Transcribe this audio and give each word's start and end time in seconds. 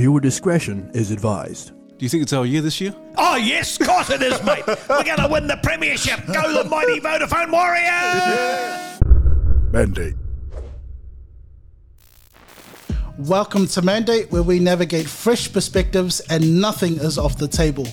Viewer 0.00 0.18
discretion 0.18 0.90
is 0.94 1.10
advised. 1.10 1.72
Do 1.98 2.06
you 2.06 2.08
think 2.08 2.22
it's 2.22 2.32
our 2.32 2.46
year 2.46 2.62
this 2.62 2.80
year? 2.80 2.94
Oh, 3.18 3.36
yes, 3.36 3.78
of 3.78 3.86
course 3.86 4.08
it 4.08 4.22
is, 4.22 4.42
mate. 4.44 4.66
We're 4.66 5.04
going 5.04 5.18
to 5.18 5.28
win 5.30 5.46
the 5.46 5.58
Premiership. 5.62 6.26
Go 6.26 6.54
the 6.54 6.64
mighty 6.70 7.00
Vodafone 7.00 7.52
Warriors! 7.52 8.98
Mandate. 9.70 10.14
Welcome 13.18 13.66
to 13.66 13.82
Mandate, 13.82 14.32
where 14.32 14.42
we 14.42 14.58
navigate 14.58 15.06
fresh 15.06 15.52
perspectives 15.52 16.20
and 16.30 16.62
nothing 16.62 16.94
is 16.94 17.18
off 17.18 17.36
the 17.36 17.46
table. 17.46 17.86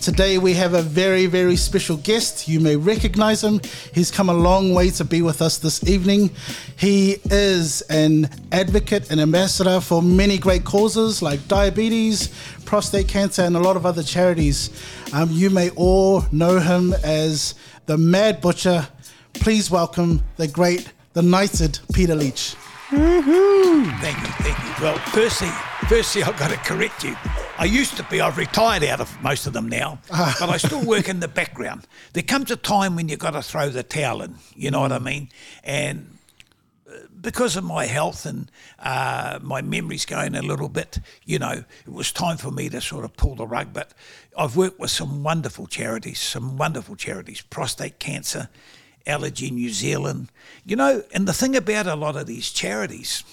Today 0.00 0.38
we 0.38 0.54
have 0.54 0.72
a 0.72 0.80
very, 0.80 1.26
very 1.26 1.56
special 1.56 1.98
guest. 1.98 2.48
You 2.48 2.58
may 2.58 2.74
recognize 2.74 3.44
him. 3.44 3.60
He's 3.92 4.10
come 4.10 4.30
a 4.30 4.34
long 4.34 4.72
way 4.72 4.88
to 4.92 5.04
be 5.04 5.20
with 5.20 5.42
us 5.42 5.58
this 5.58 5.86
evening. 5.86 6.30
He 6.78 7.18
is 7.24 7.82
an 7.82 8.30
advocate 8.50 9.10
and 9.10 9.20
ambassador 9.20 9.78
for 9.78 10.02
many 10.02 10.38
great 10.38 10.64
causes 10.64 11.20
like 11.20 11.46
diabetes, 11.48 12.28
prostate 12.64 13.08
cancer, 13.08 13.42
and 13.42 13.56
a 13.56 13.60
lot 13.60 13.76
of 13.76 13.84
other 13.84 14.02
charities. 14.02 14.70
Um, 15.12 15.28
you 15.32 15.50
may 15.50 15.68
all 15.70 16.24
know 16.32 16.58
him 16.58 16.94
as 17.04 17.54
the 17.84 17.98
Mad 17.98 18.40
Butcher. 18.40 18.88
Please 19.34 19.70
welcome 19.70 20.22
the 20.38 20.48
great, 20.48 20.90
the 21.12 21.20
knighted 21.20 21.78
Peter 21.92 22.14
Leitch. 22.14 22.54
Woo-hoo. 22.90 23.84
Thank 24.00 24.16
you, 24.16 24.32
thank 24.44 24.58
you. 24.58 24.82
Well, 24.82 24.98
firstly, 25.12 25.50
firstly, 25.90 26.22
I've 26.22 26.38
got 26.38 26.50
to 26.50 26.56
correct 26.58 27.02
you. 27.02 27.16
I 27.58 27.64
used 27.64 27.96
to 27.96 28.04
be, 28.04 28.20
I've 28.20 28.38
retired 28.38 28.84
out 28.84 29.00
of 29.00 29.22
most 29.24 29.48
of 29.48 29.52
them 29.52 29.68
now, 29.68 29.98
but 30.08 30.48
I 30.48 30.56
still 30.56 30.84
work 30.84 31.08
in 31.08 31.18
the 31.18 31.26
background. 31.26 31.88
There 32.12 32.22
comes 32.22 32.52
a 32.52 32.56
time 32.56 32.94
when 32.94 33.08
you've 33.08 33.18
got 33.18 33.32
to 33.32 33.42
throw 33.42 33.70
the 33.70 33.82
towel 33.82 34.22
in, 34.22 34.36
you 34.54 34.70
know 34.70 34.82
what 34.82 34.92
I 34.92 35.00
mean? 35.00 35.30
And 35.64 36.16
uh, 36.88 36.92
because 37.20 37.56
of 37.56 37.64
my 37.64 37.86
health 37.86 38.24
and 38.24 38.52
uh, 38.78 39.40
my 39.42 39.62
memory's 39.62 40.06
going 40.06 40.36
a 40.36 40.42
little 40.42 40.68
bit, 40.68 41.00
you 41.24 41.40
know, 41.40 41.64
it 41.84 41.92
was 41.92 42.12
time 42.12 42.36
for 42.36 42.52
me 42.52 42.68
to 42.68 42.80
sort 42.80 43.04
of 43.04 43.16
pull 43.16 43.34
the 43.34 43.46
rug. 43.48 43.72
But 43.72 43.90
I've 44.38 44.56
worked 44.56 44.78
with 44.78 44.92
some 44.92 45.24
wonderful 45.24 45.66
charities, 45.66 46.20
some 46.20 46.56
wonderful 46.56 46.94
charities, 46.94 47.40
prostate 47.40 47.98
cancer, 47.98 48.48
Allergy 49.08 49.50
New 49.50 49.70
Zealand. 49.70 50.30
You 50.64 50.76
know, 50.76 51.02
and 51.12 51.26
the 51.26 51.32
thing 51.32 51.56
about 51.56 51.88
a 51.88 51.96
lot 51.96 52.14
of 52.14 52.28
these 52.28 52.52
charities, 52.52 53.24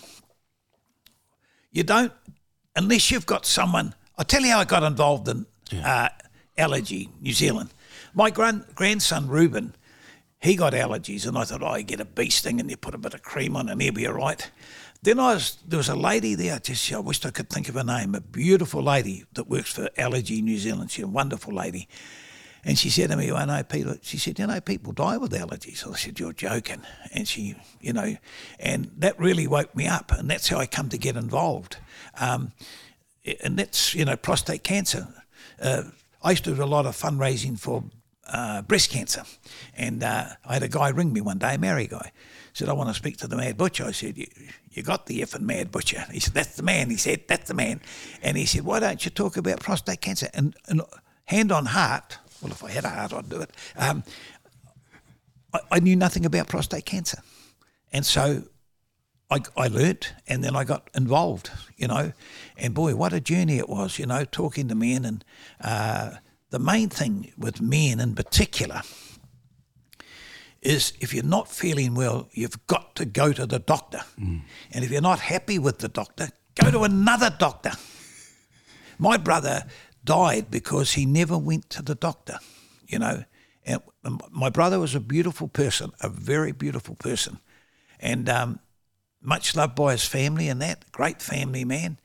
you 1.72 1.84
don't, 1.84 2.12
unless 2.78 3.12
you've 3.12 3.26
got 3.26 3.46
someone. 3.46 3.94
I'll 4.18 4.26
tell 4.26 4.42
you 4.42 4.52
how 4.52 4.60
I 4.60 4.66
got 4.66 4.84
involved 4.84 5.28
in 5.28 5.46
uh, 5.84 6.10
Allergy 6.58 7.10
New 7.20 7.34
Zealand. 7.34 7.74
My 8.14 8.30
grand, 8.30 8.66
grandson 8.76 9.28
Ruben, 9.28 9.76
he 10.40 10.56
got 10.56 10.74
allergies, 10.74 11.28
and 11.28 11.38
I 11.38 11.44
thought, 11.44 11.64
oh, 11.64 11.76
you 11.76 11.84
get 11.84 12.00
a 12.00 12.06
bee 12.06 12.30
sting 12.30 12.60
and 12.60 12.70
you 12.70 12.78
put 12.78 12.96
a 12.96 13.00
bit 13.00 13.14
of 13.14 13.24
cream 13.24 13.58
on 13.58 13.68
and 13.68 13.82
he'll 13.82 13.94
be 13.94 14.08
all 14.08 14.14
right. 14.14 14.50
Then 15.02 15.20
I 15.20 15.34
was 15.34 15.58
there 15.68 15.78
was 15.78 15.90
a 15.90 15.96
lady 15.96 16.36
there. 16.36 16.58
Just 16.60 16.92
I 16.92 17.00
wished 17.00 17.26
I 17.26 17.32
could 17.32 17.50
think 17.50 17.70
of 17.70 17.76
her 17.76 17.84
name. 17.84 18.16
A 18.16 18.22
beautiful 18.22 18.82
lady 18.82 19.26
that 19.34 19.48
works 19.48 19.74
for 19.74 19.90
Allergy 19.98 20.42
New 20.42 20.58
Zealand. 20.58 20.92
She's 20.92 21.06
a 21.06 21.08
wonderful 21.08 21.54
lady. 21.54 21.88
And 22.64 22.78
she 22.78 22.90
said 22.90 23.12
to 23.12 23.16
me, 23.16 23.32
I 23.32 23.46
know 23.46 23.64
people, 23.64 23.96
she 24.02 24.18
said, 24.18 24.40
you 24.40 24.48
know, 24.48 24.60
people 24.60 24.92
die 24.92 25.16
with 25.18 25.32
allergies. 25.32 25.90
I 25.90 25.96
said, 25.96 26.20
you're 26.20 26.34
joking. 26.34 26.82
And 27.14 27.26
she, 27.26 27.56
you 27.80 27.94
know, 27.94 28.18
and 28.60 28.92
that 28.98 29.18
really 29.18 29.48
woke 29.48 29.74
me 29.74 29.88
up. 29.88 30.12
And 30.12 30.30
that's 30.30 30.50
how 30.50 30.58
I 30.58 30.66
come 30.66 30.90
to 30.90 30.98
get 30.98 31.16
involved. 31.16 31.78
Um, 32.20 32.52
and 33.44 33.58
that's, 33.58 33.94
you 33.94 34.06
know, 34.06 34.16
prostate 34.16 34.64
cancer. 34.64 35.08
Uh, 35.62 35.84
I 36.22 36.32
used 36.32 36.44
to 36.46 36.56
do 36.56 36.64
a 36.64 36.66
lot 36.66 36.86
of 36.86 36.96
fundraising 36.96 37.60
for 37.60 37.84
uh, 38.28 38.62
breast 38.62 38.90
cancer. 38.90 39.24
And 39.76 40.04
uh, 40.04 40.26
I 40.46 40.54
had 40.54 40.64
a 40.64 40.68
guy 40.68 40.90
ring 40.90 41.14
me 41.14 41.22
one 41.22 41.38
day, 41.38 41.56
a 41.56 41.58
Maori 41.58 41.88
guy. 41.88 42.12
Said, 42.54 42.70
I 42.70 42.74
want 42.74 42.90
to 42.90 42.96
speak 42.96 43.18
to 43.18 43.28
the 43.28 43.38
Mad 43.38 43.56
Butcher. 43.56 43.86
I 43.86 43.92
said, 43.92 44.18
you, 44.18 44.26
you 44.72 44.82
got 44.82 45.06
the 45.06 45.22
effing 45.22 45.42
Mad 45.42 45.72
Butcher. 45.72 46.04
He 46.12 46.20
said, 46.20 46.34
that's 46.34 46.56
the 46.56 46.64
man. 46.64 46.90
He 46.90 46.98
said, 46.98 47.28
that's 47.28 47.48
the 47.48 47.54
man. 47.54 47.82
And 48.24 48.36
he 48.36 48.46
said, 48.46 48.64
why 48.64 48.80
don't 48.80 49.06
you 49.06 49.12
talk 49.12 49.38
about 49.38 49.60
prostate 49.60 50.02
cancer? 50.02 50.28
And, 50.34 50.56
and 50.68 50.82
hand 51.26 51.52
on 51.52 51.68
heart, 51.68 52.18
well, 52.42 52.52
if 52.52 52.64
I 52.64 52.72
had 52.72 52.84
a 52.84 52.90
heart, 52.90 53.14
I'd 53.14 53.30
do 53.30 53.42
it. 53.42 53.52
Um, 53.76 54.04
I, 55.54 55.60
I 55.74 55.80
knew 55.80 55.96
nothing 55.96 56.26
about 56.26 56.48
prostate 56.48 56.86
cancer. 56.86 57.22
And 57.94 58.04
so 58.04 58.44
I, 59.30 59.42
I 59.58 59.68
learnt 59.68 60.14
and 60.28 60.44
then 60.44 60.56
I 60.56 60.64
got 60.64 60.90
involved, 60.96 61.52
you 61.76 61.88
know. 61.88 62.14
And 62.58 62.74
boy, 62.74 62.96
what 62.96 63.14
a 63.14 63.20
journey 63.20 63.58
it 63.58 63.68
was, 63.68 64.00
you 64.00 64.06
know, 64.06 64.24
talking 64.24 64.68
to 64.70 64.76
men. 64.76 65.06
And 65.06 65.26
uh, 65.62 66.12
the 66.50 66.60
main 66.60 66.90
thing 66.90 67.34
with 67.38 67.62
men 67.62 68.00
in 68.00 68.16
particular 68.16 68.82
is 70.62 70.94
if 71.00 71.14
you're 71.14 71.24
not 71.24 71.50
feeling 71.50 71.94
well, 71.94 72.30
you've 72.32 72.66
got 72.68 72.96
to 72.96 73.06
go 73.06 73.34
to 73.34 73.46
the 73.46 73.60
doctor. 73.60 74.02
And 74.72 74.84
if 74.84 74.92
you're 74.92 75.02
not 75.02 75.20
happy 75.20 75.60
with 75.60 75.80
the 75.80 75.90
doctor, 75.90 76.30
go 76.56 76.72
to 76.72 76.84
another 76.84 77.30
doctor. 77.38 77.72
My 78.98 79.18
brother 79.18 79.64
died 80.04 80.50
because 80.50 80.94
he 80.94 81.06
never 81.06 81.38
went 81.38 81.70
to 81.72 81.82
the 81.82 81.96
doctor, 81.96 82.40
you 82.88 83.00
know. 83.00 83.24
And 83.66 83.82
my 84.32 84.50
brother 84.50 84.80
was 84.80 84.96
a 84.96 85.02
beautiful 85.02 85.50
person, 85.50 85.92
a 86.00 86.08
very 86.08 86.54
beautiful 86.54 86.96
person, 86.96 87.40
and 88.00 88.30
um, 88.30 88.60
much 89.28 89.58
loved 89.58 89.76
by 89.76 89.92
his 89.92 90.06
family 90.06 90.48
and 90.48 90.62
that 90.62 90.90
great 90.94 91.22
family 91.22 91.66
man. 91.66 91.98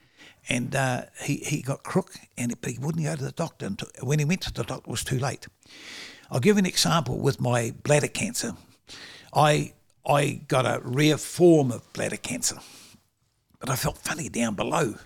And 0.49 0.75
uh, 0.75 1.03
he 1.23 1.37
he 1.37 1.63
got 1.63 1.85
crook, 1.85 2.17
and 2.37 2.61
but 2.61 2.73
he 2.73 2.79
wouldn't 2.79 3.05
go 3.05 3.15
to 3.15 3.25
the 3.25 3.31
doctor. 3.31 3.65
Until, 3.65 3.89
when 4.03 4.19
he 4.19 4.25
went 4.25 4.41
to 4.43 4.53
the 4.53 4.65
doctor, 4.65 4.89
it 4.89 4.91
was 4.91 5.05
too 5.05 5.21
late. 5.21 5.47
I'll 6.33 6.41
give 6.41 6.57
you 6.57 6.59
an 6.59 6.67
example 6.67 7.19
with 7.19 7.41
my 7.41 7.73
bladder 7.85 8.09
cancer. 8.09 8.57
I 9.33 9.73
I 10.05 10.41
got 10.49 10.67
a 10.67 10.81
rare 10.83 11.17
form 11.17 11.71
of 11.71 11.91
bladder 11.93 12.17
cancer, 12.17 12.57
but 13.61 13.71
I 13.71 13.77
felt 13.77 13.99
funny 13.99 14.29
down 14.29 14.57
below. 14.57 14.97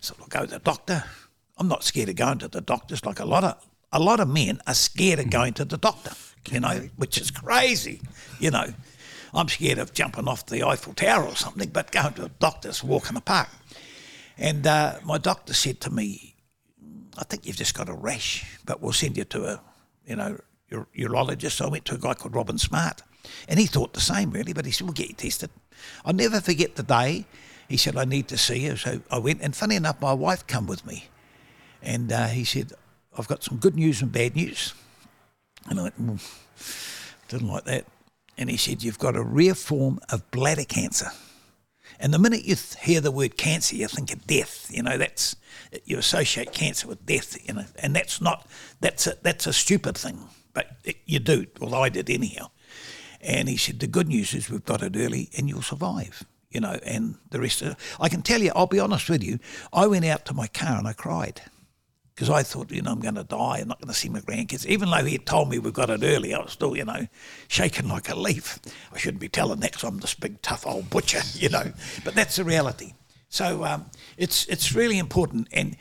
So 0.00 0.16
I'll 0.20 0.26
go 0.26 0.40
to 0.40 0.50
the 0.50 0.58
doctor. 0.58 1.04
I'm 1.56 1.68
not 1.68 1.84
scared 1.84 2.08
of 2.08 2.16
going 2.16 2.38
to 2.38 2.48
the 2.48 2.60
doctors 2.60 3.04
like 3.04 3.20
a 3.20 3.24
lot 3.24 3.44
of 3.44 3.64
a 3.92 4.00
lot 4.00 4.18
of 4.18 4.28
men 4.28 4.60
are 4.66 4.74
scared 4.74 5.20
of 5.20 5.30
going 5.30 5.52
to 5.54 5.64
the 5.64 5.78
doctor, 5.78 6.14
you 6.50 6.58
know, 6.58 6.88
which 6.96 7.16
is 7.16 7.30
crazy, 7.30 8.00
you 8.40 8.50
know. 8.50 8.74
I'm 9.34 9.48
scared 9.48 9.78
of 9.78 9.92
jumping 9.92 10.28
off 10.28 10.46
the 10.46 10.62
Eiffel 10.62 10.94
Tower 10.94 11.24
or 11.24 11.36
something, 11.36 11.68
but 11.70 11.90
going 11.90 12.14
to 12.14 12.26
a 12.26 12.28
doctor's 12.28 12.84
walk 12.84 13.08
in 13.08 13.14
the 13.14 13.20
park. 13.20 13.48
And 14.38 14.66
uh, 14.66 14.98
my 15.04 15.18
doctor 15.18 15.54
said 15.54 15.80
to 15.82 15.90
me, 15.90 16.36
I 17.18 17.24
think 17.24 17.46
you've 17.46 17.56
just 17.56 17.74
got 17.74 17.88
a 17.88 17.94
rash, 17.94 18.58
but 18.64 18.80
we'll 18.80 18.92
send 18.92 19.16
you 19.16 19.24
to 19.24 19.44
a, 19.44 19.60
you 20.06 20.16
know, 20.16 20.38
ur- 20.72 20.88
urologist. 20.96 21.52
So 21.52 21.66
I 21.66 21.68
went 21.68 21.84
to 21.86 21.94
a 21.94 21.98
guy 21.98 22.14
called 22.14 22.34
Robin 22.34 22.58
Smart, 22.58 23.02
and 23.48 23.58
he 23.58 23.66
thought 23.66 23.92
the 23.92 24.00
same 24.00 24.30
really, 24.30 24.52
but 24.52 24.66
he 24.66 24.72
said, 24.72 24.86
we'll 24.86 24.94
get 24.94 25.08
you 25.08 25.14
tested. 25.14 25.50
I'll 26.04 26.14
never 26.14 26.40
forget 26.40 26.76
the 26.76 26.82
day. 26.82 27.26
He 27.68 27.76
said, 27.76 27.96
I 27.96 28.04
need 28.04 28.28
to 28.28 28.36
see 28.36 28.60
you. 28.60 28.76
So 28.76 29.00
I 29.10 29.18
went, 29.18 29.40
and 29.42 29.54
funny 29.54 29.76
enough, 29.76 30.00
my 30.00 30.12
wife 30.12 30.46
come 30.46 30.66
with 30.66 30.84
me. 30.86 31.08
And 31.82 32.12
uh, 32.12 32.28
he 32.28 32.44
said, 32.44 32.72
I've 33.16 33.28
got 33.28 33.42
some 33.42 33.58
good 33.58 33.74
news 33.74 34.02
and 34.02 34.10
bad 34.10 34.36
news. 34.36 34.74
And 35.68 35.80
I 35.80 35.82
went, 35.84 36.02
mm, 36.02 36.40
didn't 37.28 37.48
like 37.48 37.64
that. 37.64 37.86
And 38.36 38.50
he 38.50 38.56
said, 38.56 38.82
You've 38.82 38.98
got 38.98 39.16
a 39.16 39.22
rare 39.22 39.54
form 39.54 40.00
of 40.10 40.30
bladder 40.30 40.64
cancer. 40.64 41.08
And 42.00 42.12
the 42.12 42.18
minute 42.18 42.44
you 42.44 42.56
th- 42.56 42.82
hear 42.82 43.00
the 43.00 43.12
word 43.12 43.36
cancer, 43.36 43.76
you 43.76 43.86
think 43.86 44.12
of 44.12 44.26
death. 44.26 44.68
You 44.70 44.82
know, 44.82 44.98
that's 44.98 45.36
you 45.84 45.98
associate 45.98 46.52
cancer 46.52 46.88
with 46.88 47.06
death. 47.06 47.36
You 47.46 47.54
know, 47.54 47.64
and 47.78 47.94
that's 47.94 48.20
not 48.20 48.46
that's 48.80 49.06
a 49.06 49.16
that's 49.22 49.46
a 49.46 49.52
stupid 49.52 49.96
thing, 49.96 50.18
but 50.52 50.76
it, 50.84 50.96
you 51.06 51.20
do. 51.20 51.46
Well, 51.60 51.74
I 51.74 51.88
did 51.88 52.10
anyhow. 52.10 52.50
And 53.20 53.48
he 53.48 53.56
said, 53.56 53.80
the 53.80 53.86
good 53.86 54.08
news 54.08 54.34
is 54.34 54.50
we've 54.50 54.66
got 54.66 54.82
it 54.82 54.96
early, 54.96 55.30
and 55.38 55.48
you'll 55.48 55.62
survive. 55.62 56.24
You 56.50 56.60
know, 56.60 56.78
and 56.84 57.16
the 57.30 57.40
rest 57.40 57.62
of 57.62 57.72
it. 57.72 57.76
I 57.98 58.08
can 58.08 58.22
tell 58.22 58.40
you, 58.40 58.52
I'll 58.54 58.66
be 58.66 58.78
honest 58.78 59.08
with 59.08 59.24
you. 59.24 59.40
I 59.72 59.86
went 59.86 60.04
out 60.04 60.24
to 60.26 60.34
my 60.34 60.46
car 60.46 60.78
and 60.78 60.86
I 60.86 60.92
cried 60.92 61.40
because 62.14 62.30
I 62.30 62.44
thought, 62.44 62.70
you 62.70 62.80
know, 62.80 62.92
I'm 62.92 63.00
going 63.00 63.16
to 63.16 63.24
die. 63.24 63.58
I'm 63.60 63.68
not 63.68 63.80
going 63.80 63.92
to 63.92 63.98
see 63.98 64.08
my 64.08 64.20
grandkids. 64.20 64.66
Even 64.66 64.90
though 64.90 65.04
he 65.04 65.12
had 65.12 65.26
told 65.26 65.48
me 65.48 65.58
we've 65.58 65.72
got 65.72 65.90
it 65.90 66.04
early, 66.04 66.32
I 66.32 66.38
was 66.38 66.52
still, 66.52 66.76
you 66.76 66.84
know, 66.84 67.08
shaking 67.48 67.88
like 67.88 68.08
a 68.08 68.14
leaf. 68.14 68.60
I 68.92 68.98
shouldn't 68.98 69.20
be 69.20 69.28
telling 69.28 69.60
that 69.60 69.72
because 69.72 69.84
I'm 69.84 69.98
this 69.98 70.14
big, 70.14 70.40
tough 70.40 70.66
old 70.66 70.90
butcher, 70.90 71.22
you 71.34 71.48
know. 71.48 71.72
But 72.04 72.14
that's 72.14 72.36
the 72.36 72.44
reality. 72.44 72.92
So 73.28 73.64
um, 73.64 73.86
it's 74.16 74.46
it's 74.46 74.74
really 74.74 74.98
important. 74.98 75.48
And 75.52 75.76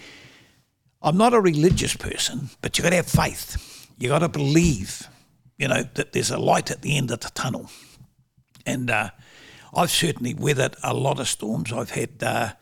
I'm 1.04 1.18
not 1.18 1.36
a 1.36 1.40
religious 1.40 1.96
person, 1.96 2.50
but 2.62 2.78
you've 2.78 2.84
got 2.84 2.92
to 2.92 2.96
have 2.96 3.08
faith. 3.08 3.88
You've 4.00 4.10
got 4.10 4.20
to 4.20 4.30
believe, 4.30 5.08
you 5.60 5.68
know, 5.68 5.84
that 5.94 6.14
there's 6.14 6.32
a 6.32 6.40
light 6.40 6.72
at 6.72 6.82
the 6.82 6.98
end 6.98 7.12
of 7.12 7.20
the 7.20 7.30
tunnel. 7.30 7.70
And 8.66 8.90
uh, 8.90 9.12
I've 9.76 9.92
certainly 9.92 10.34
weathered 10.34 10.78
a 10.82 10.96
lot 10.96 11.20
of 11.20 11.28
storms. 11.28 11.72
I've 11.72 11.92
had 11.92 12.24
uh, 12.24 12.54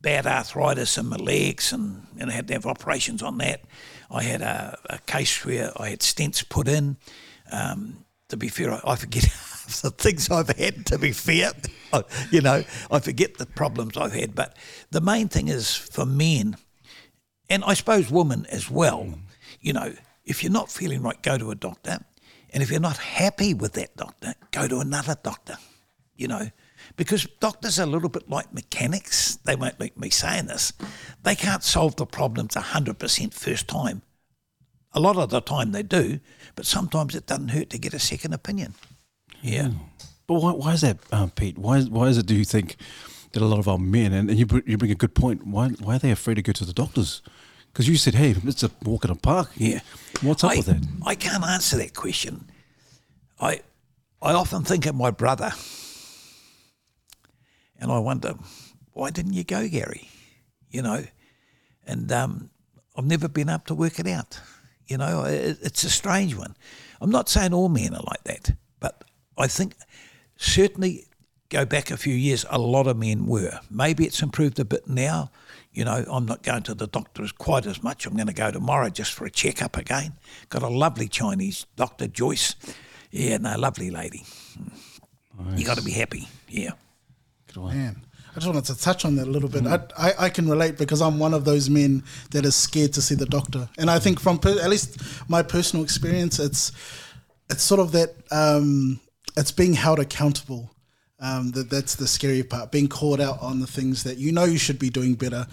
bad 0.00 0.26
arthritis 0.26 0.96
in 0.98 1.06
my 1.06 1.16
legs 1.16 1.72
and, 1.72 2.06
and 2.18 2.30
I 2.30 2.34
had 2.34 2.48
to 2.48 2.54
have 2.54 2.66
operations 2.66 3.22
on 3.22 3.38
that. 3.38 3.62
I 4.10 4.22
had 4.22 4.40
a, 4.40 4.78
a 4.88 4.98
case 5.00 5.44
where 5.44 5.72
I 5.76 5.90
had 5.90 6.00
stents 6.00 6.46
put 6.48 6.68
in. 6.68 6.96
Um, 7.52 8.04
to 8.28 8.36
be 8.36 8.48
fair, 8.48 8.72
I, 8.72 8.80
I 8.86 8.96
forget 8.96 9.24
the 9.82 9.92
things 9.96 10.30
I've 10.30 10.48
had, 10.56 10.86
to 10.86 10.98
be 10.98 11.12
fair. 11.12 11.52
I- 11.92 12.04
you 12.30 12.40
know, 12.40 12.64
I 12.90 12.98
forget 13.00 13.38
the 13.38 13.46
problems 13.46 13.96
I've 13.96 14.14
had. 14.14 14.34
But 14.34 14.56
the 14.90 15.00
main 15.00 15.28
thing 15.28 15.48
is 15.48 15.74
for 15.74 16.06
men, 16.06 16.56
and 17.48 17.64
I 17.64 17.74
suppose 17.74 18.10
women 18.10 18.46
as 18.50 18.70
well, 18.70 19.14
you 19.60 19.72
know, 19.72 19.92
if 20.24 20.42
you're 20.42 20.52
not 20.52 20.70
feeling 20.70 21.02
right, 21.02 21.20
go 21.22 21.36
to 21.36 21.50
a 21.50 21.54
doctor. 21.54 21.98
And 22.52 22.62
if 22.62 22.70
you're 22.70 22.80
not 22.80 22.96
happy 22.98 23.54
with 23.54 23.74
that 23.74 23.96
doctor, 23.96 24.34
go 24.50 24.66
to 24.66 24.78
another 24.78 25.16
doctor, 25.22 25.56
you 26.16 26.26
know. 26.28 26.50
Because 26.96 27.26
doctors 27.40 27.78
are 27.78 27.84
a 27.84 27.86
little 27.86 28.08
bit 28.08 28.28
like 28.28 28.52
mechanics. 28.52 29.36
They 29.36 29.56
won't 29.56 29.80
like 29.80 29.96
me 29.96 30.10
saying 30.10 30.46
this. 30.46 30.72
They 31.22 31.34
can't 31.34 31.62
solve 31.62 31.96
the 31.96 32.06
problems 32.06 32.54
100% 32.54 33.34
first 33.34 33.68
time. 33.68 34.02
A 34.92 35.00
lot 35.00 35.16
of 35.16 35.30
the 35.30 35.40
time 35.40 35.72
they 35.72 35.82
do, 35.84 36.20
but 36.56 36.66
sometimes 36.66 37.14
it 37.14 37.26
doesn't 37.26 37.48
hurt 37.48 37.70
to 37.70 37.78
get 37.78 37.94
a 37.94 37.98
second 37.98 38.32
opinion. 38.32 38.74
Yeah. 39.40 39.70
But 40.26 40.34
why, 40.34 40.52
why 40.52 40.72
is 40.74 40.80
that, 40.80 40.98
um, 41.12 41.30
Pete? 41.30 41.58
Why, 41.58 41.78
is- 41.78 41.88
why 41.90 42.08
is 42.08 42.18
it, 42.18 42.26
do 42.26 42.34
you 42.34 42.44
think, 42.44 42.76
that 43.32 43.42
a 43.42 43.46
lot 43.46 43.60
of 43.60 43.68
our 43.68 43.78
men, 43.78 44.12
and, 44.12 44.28
and 44.28 44.38
you, 44.38 44.46
you 44.66 44.76
bring 44.76 44.90
a 44.90 44.96
good 44.96 45.14
point, 45.14 45.46
why, 45.46 45.68
why 45.68 45.96
are 45.96 45.98
they 46.00 46.10
afraid 46.10 46.34
to 46.34 46.42
go 46.42 46.52
to 46.52 46.64
the 46.64 46.72
doctors? 46.72 47.22
Because 47.72 47.88
you 47.88 47.96
said, 47.96 48.14
hey, 48.14 48.34
it's 48.44 48.64
a 48.64 48.70
walk 48.82 49.04
in 49.04 49.10
a 49.10 49.14
park. 49.14 49.50
Yeah. 49.56 49.80
What's 50.22 50.42
up 50.42 50.50
I, 50.50 50.56
with 50.56 50.66
that? 50.66 50.84
I 51.06 51.14
can't 51.14 51.44
answer 51.44 51.76
that 51.76 51.94
question. 51.94 52.50
I 53.40 53.60
I 54.20 54.32
often 54.34 54.64
think 54.64 54.84
of 54.86 54.94
my 54.94 55.10
brother 55.10 55.52
and 57.80 57.90
I 57.90 57.98
wonder, 57.98 58.34
why 58.92 59.10
didn't 59.10 59.32
you 59.32 59.44
go, 59.44 59.68
Gary? 59.68 60.08
You 60.70 60.82
know, 60.82 61.04
and 61.86 62.10
um, 62.12 62.50
I've 62.96 63.06
never 63.06 63.28
been 63.28 63.48
able 63.48 63.64
to 63.66 63.74
work 63.74 63.98
it 63.98 64.06
out. 64.06 64.40
You 64.86 64.98
know, 64.98 65.24
it, 65.24 65.58
it's 65.62 65.84
a 65.84 65.90
strange 65.90 66.36
one. 66.36 66.56
I'm 67.00 67.10
not 67.10 67.28
saying 67.28 67.54
all 67.54 67.68
men 67.68 67.94
are 67.94 68.02
like 68.02 68.24
that, 68.24 68.56
but 68.78 69.04
I 69.38 69.46
think 69.46 69.74
certainly 70.36 71.06
go 71.48 71.64
back 71.66 71.90
a 71.90 71.96
few 71.96 72.14
years, 72.14 72.46
a 72.48 72.58
lot 72.58 72.86
of 72.86 72.96
men 72.96 73.26
were. 73.26 73.60
Maybe 73.70 74.04
it's 74.04 74.22
improved 74.22 74.58
a 74.60 74.64
bit 74.64 74.86
now. 74.88 75.30
You 75.72 75.84
know, 75.84 76.04
I'm 76.10 76.26
not 76.26 76.42
going 76.42 76.62
to 76.64 76.74
the 76.74 76.86
doctor 76.86 77.24
quite 77.38 77.66
as 77.66 77.82
much. 77.82 78.06
I'm 78.06 78.14
going 78.14 78.26
to 78.26 78.32
go 78.32 78.50
tomorrow 78.50 78.88
just 78.88 79.12
for 79.12 79.24
a 79.24 79.30
checkup 79.30 79.76
again. 79.76 80.14
Got 80.48 80.62
a 80.62 80.68
lovely 80.68 81.08
Chinese 81.08 81.66
doctor, 81.76 82.06
Joyce. 82.06 82.54
Yeah, 83.10 83.36
no, 83.38 83.56
lovely 83.56 83.90
lady. 83.90 84.24
You 85.56 85.64
got 85.64 85.78
to 85.78 85.84
be 85.84 85.92
happy. 85.92 86.28
Yeah. 86.48 86.72
Good 87.52 87.62
one. 87.62 87.76
Man, 87.76 88.02
I 88.30 88.34
just 88.34 88.46
wanted 88.46 88.64
to 88.66 88.78
touch 88.78 89.04
on 89.04 89.16
that 89.16 89.26
a 89.26 89.30
little 89.30 89.48
bit. 89.48 89.66
I, 89.66 89.80
I, 89.98 90.14
I 90.26 90.28
can 90.28 90.48
relate 90.48 90.78
because 90.78 91.02
I'm 91.02 91.18
one 91.18 91.34
of 91.34 91.44
those 91.44 91.68
men 91.68 92.04
that 92.30 92.44
is 92.44 92.54
scared 92.54 92.92
to 92.92 93.02
see 93.02 93.16
the 93.16 93.26
doctor, 93.26 93.68
and 93.76 93.90
I 93.90 93.98
think 93.98 94.20
from 94.20 94.38
per, 94.38 94.60
at 94.60 94.70
least 94.70 95.00
my 95.28 95.42
personal 95.42 95.84
experience, 95.84 96.38
it's 96.38 96.70
it's 97.50 97.64
sort 97.64 97.80
of 97.80 97.90
that 97.92 98.14
um, 98.30 99.00
it's 99.36 99.50
being 99.50 99.74
held 99.74 99.98
accountable. 99.98 100.70
Um, 101.22 101.50
that 101.50 101.68
that's 101.68 101.96
the 101.96 102.06
scary 102.06 102.42
part, 102.42 102.70
being 102.70 102.88
called 102.88 103.20
out 103.20 103.42
on 103.42 103.60
the 103.60 103.66
things 103.66 104.04
that 104.04 104.16
you 104.16 104.32
know 104.32 104.44
you 104.44 104.56
should 104.56 104.78
be 104.78 104.88
doing 104.88 105.14
better. 105.14 105.46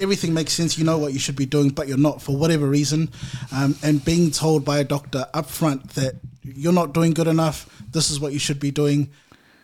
Everything 0.00 0.34
makes 0.34 0.52
sense. 0.54 0.76
You 0.76 0.84
know 0.84 0.98
what 0.98 1.12
you 1.12 1.20
should 1.20 1.36
be 1.36 1.46
doing, 1.46 1.68
but 1.68 1.86
you're 1.86 1.96
not 1.98 2.20
for 2.20 2.36
whatever 2.36 2.66
reason. 2.66 3.10
Um, 3.52 3.76
and 3.82 4.04
being 4.04 4.32
told 4.32 4.64
by 4.64 4.78
a 4.78 4.84
doctor 4.84 5.26
up 5.32 5.46
front 5.46 5.90
that 5.90 6.14
you're 6.42 6.72
not 6.72 6.94
doing 6.94 7.12
good 7.12 7.28
enough. 7.28 7.70
This 7.92 8.10
is 8.10 8.18
what 8.18 8.32
you 8.32 8.40
should 8.40 8.58
be 8.58 8.72
doing 8.72 9.10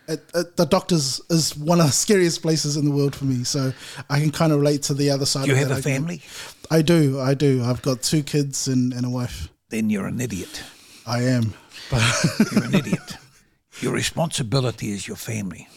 it, 0.07 0.23
it, 0.33 0.57
the 0.57 0.65
doctors 0.65 1.21
is 1.29 1.55
one 1.55 1.79
of 1.79 1.87
the 1.87 1.91
scariest 1.91 2.41
places 2.41 2.77
in 2.77 2.85
the 2.85 2.91
world 2.91 3.15
for 3.15 3.25
me. 3.25 3.43
So 3.43 3.73
I 4.09 4.19
can 4.19 4.31
kind 4.31 4.51
of 4.51 4.59
relate 4.59 4.83
to 4.83 4.93
the 4.93 5.09
other 5.09 5.25
side. 5.25 5.47
You 5.47 5.53
of 5.53 5.59
have 5.59 5.69
that 5.69 5.79
a 5.79 5.81
family? 5.81 6.21
I 6.69 6.81
do. 6.81 7.19
I 7.19 7.33
do. 7.33 7.63
I've 7.63 7.81
got 7.81 8.01
two 8.01 8.23
kids 8.23 8.67
and, 8.67 8.93
and 8.93 9.05
a 9.05 9.09
wife. 9.09 9.49
Then 9.69 9.89
you're 9.89 10.07
an 10.07 10.19
idiot. 10.19 10.63
I 11.05 11.23
am. 11.23 11.53
You're 12.53 12.63
an 12.63 12.75
idiot. 12.75 13.17
Your 13.81 13.91
responsibility 13.91 14.91
is 14.91 15.07
your 15.07 15.17
family. 15.17 15.67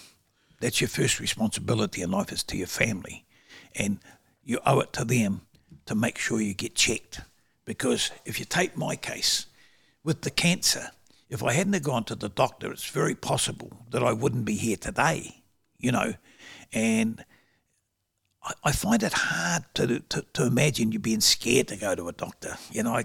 That's 0.61 0.81
your 0.81 0.89
first 0.89 1.19
responsibility 1.19 2.03
in 2.03 2.11
life 2.11 2.31
is 2.31 2.45
to 2.45 2.57
your 2.57 2.69
family. 2.69 3.25
And 3.75 3.99
you 4.45 4.61
owe 4.65 4.81
it 4.81 4.93
to 4.93 5.05
them 5.05 5.41
to 5.87 5.95
make 5.95 6.19
sure 6.19 6.41
you 6.41 6.55
get 6.55 6.75
checked. 6.75 7.21
Because 7.65 8.11
if 8.25 8.39
you 8.39 8.45
take 8.45 8.77
my 8.77 8.95
case, 8.95 9.47
with 10.05 10.21
the 10.21 10.31
cancer, 10.31 10.91
if 11.35 11.43
I 11.43 11.53
hadn't 11.53 11.83
gone 11.83 12.05
to 12.05 12.15
the 12.15 12.29
doctor, 12.29 12.71
it's 12.71 12.89
very 12.89 13.17
possible 13.17 13.73
that 13.91 14.05
I 14.05 14.13
wouldn't 14.13 14.45
be 14.45 14.55
here 14.55 14.77
today, 14.77 15.43
you 15.81 15.91
know. 15.91 16.15
And 16.73 17.25
I, 18.45 18.53
I 18.63 18.71
find 18.73 19.03
it 19.03 19.13
hard 19.13 19.65
to, 19.75 19.99
to, 19.99 20.25
to 20.33 20.47
imagine 20.47 20.93
you 20.93 21.01
being 21.01 21.21
scared 21.21 21.67
to 21.69 21.77
go 21.77 21.97
to 21.97 22.09
a 22.09 22.13
doctor, 22.13 22.57
you 22.71 22.85
know, 22.85 23.03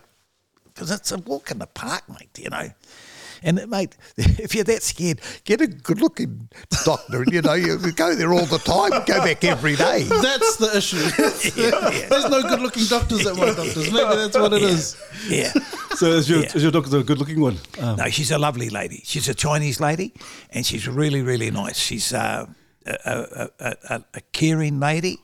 because 0.63 0.91
it's 0.91 1.11
a 1.11 1.17
walk 1.17 1.49
in 1.49 1.57
the 1.57 1.65
park, 1.65 2.07
mate, 2.07 2.37
you 2.37 2.51
know. 2.51 2.69
And 3.43 3.67
mate, 3.69 3.95
if 4.17 4.53
you're 4.55 4.63
that 4.65 4.83
scared, 4.83 5.21
get 5.43 5.61
a 5.61 5.67
good-looking 5.67 6.49
doctor. 6.85 7.23
You 7.27 7.41
know, 7.41 7.53
you 7.53 7.77
go 7.93 8.15
there 8.15 8.33
all 8.33 8.45
the 8.45 8.57
time. 8.59 8.91
Go 9.05 9.23
back 9.23 9.43
every 9.43 9.75
day. 9.75 10.03
That's 10.03 10.57
the 10.57 10.77
issue. 10.77 10.97
There's 12.09 12.29
no 12.29 12.41
good 12.41 12.59
looking 12.61 12.85
doctors 12.85 13.25
at 13.25 13.35
my 13.35 13.45
doctors. 13.47 13.91
Maybe 13.91 14.15
that's 14.15 14.37
what 14.37 14.53
it 14.53 14.63
is. 14.63 14.97
Yeah. 15.27 15.53
So 15.95 16.07
is 16.07 16.29
your, 16.29 16.41
Yeah. 16.41 16.51
is 16.55 16.63
your 16.63 16.71
doctor 16.71 16.97
a 16.97 17.03
good 17.03 17.17
looking 17.17 17.41
one? 17.41 17.57
Um, 17.79 17.97
No, 17.97 18.09
she's 18.09 18.31
a 18.31 18.37
lovely 18.37 18.69
lady. 18.69 19.01
She's 19.05 19.27
a 19.27 19.33
Chinese 19.33 19.79
lady, 19.79 20.13
and 20.51 20.65
she's 20.65 20.87
really, 20.87 21.21
really 21.21 21.51
nice. 21.51 21.77
She's 21.77 22.13
uh, 22.13 22.45
a, 22.85 22.91
a, 23.05 23.49
a, 23.59 23.75
a, 23.89 24.03
a 24.15 24.21
caring 24.31 24.79
lady. 24.79 25.19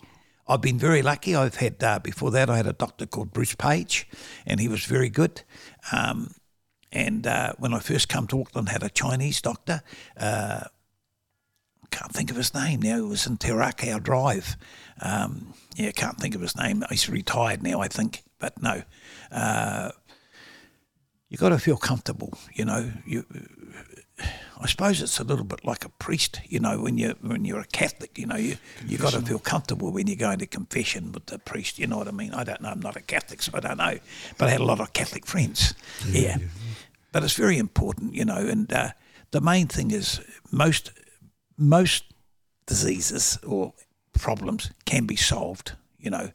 I've 0.47 0.61
been 0.61 0.77
very 0.77 1.01
lucky. 1.01 1.35
I've 1.35 1.55
had 1.55 1.83
uh, 1.83 1.99
before 1.99 2.29
that 2.31 2.49
I 2.49 2.57
had 2.57 2.67
a 2.67 2.73
doctor 2.73 3.05
called 3.07 3.33
Bruce 3.33 3.55
Page, 3.55 4.07
and 4.45 4.59
he 4.59 4.67
was 4.67 4.85
very 4.85 5.09
good. 5.09 5.41
Um, 5.91 6.35
and 6.95 7.27
uh, 7.27 7.53
when 7.59 7.73
I 7.73 7.79
first 7.79 8.07
come 8.07 8.25
to 8.27 8.41
Auckland, 8.41 8.69
had 8.69 8.81
a 8.81 8.89
Chinese 8.89 9.41
doctor. 9.41 9.83
Uh, 10.17 10.61
can't 11.91 12.11
think 12.11 12.31
of 12.31 12.37
his 12.37 12.53
name 12.53 12.81
now. 12.81 12.95
He 12.95 13.01
was 13.01 13.27
in 13.27 13.37
Te 13.37 13.49
Rakau 13.49 14.01
Drive. 14.01 14.57
Um, 15.01 15.53
yeah, 15.75 15.91
can't 15.91 16.17
think 16.17 16.35
of 16.35 16.41
his 16.41 16.55
name. 16.55 16.83
He's 16.89 17.09
retired 17.09 17.61
now, 17.61 17.81
I 17.81 17.89
think. 17.89 18.23
But 18.39 18.61
no, 18.61 18.83
uh, 19.31 19.91
you 21.29 21.37
got 21.37 21.49
to 21.49 21.59
feel 21.59 21.77
comfortable. 21.77 22.37
You 22.53 22.65
know, 22.65 22.91
you. 23.05 23.25
I 24.57 24.67
suppose 24.67 25.01
it's 25.01 25.19
a 25.19 25.25
little 25.25 25.43
bit 25.43 25.65
like 25.65 25.83
a 25.83 25.89
priest. 25.89 26.39
You 26.47 26.61
know, 26.61 26.79
when 26.79 26.97
you 26.97 27.15
when 27.21 27.43
you're 27.43 27.59
a 27.59 27.65
Catholic, 27.65 28.17
you 28.17 28.25
know, 28.25 28.37
you 28.37 28.55
you 28.87 28.97
got 28.97 29.11
to 29.11 29.21
feel 29.21 29.39
comfortable 29.39 29.91
when 29.91 30.07
you're 30.07 30.15
going 30.15 30.39
to 30.39 30.45
confession 30.45 31.11
with 31.11 31.25
the 31.25 31.39
priest. 31.39 31.77
You 31.77 31.87
know 31.87 31.97
what 31.97 32.07
I 32.07 32.11
mean? 32.11 32.33
I 32.33 32.45
don't 32.45 32.61
know. 32.61 32.69
I'm 32.69 32.79
not 32.79 32.95
a 32.95 33.01
Catholic, 33.01 33.41
so 33.41 33.51
I 33.53 33.59
don't 33.59 33.77
know. 33.77 33.99
But 34.37 34.47
I 34.47 34.51
had 34.51 34.61
a 34.61 34.65
lot 34.65 34.79
of 34.79 34.93
Catholic 34.93 35.25
friends. 35.25 35.73
Yeah, 36.09 36.37
but 37.15 37.23
it's 37.23 37.37
very 37.39 37.57
important, 37.57 38.13
you 38.13 38.25
know. 38.25 38.45
And 38.45 38.73
uh, 38.73 38.89
the 39.31 39.39
main 39.39 39.67
thing 39.67 39.91
is 39.91 40.19
most 40.51 40.91
most 41.57 42.03
diseases 42.65 43.39
or 43.47 43.73
problems 44.11 44.69
can 44.85 45.05
be 45.05 45.15
solved, 45.15 45.77
you 45.97 46.09
know. 46.09 46.31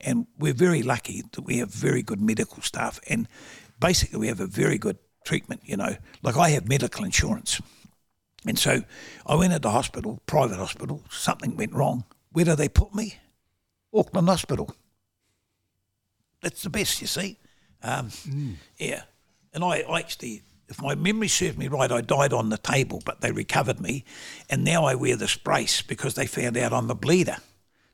And 0.00 0.28
we're 0.38 0.54
very 0.54 0.84
lucky 0.84 1.24
that 1.32 1.40
we 1.40 1.58
have 1.58 1.74
very 1.74 2.02
good 2.04 2.20
medical 2.20 2.62
staff 2.62 3.00
and 3.08 3.26
basically 3.80 4.20
we 4.20 4.28
have 4.28 4.38
a 4.38 4.46
very 4.46 4.78
good 4.78 4.98
treatment, 5.24 5.62
you 5.64 5.76
know. 5.76 5.96
Like 6.22 6.36
I 6.36 6.50
have 6.50 6.68
medical 6.68 7.04
insurance. 7.04 7.60
And 8.46 8.56
so 8.56 8.82
I 9.26 9.34
went 9.34 9.52
into 9.52 9.68
hospital, 9.68 10.20
private 10.26 10.58
hospital, 10.58 11.02
something 11.10 11.56
went 11.56 11.72
wrong. 11.72 12.04
Where 12.30 12.44
do 12.44 12.54
they 12.54 12.68
put 12.68 12.94
me? 12.94 13.16
Auckland 13.92 14.28
Hospital. 14.28 14.72
That's 16.40 16.62
the 16.62 16.70
best, 16.70 17.00
you 17.00 17.08
see. 17.08 17.36
Um, 17.82 18.10
Yeah. 18.78 19.02
And 19.52 19.64
I, 19.64 19.78
I 19.88 19.98
actually, 20.00 20.42
if 20.68 20.80
my 20.80 20.94
memory 20.94 21.28
serves 21.28 21.56
me 21.58 21.68
right, 21.68 21.90
I 21.90 22.00
died 22.00 22.32
on 22.32 22.48
the 22.50 22.58
table, 22.58 23.02
but 23.04 23.20
they 23.20 23.32
recovered 23.32 23.80
me. 23.80 24.04
And 24.48 24.64
now 24.64 24.84
I 24.84 24.94
wear 24.94 25.16
this 25.16 25.36
brace 25.36 25.82
because 25.82 26.14
they 26.14 26.26
found 26.26 26.56
out 26.56 26.72
I'm 26.72 26.90
a 26.90 26.94
bleeder. 26.94 27.38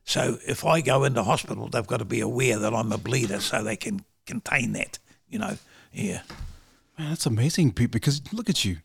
So 0.04 0.38
if 0.46 0.64
I 0.64 0.80
go 0.82 1.04
into 1.04 1.22
hospital, 1.24 1.68
they've 1.68 1.86
got 1.86 1.98
to 1.98 2.04
be 2.04 2.20
aware 2.20 2.58
that 2.58 2.74
I'm 2.74 2.92
a 2.92 2.98
bleeder 2.98 3.40
so 3.40 3.62
they 3.62 3.76
can 3.76 4.04
contain 4.26 4.72
that, 4.72 4.98
you 5.28 5.38
know. 5.38 5.58
Yeah. 5.92 6.22
Man, 6.98 7.08
that's 7.10 7.26
amazing, 7.26 7.72
Pete. 7.72 7.90
Because 7.90 8.20
look 8.32 8.48
at 8.48 8.64
you, 8.64 8.76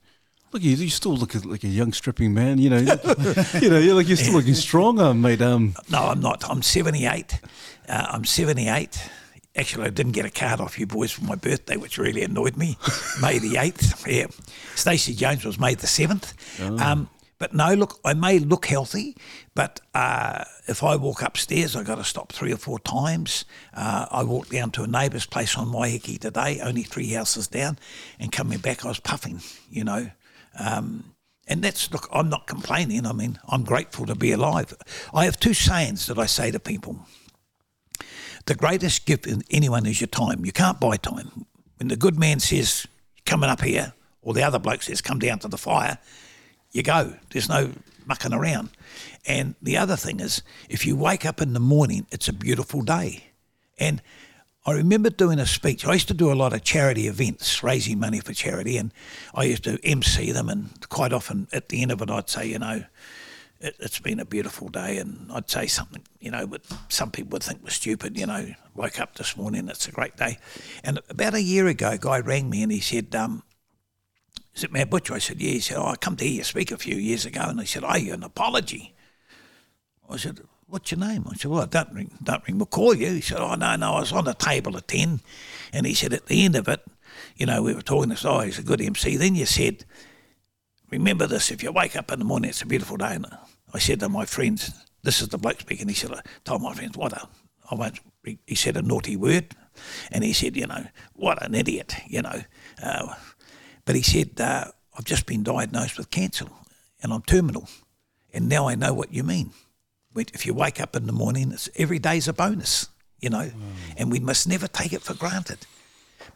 look 0.51 0.61
at 0.61 0.65
you. 0.65 0.75
You 0.77 0.89
still 0.89 1.15
look 1.15 1.35
like 1.45 1.63
a 1.63 1.67
young 1.67 1.93
stripping 1.93 2.33
man. 2.33 2.57
You 2.57 2.71
know, 2.71 2.77
you 3.61 3.69
know, 3.69 3.77
you're 3.77 3.95
like 3.95 4.07
you're 4.07 4.17
still 4.17 4.33
looking 4.33 4.53
strong, 4.55 5.21
mate. 5.21 5.41
Um, 5.41 5.75
No, 5.89 5.99
I'm 5.99 6.19
not. 6.21 6.43
I'm 6.49 6.61
78. 6.61 7.39
Uh, 7.87 8.05
I'm 8.09 8.25
78. 8.25 9.09
Actually, 9.55 9.87
I 9.87 9.89
didn't 9.89 10.13
get 10.13 10.25
a 10.25 10.29
card 10.29 10.61
off 10.61 10.79
you 10.79 10.87
boys 10.87 11.11
for 11.11 11.25
my 11.25 11.35
birthday, 11.35 11.75
which 11.75 11.97
really 11.97 12.23
annoyed 12.23 12.55
me. 12.55 12.77
May 13.21 13.37
the 13.37 13.55
8th. 13.55 14.07
Yeah. 14.07 14.27
Stacey 14.75 15.13
Jones 15.13 15.43
was 15.43 15.59
May 15.59 15.75
the 15.75 15.87
7th. 15.87 16.33
Um, 16.79 17.09
but 17.41 17.55
no, 17.55 17.73
look, 17.73 17.99
I 18.05 18.13
may 18.13 18.37
look 18.37 18.67
healthy, 18.67 19.17
but 19.55 19.79
uh, 19.95 20.43
if 20.67 20.83
I 20.83 20.95
walk 20.95 21.23
upstairs, 21.23 21.75
I've 21.75 21.87
got 21.87 21.95
to 21.95 22.03
stop 22.03 22.31
three 22.31 22.53
or 22.53 22.57
four 22.57 22.77
times. 22.77 23.45
Uh, 23.73 24.05
I 24.11 24.21
walked 24.21 24.51
down 24.51 24.69
to 24.73 24.83
a 24.83 24.87
neighbour's 24.87 25.25
place 25.25 25.57
on 25.57 25.69
Waiheke 25.69 26.19
today, 26.19 26.59
only 26.61 26.83
three 26.83 27.09
houses 27.09 27.47
down, 27.47 27.79
and 28.19 28.31
coming 28.31 28.59
back, 28.59 28.85
I 28.85 28.89
was 28.89 28.99
puffing, 28.99 29.41
you 29.71 29.83
know. 29.83 30.11
Um, 30.59 31.15
and 31.47 31.63
that's, 31.63 31.91
look, 31.91 32.07
I'm 32.13 32.29
not 32.29 32.45
complaining. 32.45 33.07
I 33.07 33.13
mean, 33.13 33.39
I'm 33.49 33.63
grateful 33.63 34.05
to 34.05 34.13
be 34.13 34.31
alive. 34.31 34.75
I 35.11 35.25
have 35.25 35.39
two 35.39 35.55
sayings 35.55 36.05
that 36.05 36.19
I 36.19 36.27
say 36.27 36.51
to 36.51 36.59
people. 36.59 37.07
The 38.45 38.55
greatest 38.55 39.05
gift 39.05 39.27
in 39.27 39.43
anyone 39.51 39.85
is 39.85 40.01
your 40.01 40.07
time. 40.07 40.45
You 40.45 40.51
can't 40.51 40.79
buy 40.79 40.97
time. 40.97 41.45
When 41.77 41.87
the 41.87 41.95
good 41.95 42.17
man 42.17 42.39
says, 42.39 42.87
coming 43.25 43.49
up 43.49 43.61
here, 43.61 43.93
or 44.21 44.33
the 44.33 44.43
other 44.43 44.59
bloke 44.59 44.83
says, 44.83 45.01
come 45.01 45.19
down 45.19 45.39
to 45.39 45.47
the 45.47 45.57
fire, 45.57 45.97
you 46.71 46.83
go. 46.83 47.15
There's 47.31 47.49
no 47.49 47.71
mucking 48.05 48.33
around. 48.33 48.69
And 49.25 49.55
the 49.61 49.77
other 49.77 49.95
thing 49.95 50.19
is, 50.19 50.41
if 50.69 50.85
you 50.85 50.95
wake 50.95 51.25
up 51.25 51.41
in 51.41 51.53
the 51.53 51.59
morning, 51.59 52.07
it's 52.11 52.27
a 52.27 52.33
beautiful 52.33 52.81
day. 52.81 53.25
And 53.77 54.01
I 54.65 54.73
remember 54.73 55.09
doing 55.09 55.39
a 55.39 55.45
speech. 55.45 55.85
I 55.85 55.93
used 55.93 56.07
to 56.09 56.13
do 56.13 56.31
a 56.31 56.35
lot 56.35 56.53
of 56.53 56.63
charity 56.63 57.07
events, 57.07 57.63
raising 57.63 57.99
money 57.99 58.19
for 58.19 58.33
charity, 58.33 58.77
and 58.77 58.93
I 59.33 59.45
used 59.45 59.63
to 59.63 59.79
MC 59.83 60.31
them. 60.31 60.49
And 60.49 60.87
quite 60.89 61.13
often 61.13 61.47
at 61.51 61.69
the 61.69 61.81
end 61.81 61.91
of 61.91 62.01
it, 62.01 62.09
I'd 62.09 62.29
say, 62.29 62.47
you 62.47 62.59
know, 62.59 62.83
it, 63.61 63.75
it's 63.79 63.99
been 63.99 64.19
a 64.19 64.25
beautiful 64.25 64.69
day, 64.69 64.97
and 64.97 65.31
I'd 65.31 65.49
say 65.49 65.67
something, 65.67 66.03
you 66.19 66.31
know, 66.31 66.47
but 66.47 66.61
some 66.89 67.11
people 67.11 67.31
would 67.31 67.43
think 67.43 67.63
was 67.63 67.73
stupid. 67.73 68.17
You 68.17 68.25
know, 68.25 68.53
woke 68.75 68.99
up 68.99 69.15
this 69.15 69.37
morning, 69.37 69.69
it's 69.69 69.87
a 69.87 69.91
great 69.91 70.17
day. 70.17 70.39
And 70.83 70.99
about 71.09 71.35
a 71.35 71.41
year 71.41 71.67
ago, 71.67 71.91
a 71.91 71.97
guy 71.97 72.19
rang 72.19 72.49
me 72.49 72.63
and 72.63 72.71
he 72.71 72.79
said, 72.79 73.15
um, 73.15 73.43
"Is 74.55 74.63
it 74.63 74.73
Mad 74.73 74.89
Butcher?" 74.89 75.13
I 75.13 75.19
said, 75.19 75.39
"Yeah." 75.39 75.51
He 75.51 75.59
said, 75.59 75.77
"Oh, 75.77 75.85
I 75.85 75.95
come 75.95 76.15
to 76.17 76.25
hear 76.25 76.33
you 76.33 76.43
speak 76.43 76.71
a 76.71 76.77
few 76.77 76.95
years 76.95 77.25
ago," 77.25 77.41
and 77.43 77.59
he 77.59 77.65
said, 77.65 77.83
"Oh, 77.85 77.95
you 77.95 78.13
an 78.13 78.23
apology." 78.23 78.95
I 80.09 80.17
said, 80.17 80.41
"What's 80.65 80.91
your 80.91 80.99
name?" 80.99 81.25
I 81.29 81.35
said, 81.35 81.51
"Well, 81.51 81.65
don't 81.67 81.93
ring, 81.93 82.17
don't 82.23 82.45
ring 82.47 82.59
McCall 82.59 82.97
you." 82.97 83.13
He 83.13 83.21
said, 83.21 83.37
"Oh 83.37 83.55
no, 83.55 83.75
no, 83.75 83.93
I 83.93 83.99
was 83.99 84.11
on 84.11 84.25
the 84.25 84.33
table 84.33 84.75
at 84.75 84.87
ten," 84.87 85.21
and 85.71 85.85
he 85.85 85.93
said 85.93 86.13
at 86.13 86.25
the 86.25 86.43
end 86.43 86.55
of 86.55 86.67
it, 86.67 86.81
you 87.37 87.45
know, 87.45 87.61
we 87.61 87.75
were 87.75 87.81
talking 87.81 88.09
this. 88.09 88.25
Oh, 88.25 88.39
he's 88.39 88.59
a 88.59 88.63
good 88.63 88.81
MC. 88.81 89.17
Then 89.17 89.35
you 89.35 89.45
said, 89.45 89.85
"Remember 90.89 91.27
this: 91.27 91.51
if 91.51 91.61
you 91.61 91.71
wake 91.71 91.95
up 91.95 92.11
in 92.11 92.19
the 92.19 92.25
morning, 92.25 92.49
it's 92.49 92.63
a 92.63 92.65
beautiful 92.65 92.97
day." 92.97 93.15
And 93.15 93.27
I 93.73 93.79
said 93.79 93.99
to 93.99 94.09
my 94.09 94.25
friends, 94.25 94.71
"This 95.03 95.21
is 95.21 95.29
the 95.29 95.37
bloke 95.37 95.61
speaking." 95.61 95.87
He 95.87 95.95
said, 95.95 96.11
"I 96.11 96.21
told 96.43 96.61
my 96.61 96.73
friends 96.73 96.97
what 96.97 97.13
a 97.13 97.27
I 97.69 97.75
won't." 97.75 97.99
He 98.23 98.55
said 98.55 98.77
a 98.77 98.81
naughty 98.81 99.15
word, 99.15 99.55
and 100.11 100.23
he 100.23 100.33
said, 100.33 100.55
"You 100.55 100.67
know, 100.67 100.85
what 101.13 101.43
an 101.43 101.55
idiot," 101.55 101.95
you 102.07 102.21
know. 102.21 102.43
Uh, 102.81 103.15
but 103.85 103.95
he 103.95 104.01
said, 104.01 104.39
uh, 104.39 104.65
"I've 104.97 105.05
just 105.05 105.25
been 105.25 105.43
diagnosed 105.43 105.97
with 105.97 106.11
cancer, 106.11 106.45
and 107.01 107.13
I'm 107.13 107.23
terminal, 107.23 107.67
and 108.33 108.49
now 108.49 108.67
I 108.67 108.75
know 108.75 108.93
what 108.93 109.13
you 109.13 109.23
mean." 109.23 109.53
if 110.15 110.45
you 110.45 110.53
wake 110.53 110.79
up 110.81 110.95
in 110.95 111.05
the 111.05 111.13
morning, 111.13 111.51
it's, 111.51 111.69
every 111.75 111.99
day's 111.99 112.27
a 112.27 112.33
bonus, 112.33 112.89
you 113.19 113.29
know, 113.29 113.45
mm. 113.45 113.53
and 113.97 114.11
we 114.11 114.19
must 114.19 114.47
never 114.47 114.67
take 114.67 114.93
it 114.93 115.01
for 115.01 115.13
granted. 115.13 115.65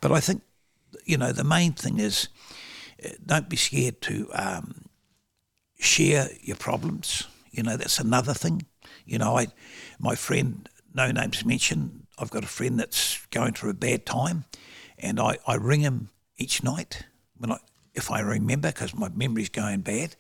But 0.01 0.11
I 0.11 0.19
think, 0.19 0.41
you 1.05 1.17
know, 1.17 1.31
the 1.31 1.43
main 1.43 1.73
thing 1.73 1.99
is 1.99 2.29
uh, 3.03 3.09
don't 3.25 3.49
be 3.49 3.57
scared 3.57 4.01
to 4.03 4.29
um, 4.33 4.84
share 5.79 6.29
your 6.41 6.58
problems. 6.58 7.27
You 7.51 7.63
know, 7.63 7.77
that's 7.77 8.00
another 8.00 8.34
thing. 8.34 8.65
You 9.05 9.17
know, 9.20 9.38
I, 9.38 9.48
my 10.00 10.15
friend, 10.15 10.67
no 10.94 11.12
names 11.12 11.46
mentioned, 11.46 12.08
I've 12.17 12.32
got 12.32 12.44
a 12.44 12.48
friend 12.48 12.79
that's 12.79 13.25
going 13.32 13.53
through 13.53 13.72
a 13.72 13.75
bad 13.75 14.05
time, 14.05 14.46
and 14.98 15.20
I, 15.20 15.38
I 15.46 15.55
ring 15.55 15.82
him 15.82 16.10
each 16.38 16.63
night 16.63 17.03
when 17.38 17.51
I, 17.51 17.58
if 17.94 18.12
I 18.12 18.20
remember, 18.22 18.70
because 18.70 18.96
my 18.96 19.10
memory's 19.10 19.50
going 19.50 19.82
bad, 19.82 20.15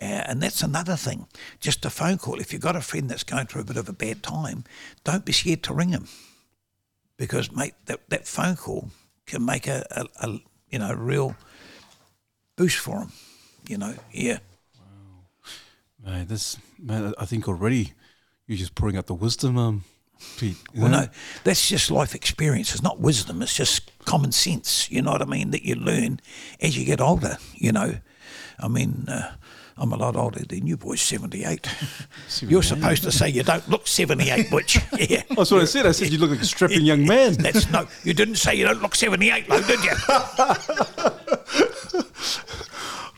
uh, 0.00 0.04
and 0.04 0.42
that's 0.42 0.62
another 0.62 0.96
thing. 0.96 1.26
Just 1.60 1.84
a 1.84 1.90
phone 1.90 2.18
call. 2.18 2.40
If 2.40 2.52
you've 2.52 2.62
got 2.62 2.76
a 2.76 2.80
friend 2.80 3.08
that's 3.08 3.24
going 3.24 3.46
through 3.46 3.62
a 3.62 3.64
bit 3.64 3.76
of 3.76 3.88
a 3.88 3.92
bad 3.92 4.22
time, 4.22 4.64
don't 5.04 5.24
be 5.24 5.32
scared 5.32 5.62
to 5.64 5.74
ring 5.74 5.90
him. 5.90 6.06
Because, 7.16 7.50
mate, 7.50 7.74
that, 7.86 8.00
that 8.10 8.28
phone 8.28 8.56
call 8.56 8.90
can 9.26 9.44
make 9.44 9.66
a, 9.66 9.84
a, 9.90 10.26
a 10.26 10.38
you 10.70 10.78
know, 10.78 10.92
real 10.92 11.34
boost 12.56 12.78
for 12.78 13.02
him. 13.02 13.12
You 13.66 13.78
know, 13.78 13.94
yeah. 14.12 14.38
This, 16.06 16.56
man, 16.78 17.14
I 17.18 17.24
think 17.24 17.48
already 17.48 17.92
you're 18.46 18.58
just 18.58 18.74
pouring 18.74 18.96
out 18.96 19.06
the 19.06 19.14
wisdom, 19.14 19.58
um, 19.58 19.84
Pete. 20.38 20.56
Well, 20.74 20.88
no, 20.88 21.08
that's 21.44 21.68
just 21.68 21.90
life 21.90 22.14
experience. 22.14 22.72
It's 22.72 22.82
not 22.82 23.00
wisdom. 23.00 23.42
It's 23.42 23.54
just 23.54 23.90
common 24.04 24.32
sense. 24.32 24.90
You 24.90 25.02
know 25.02 25.12
what 25.12 25.22
I 25.22 25.26
mean? 25.26 25.50
That 25.50 25.64
you 25.64 25.74
learn 25.74 26.20
as 26.60 26.78
you 26.78 26.84
get 26.84 27.00
older. 27.00 27.38
You 27.54 27.72
know, 27.72 27.96
I 28.58 28.68
mean, 28.68 29.04
uh, 29.08 29.34
I'm 29.76 29.92
a 29.92 29.96
lot 29.96 30.16
older 30.16 30.40
than 30.40 30.66
you 30.66 30.76
boys, 30.76 31.02
78. 31.02 31.66
78. 32.28 32.50
You're 32.50 32.62
supposed 32.62 33.02
to 33.02 33.12
say 33.12 33.28
you 33.28 33.42
don't 33.42 33.68
look 33.68 33.86
78, 33.86 34.50
Butch. 34.50 34.78
Yeah. 34.98 35.22
That's 35.28 35.50
what 35.50 35.60
I 35.60 35.66
said. 35.66 35.86
I 35.86 35.92
said 35.92 36.10
you 36.10 36.18
look 36.18 36.30
like 36.30 36.40
a 36.40 36.44
strapping 36.44 36.82
young 36.82 37.06
man. 37.06 37.34
That's 37.34 37.70
no, 37.70 37.86
you 38.02 38.14
didn't 38.14 38.36
say 38.36 38.54
you 38.54 38.64
don't 38.64 38.80
look 38.80 38.94
78, 38.94 39.48
though, 39.48 39.60
did 39.60 39.84
you? 39.84 39.92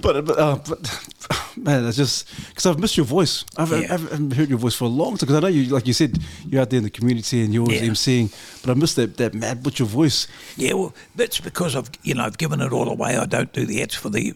But, 0.01 0.25
but, 0.25 0.39
uh, 0.39 0.59
but 0.69 1.11
man, 1.57 1.85
that's 1.85 1.97
just 1.97 2.29
because 2.49 2.67
I've 2.67 2.79
missed 2.79 2.97
your 2.97 3.07
voice. 3.07 3.45
I've, 3.57 3.71
yeah. 3.71 3.95
I've, 3.95 4.13
I've, 4.13 4.33
heard 4.33 4.49
your 4.49 4.59
voice 4.59 4.75
for 4.75 4.85
a 4.85 4.89
long 4.89 5.17
time. 5.17 5.27
Because 5.27 5.37
I 5.37 5.41
know 5.41 5.49
you, 5.49 5.73
like 5.73 5.87
you 5.87 5.93
said, 5.93 6.19
you're 6.47 6.63
out 6.63 6.71
there 6.71 6.79
in 6.79 6.85
the 6.85 6.91
community 6.91 7.43
and 7.43 7.53
you're 7.53 7.63
always 7.63 7.83
yeah. 7.83 7.89
emceeing. 7.89 8.63
But 8.63 8.71
I 8.71 8.75
missed 8.75 8.97
that 8.97 9.17
that 9.17 9.35
mad 9.35 9.63
butcher 9.63 9.85
voice. 9.85 10.29
Yeah, 10.57 10.75
well, 10.75 10.95
that's 11.15 11.41
because 11.41 11.77
I've 11.77 11.91
you 12.03 12.15
know 12.15 12.25
I've 12.25 12.39
given 12.39 12.61
it 12.61 12.73
all 12.73 12.89
away. 12.89 13.17
I 13.17 13.27
don't 13.27 13.53
do 13.53 13.67
the 13.67 13.83
ads 13.83 13.95
for 13.95 14.09
the 14.11 14.35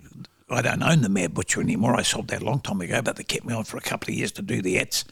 I 0.53 0.63
don't 0.63 0.83
own 0.83 1.01
the 1.01 1.09
Mad 1.09 1.35
Butcher 1.35 1.61
anymore. 1.61 1.97
I 1.97 2.03
sold 2.03 2.29
that 2.29 2.43
a 2.43 2.45
long 2.45 2.61
time 2.61 2.81
ago, 2.81 3.01
but 3.03 3.17
they 3.17 3.25
kept 3.25 3.47
me 3.47 3.55
on 3.55 3.65
for 3.65 3.79
a 3.79 3.81
couple 3.81 4.11
of 4.11 4.19
years 4.19 4.33
to 4.33 4.43
do 4.43 4.61
the 4.61 4.79
ads. 4.79 5.05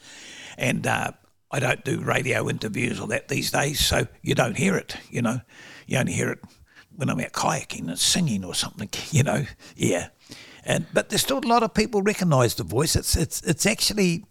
And 0.57 0.85
uh, 0.85 1.11
I 1.49 1.59
don't 1.59 1.83
do 1.83 2.01
radio 2.01 2.49
interviews 2.49 2.99
or 2.99 3.07
that 3.07 3.27
these 3.27 3.51
days, 3.51 3.79
so 3.79 4.07
you 4.21 4.35
don't 4.35 4.57
hear 4.57 4.75
it, 4.77 4.97
you 5.09 5.21
know. 5.21 5.41
You 5.87 5.97
only 5.97 6.13
hear 6.13 6.29
it 6.29 6.39
when 6.95 7.09
I'm 7.09 7.19
out 7.19 7.33
kayaking 7.33 7.87
and 7.87 7.97
singing 7.97 8.45
or 8.45 8.53
something, 8.53 8.89
you 9.11 9.23
know. 9.23 9.45
Yeah. 9.75 10.09
And 10.63 10.85
but 10.93 11.09
there's 11.09 11.21
still 11.21 11.39
a 11.39 11.47
lot 11.47 11.63
of 11.63 11.73
people 11.73 12.01
recognise 12.01 12.55
the 12.55 12.63
voice. 12.63 12.95
It's 12.95 13.15
it's 13.15 13.41
it's 13.41 13.65
actually, 13.65 14.25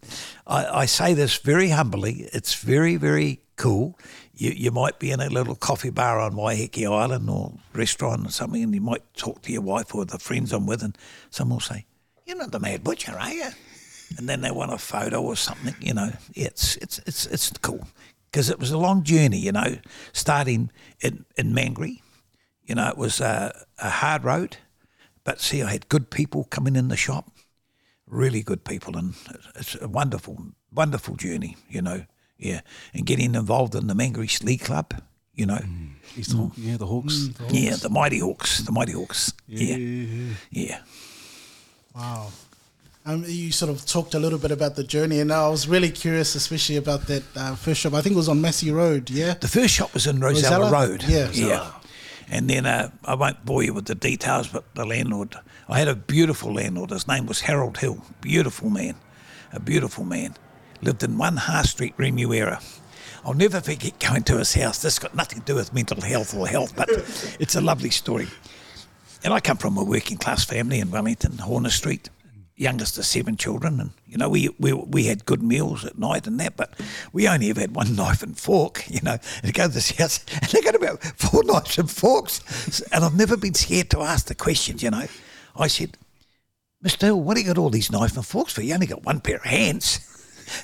I, 0.47 0.65
I 0.81 0.85
say 0.85 1.13
this 1.13 1.37
very 1.37 1.69
humbly. 1.69 2.29
It's 2.33 2.53
very 2.55 2.95
very 2.95 3.41
cool 3.57 3.97
you, 4.41 4.51
you 4.55 4.71
might 4.71 4.97
be 4.97 5.11
in 5.11 5.19
a 5.19 5.29
little 5.29 5.53
coffee 5.55 5.91
bar 5.91 6.19
on 6.19 6.33
Waiheke 6.33 6.91
Island 6.91 7.29
or 7.29 7.53
restaurant 7.73 8.25
or 8.25 8.31
something, 8.31 8.63
and 8.63 8.73
you 8.73 8.81
might 8.81 9.03
talk 9.13 9.43
to 9.43 9.51
your 9.51 9.61
wife 9.61 9.93
or 9.93 10.03
the 10.03 10.17
friends 10.17 10.51
I'm 10.51 10.65
with, 10.65 10.81
and 10.81 10.97
someone 11.29 11.57
will 11.57 11.61
say, 11.61 11.85
"You're 12.25 12.37
not 12.37 12.51
the 12.51 12.59
Mad 12.59 12.83
Butcher, 12.83 13.15
are 13.17 13.31
you?" 13.31 13.49
And 14.17 14.27
then 14.27 14.41
they 14.41 14.49
want 14.49 14.73
a 14.73 14.79
photo 14.79 15.21
or 15.21 15.35
something. 15.35 15.75
You 15.79 15.93
know, 15.93 16.11
it's 16.33 16.75
it's 16.77 16.99
it's 17.05 17.27
it's 17.27 17.51
cool 17.61 17.87
because 18.31 18.49
it 18.49 18.59
was 18.59 18.71
a 18.71 18.79
long 18.79 19.03
journey. 19.03 19.37
You 19.37 19.51
know, 19.51 19.77
starting 20.11 20.71
in 21.01 21.25
in 21.37 21.53
Mangere. 21.53 22.01
You 22.65 22.75
know, 22.75 22.87
it 22.87 22.97
was 22.97 23.21
a, 23.21 23.65
a 23.79 23.89
hard 23.89 24.23
road, 24.23 24.57
but 25.23 25.39
see, 25.39 25.61
I 25.61 25.71
had 25.71 25.89
good 25.89 26.09
people 26.09 26.45
coming 26.45 26.75
in 26.75 26.87
the 26.87 26.97
shop, 26.97 27.31
really 28.07 28.41
good 28.41 28.63
people, 28.63 28.97
and 28.97 29.13
it's 29.55 29.75
a 29.81 29.87
wonderful, 29.87 30.37
wonderful 30.73 31.15
journey. 31.15 31.57
You 31.69 31.81
know, 31.81 32.05
yeah, 32.37 32.61
and 32.93 33.05
getting 33.05 33.35
involved 33.35 33.75
in 33.75 33.87
the 33.87 33.93
Mangere 33.93 34.43
League 34.43 34.61
Club, 34.61 34.93
you 35.33 35.45
know. 35.45 35.59
Mm. 35.59 35.91
Mm. 36.15 36.51
Yeah, 36.57 36.77
the 36.77 36.85
Hawks. 36.87 37.15
Mm, 37.15 37.37
the 37.37 37.43
Hawks. 37.43 37.53
Yeah, 37.53 37.75
the 37.75 37.89
Mighty 37.89 38.19
Hawks. 38.19 38.59
The 38.59 38.71
Mighty 38.71 38.93
Hawks. 38.93 39.33
Yeah. 39.47 39.75
Yeah. 39.75 40.33
yeah. 40.49 40.79
Wow. 41.95 42.31
Um, 43.03 43.23
you 43.27 43.51
sort 43.51 43.71
of 43.71 43.83
talked 43.85 44.13
a 44.13 44.19
little 44.19 44.37
bit 44.37 44.51
about 44.51 44.75
the 44.75 44.83
journey, 44.83 45.19
and 45.19 45.31
I 45.33 45.49
was 45.49 45.67
really 45.67 45.89
curious, 45.89 46.35
especially 46.35 46.77
about 46.77 47.07
that 47.07 47.23
uh, 47.35 47.55
first 47.55 47.81
shop. 47.81 47.93
I 47.93 48.01
think 48.01 48.13
it 48.13 48.17
was 48.17 48.29
on 48.29 48.41
Massey 48.41 48.71
Road, 48.71 49.09
yeah? 49.09 49.33
The 49.33 49.47
first 49.47 49.73
shop 49.73 49.93
was 49.93 50.05
in 50.05 50.19
Rosella, 50.19 50.65
Rosella? 50.65 50.87
Road. 50.87 51.03
Yeah. 51.03 51.29
Yeah. 51.31 51.71
And 52.31 52.49
then 52.49 52.65
uh, 52.65 52.89
I 53.03 53.13
won't 53.15 53.45
bore 53.45 53.61
you 53.61 53.73
with 53.73 53.85
the 53.85 53.93
details, 53.93 54.47
but 54.47 54.73
the 54.73 54.85
landlord, 54.85 55.35
I 55.67 55.79
had 55.79 55.89
a 55.89 55.95
beautiful 55.95 56.53
landlord. 56.53 56.89
His 56.89 57.05
name 57.07 57.25
was 57.25 57.41
Harold 57.41 57.77
Hill. 57.77 58.01
Beautiful 58.21 58.69
man. 58.69 58.95
A 59.51 59.59
beautiful 59.59 60.05
man 60.05 60.35
lived 60.81 61.03
in 61.03 61.17
one 61.17 61.35
High 61.35 61.63
Street, 61.63 61.95
Remuera. 61.97 62.63
I'll 63.25 63.33
never 63.33 63.59
forget 63.59 63.99
going 63.99 64.23
to 64.23 64.37
his 64.37 64.53
house. 64.53 64.81
This 64.81 64.97
got 64.97 65.13
nothing 65.13 65.41
to 65.41 65.45
do 65.45 65.55
with 65.55 65.73
mental 65.73 65.99
health 65.99 66.33
or 66.33 66.47
health, 66.47 66.73
but 66.73 66.89
it's 67.39 67.55
a 67.55 67.61
lovely 67.61 67.89
story. 67.89 68.27
And 69.25 69.33
I 69.33 69.41
come 69.41 69.57
from 69.57 69.77
a 69.77 69.83
working 69.83 70.17
class 70.17 70.45
family 70.45 70.79
in 70.79 70.89
Wellington, 70.89 71.37
Horner 71.37 71.69
Street, 71.69 72.09
youngest 72.61 72.97
of 72.97 73.05
seven 73.05 73.35
children. 73.35 73.79
And, 73.79 73.91
you 74.07 74.17
know, 74.17 74.29
we, 74.29 74.49
we, 74.59 74.71
we 74.73 75.05
had 75.05 75.25
good 75.25 75.41
meals 75.41 75.83
at 75.83 75.97
night 75.97 76.27
and 76.27 76.39
that, 76.39 76.55
but 76.55 76.79
we 77.11 77.27
only 77.27 77.49
ever 77.49 77.61
had 77.61 77.75
one 77.75 77.95
knife 77.95 78.21
and 78.23 78.37
fork, 78.37 78.85
you 78.87 79.01
know. 79.01 79.17
And 79.43 79.53
go 79.53 79.67
to 79.67 79.73
this 79.73 79.91
house, 79.91 80.23
and 80.41 80.49
they 80.49 80.61
got 80.61 80.75
about 80.75 81.03
four 81.03 81.43
knives 81.45 81.77
and 81.77 81.89
forks. 81.89 82.81
And 82.91 83.03
I've 83.03 83.15
never 83.15 83.35
been 83.35 83.55
scared 83.55 83.89
to 83.91 84.01
ask 84.01 84.27
the 84.27 84.35
questions, 84.35 84.83
you 84.83 84.91
know. 84.91 85.07
I 85.55 85.67
said, 85.67 85.97
Mr. 86.83 87.01
Hill, 87.01 87.21
what 87.21 87.35
do 87.35 87.41
you 87.41 87.47
got 87.47 87.57
all 87.57 87.69
these 87.69 87.91
knives 87.91 88.15
and 88.15 88.25
forks 88.25 88.53
for? 88.53 88.61
You 88.61 88.73
only 88.73 88.87
got 88.87 89.03
one 89.03 89.19
pair 89.19 89.37
of 89.37 89.43
hands. 89.43 90.07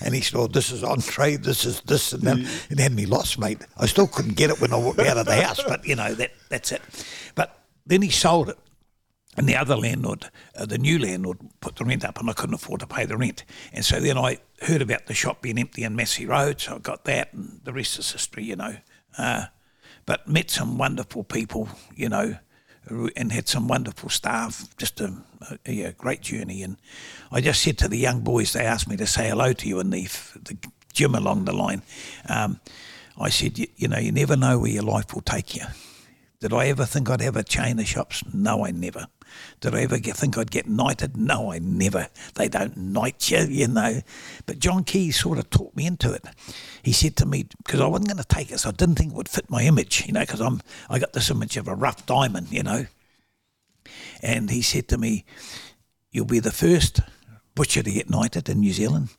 And 0.01 0.13
he 0.13 0.21
said, 0.21 0.37
oh, 0.37 0.47
this 0.47 0.71
is 0.71 0.83
entree, 0.83 1.37
this 1.37 1.63
is 1.63 1.81
this 1.81 2.11
and 2.11 2.23
that. 2.23 2.37
Mm. 2.37 2.71
It 2.71 2.79
had 2.79 2.93
me 2.93 3.05
lost, 3.05 3.39
mate. 3.39 3.59
I 3.77 3.85
still 3.85 4.07
couldn't 4.07 4.35
get 4.35 4.49
it 4.49 4.59
when 4.59 4.73
I 4.73 4.77
walked 4.77 4.99
out 4.99 5.17
of 5.17 5.25
the 5.25 5.41
house, 5.41 5.63
but, 5.63 5.85
you 5.85 5.95
know, 5.95 6.13
that 6.15 6.31
that's 6.49 6.71
it. 6.73 6.81
But 7.35 7.57
then 7.85 8.01
he 8.01 8.09
sold 8.09 8.49
it. 8.49 8.57
And 9.37 9.47
the 9.47 9.55
other 9.55 9.75
landlord, 9.75 10.29
uh, 10.55 10.65
the 10.65 10.79
new 10.79 10.97
landlord, 10.97 11.37
put 11.61 11.75
the 11.75 11.85
rent 11.85 12.03
up, 12.03 12.19
and 12.19 12.29
I 12.29 12.33
couldn't 12.33 12.55
afford 12.55 12.79
to 12.79 12.87
pay 12.87 13.05
the 13.05 13.17
rent. 13.17 13.45
And 13.71 13.85
so 13.85 13.99
then 13.99 14.17
I 14.17 14.39
heard 14.61 14.81
about 14.81 15.05
the 15.05 15.13
shop 15.13 15.41
being 15.43 15.59
empty 15.59 15.83
in 15.83 15.95
Massey 15.95 16.25
Road, 16.25 16.59
so 16.59 16.75
I 16.75 16.79
got 16.79 17.05
that, 17.05 17.33
and 17.33 17.61
the 17.63 17.71
rest 17.71 17.99
is 17.99 18.11
history, 18.11 18.43
you 18.45 18.55
know. 18.55 18.77
Uh, 19.17 19.45
but 20.07 20.27
met 20.27 20.49
some 20.49 20.77
wonderful 20.77 21.23
people, 21.23 21.69
you 21.95 22.09
know, 22.09 22.37
and 23.15 23.31
had 23.31 23.47
some 23.47 23.67
wonderful 23.67 24.09
staff. 24.09 24.75
Just 24.77 25.01
a, 25.01 25.13
a, 25.65 25.83
a, 25.83 25.91
great 25.91 26.21
journey. 26.21 26.63
And 26.63 26.77
I 27.31 27.41
just 27.41 27.61
said 27.61 27.77
to 27.79 27.87
the 27.87 27.97
young 27.97 28.21
boys, 28.21 28.53
they 28.53 28.65
asked 28.65 28.87
me 28.87 28.95
to 28.97 29.05
say 29.05 29.29
hello 29.29 29.53
to 29.53 29.67
you 29.67 29.79
in 29.79 29.89
the, 29.89 30.03
the 30.41 30.57
gym 30.93 31.13
along 31.13 31.45
the 31.45 31.53
line. 31.53 31.81
Um, 32.29 32.59
I 33.19 33.29
said, 33.29 33.59
you, 33.59 33.67
you 33.75 33.87
know, 33.87 33.99
you 33.99 34.11
never 34.11 34.37
know 34.37 34.59
where 34.59 34.71
your 34.71 34.83
life 34.83 35.13
will 35.13 35.21
take 35.21 35.55
you. 35.55 35.65
Did 36.39 36.53
I 36.53 36.67
ever 36.67 36.85
think 36.85 37.09
I'd 37.09 37.21
have 37.21 37.35
a 37.35 37.43
chain 37.43 37.79
of 37.79 37.87
shops? 37.87 38.23
No, 38.33 38.65
I 38.65 38.71
never. 38.71 39.07
Did 39.59 39.75
I 39.75 39.81
ever 39.81 39.97
think 39.97 40.37
I'd 40.37 40.51
get 40.51 40.67
knighted? 40.67 41.17
No, 41.17 41.51
I 41.51 41.59
never. 41.59 42.07
They 42.35 42.47
don't 42.47 42.77
knight 42.77 43.29
you, 43.29 43.39
you 43.39 43.67
know. 43.67 44.01
But 44.45 44.59
John 44.59 44.83
Key 44.83 45.11
sort 45.11 45.39
of 45.39 45.49
taught 45.49 45.75
me 45.75 45.85
into 45.85 46.13
it. 46.13 46.25
He 46.83 46.91
said 46.91 47.15
to 47.17 47.25
me, 47.25 47.47
because 47.63 47.81
I 47.81 47.87
wasn't 47.87 48.09
going 48.09 48.17
to 48.17 48.23
take 48.23 48.51
it, 48.51 48.59
so 48.59 48.69
I 48.69 48.73
didn't 48.73 48.95
think 48.95 49.11
it 49.11 49.15
would 49.15 49.29
fit 49.29 49.49
my 49.49 49.63
image, 49.63 50.05
you 50.05 50.13
know, 50.13 50.21
because 50.21 50.41
I'm 50.41 50.61
I 50.89 50.99
got 50.99 51.13
this 51.13 51.31
image 51.31 51.57
of 51.57 51.67
a 51.67 51.75
rough 51.75 52.05
diamond, 52.05 52.51
you 52.51 52.63
know. 52.63 52.85
And 54.21 54.49
he 54.49 54.61
said 54.61 54.87
to 54.89 54.97
me, 54.97 55.25
You'll 56.11 56.25
be 56.25 56.39
the 56.39 56.51
first 56.51 57.01
butcher 57.53 57.83
to 57.83 57.91
get 57.91 58.09
knighted 58.09 58.49
in 58.49 58.59
New 58.59 58.73
Zealand, 58.73 59.09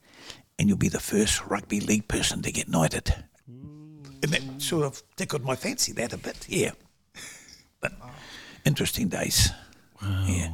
and 0.59 0.69
you'll 0.69 0.79
be 0.79 0.89
the 0.89 1.01
first 1.01 1.45
rugby 1.47 1.81
league 1.81 2.09
person 2.09 2.43
to 2.43 2.53
get 2.53 2.69
knighted. 2.69 3.15
And 3.47 4.33
that 4.33 4.43
sort 4.61 4.85
of 4.85 5.03
tickled 5.17 5.45
my 5.45 5.55
fancy 5.55 5.93
that 5.93 6.13
a 6.13 6.19
bit, 6.19 6.47
yeah. 6.49 6.73
But 7.81 7.93
interesting 8.65 9.09
days. 9.09 9.51
Yeah. 10.03 10.51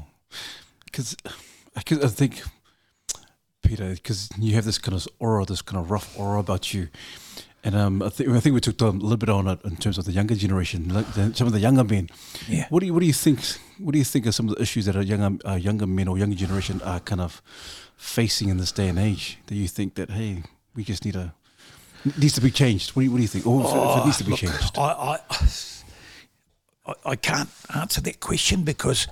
because 0.84 1.16
I 1.76 1.80
think 1.80 2.42
Peter, 3.62 3.94
because 3.94 4.28
you 4.38 4.54
have 4.54 4.64
this 4.64 4.78
kind 4.78 4.94
of 4.94 5.08
aura, 5.18 5.44
this 5.44 5.62
kind 5.62 5.80
of 5.82 5.90
rough 5.90 6.18
aura 6.18 6.40
about 6.40 6.72
you, 6.74 6.88
and 7.64 7.74
um, 7.74 8.02
I 8.02 8.10
think 8.10 8.28
I 8.28 8.40
think 8.40 8.54
we 8.54 8.60
took 8.60 8.80
a 8.80 8.86
little 8.86 9.16
bit 9.16 9.30
on 9.30 9.48
it 9.48 9.58
in 9.64 9.76
terms 9.76 9.96
of 9.96 10.04
the 10.04 10.12
younger 10.12 10.34
generation, 10.34 10.90
some 11.34 11.46
of 11.46 11.52
the 11.52 11.60
younger 11.60 11.82
men. 11.82 12.10
Yeah. 12.46 12.66
What 12.68 12.80
do 12.80 12.86
you 12.86 12.92
what 12.92 13.00
do 13.00 13.06
you 13.06 13.12
think? 13.14 13.40
What 13.78 13.92
do 13.92 13.98
you 13.98 14.04
think 14.04 14.26
are 14.26 14.32
some 14.32 14.48
of 14.48 14.54
the 14.54 14.62
issues 14.62 14.84
that 14.84 14.96
our 14.96 15.02
younger 15.02 15.38
uh, 15.48 15.54
younger 15.54 15.86
men 15.86 16.08
or 16.08 16.18
younger 16.18 16.36
generation 16.36 16.82
are 16.82 17.00
kind 17.00 17.22
of 17.22 17.40
facing 17.96 18.50
in 18.50 18.58
this 18.58 18.70
day 18.70 18.88
and 18.88 18.98
age? 18.98 19.38
Do 19.46 19.54
you 19.54 19.66
think 19.66 19.94
that 19.94 20.10
hey, 20.10 20.42
we 20.74 20.84
just 20.84 21.04
need 21.06 21.16
a 21.16 21.34
needs 22.18 22.34
to 22.34 22.42
be 22.42 22.50
changed? 22.50 22.90
What 22.90 23.00
do 23.00 23.04
you, 23.06 23.10
what 23.10 23.16
do 23.16 23.22
you 23.22 23.28
think? 23.28 23.46
Or 23.46 23.62
if, 23.62 23.66
if 23.68 24.02
it 24.02 24.04
needs 24.04 24.18
to 24.18 24.24
be 24.24 24.30
Look, 24.32 24.40
changed? 24.40 24.78
I, 24.78 24.80
I, 24.82 25.18
I, 26.86 26.92
I 27.04 27.16
can't 27.16 27.50
answer 27.74 28.00
that 28.02 28.20
question 28.20 28.62
because, 28.62 29.06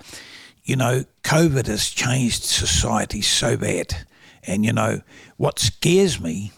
you 0.65 0.77
know, 0.77 1.05
COVID 1.23 1.67
has 1.67 1.91
changed 1.91 2.43
society 2.43 3.23
so 3.23 3.57
bad. 3.57 4.07
And, 4.45 4.65
you 4.65 4.73
know, 4.73 5.01
what 5.37 5.59
scares 5.59 6.21
me 6.21 6.53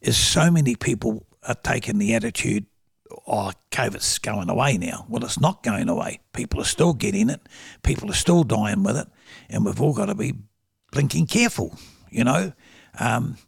is 0.00 0.16
so 0.16 0.50
many 0.50 0.74
people 0.74 1.26
are 1.46 1.54
taking 1.54 1.98
the 1.98 2.14
attitude, 2.14 2.66
oh, 3.26 3.52
COVID's 3.70 4.18
going 4.18 4.50
away 4.50 4.76
now. 4.76 5.06
Well, 5.08 5.24
it's 5.24 5.40
not 5.40 5.62
going 5.62 5.88
away. 5.88 6.20
People 6.32 6.60
are 6.60 6.64
still 6.64 6.94
getting 6.94 7.30
it, 7.30 7.40
people 7.82 8.10
are 8.10 8.14
still 8.14 8.44
dying 8.44 8.82
with 8.82 8.96
it, 8.96 9.08
and 9.48 9.64
we've 9.64 9.80
all 9.80 9.94
got 9.94 10.06
to 10.06 10.14
be 10.14 10.34
blinking 10.92 11.26
careful, 11.26 11.78
you 12.10 12.24
know. 12.24 12.52
Um, 12.98 13.38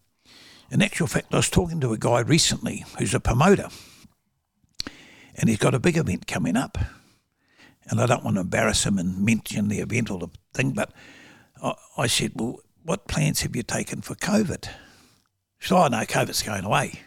in 0.70 0.82
actual 0.82 1.08
fact, 1.08 1.34
I 1.34 1.36
was 1.36 1.50
talking 1.50 1.80
to 1.80 1.92
a 1.92 1.98
guy 1.98 2.20
recently 2.20 2.84
who's 2.98 3.12
a 3.12 3.20
promoter 3.20 3.68
and 5.34 5.48
he's 5.48 5.58
got 5.58 5.74
a 5.74 5.80
big 5.80 5.96
event 5.96 6.26
coming 6.26 6.56
up. 6.56 6.78
And 7.90 8.00
I 8.00 8.06
don't 8.06 8.24
want 8.24 8.36
to 8.36 8.42
embarrass 8.42 8.86
him 8.86 8.98
and 8.98 9.24
mention 9.24 9.68
the 9.68 9.80
event 9.80 10.10
or 10.10 10.18
the 10.20 10.28
thing, 10.54 10.70
but 10.70 10.92
I, 11.62 11.74
I 11.98 12.06
said, 12.06 12.32
Well, 12.36 12.60
what 12.84 13.08
plans 13.08 13.42
have 13.42 13.54
you 13.56 13.64
taken 13.64 14.00
for 14.00 14.14
COVID? 14.14 14.66
He 14.66 15.66
said, 15.66 15.76
Oh, 15.76 15.88
no, 15.88 15.98
COVID's 15.98 16.42
going 16.42 16.64
away. 16.64 17.00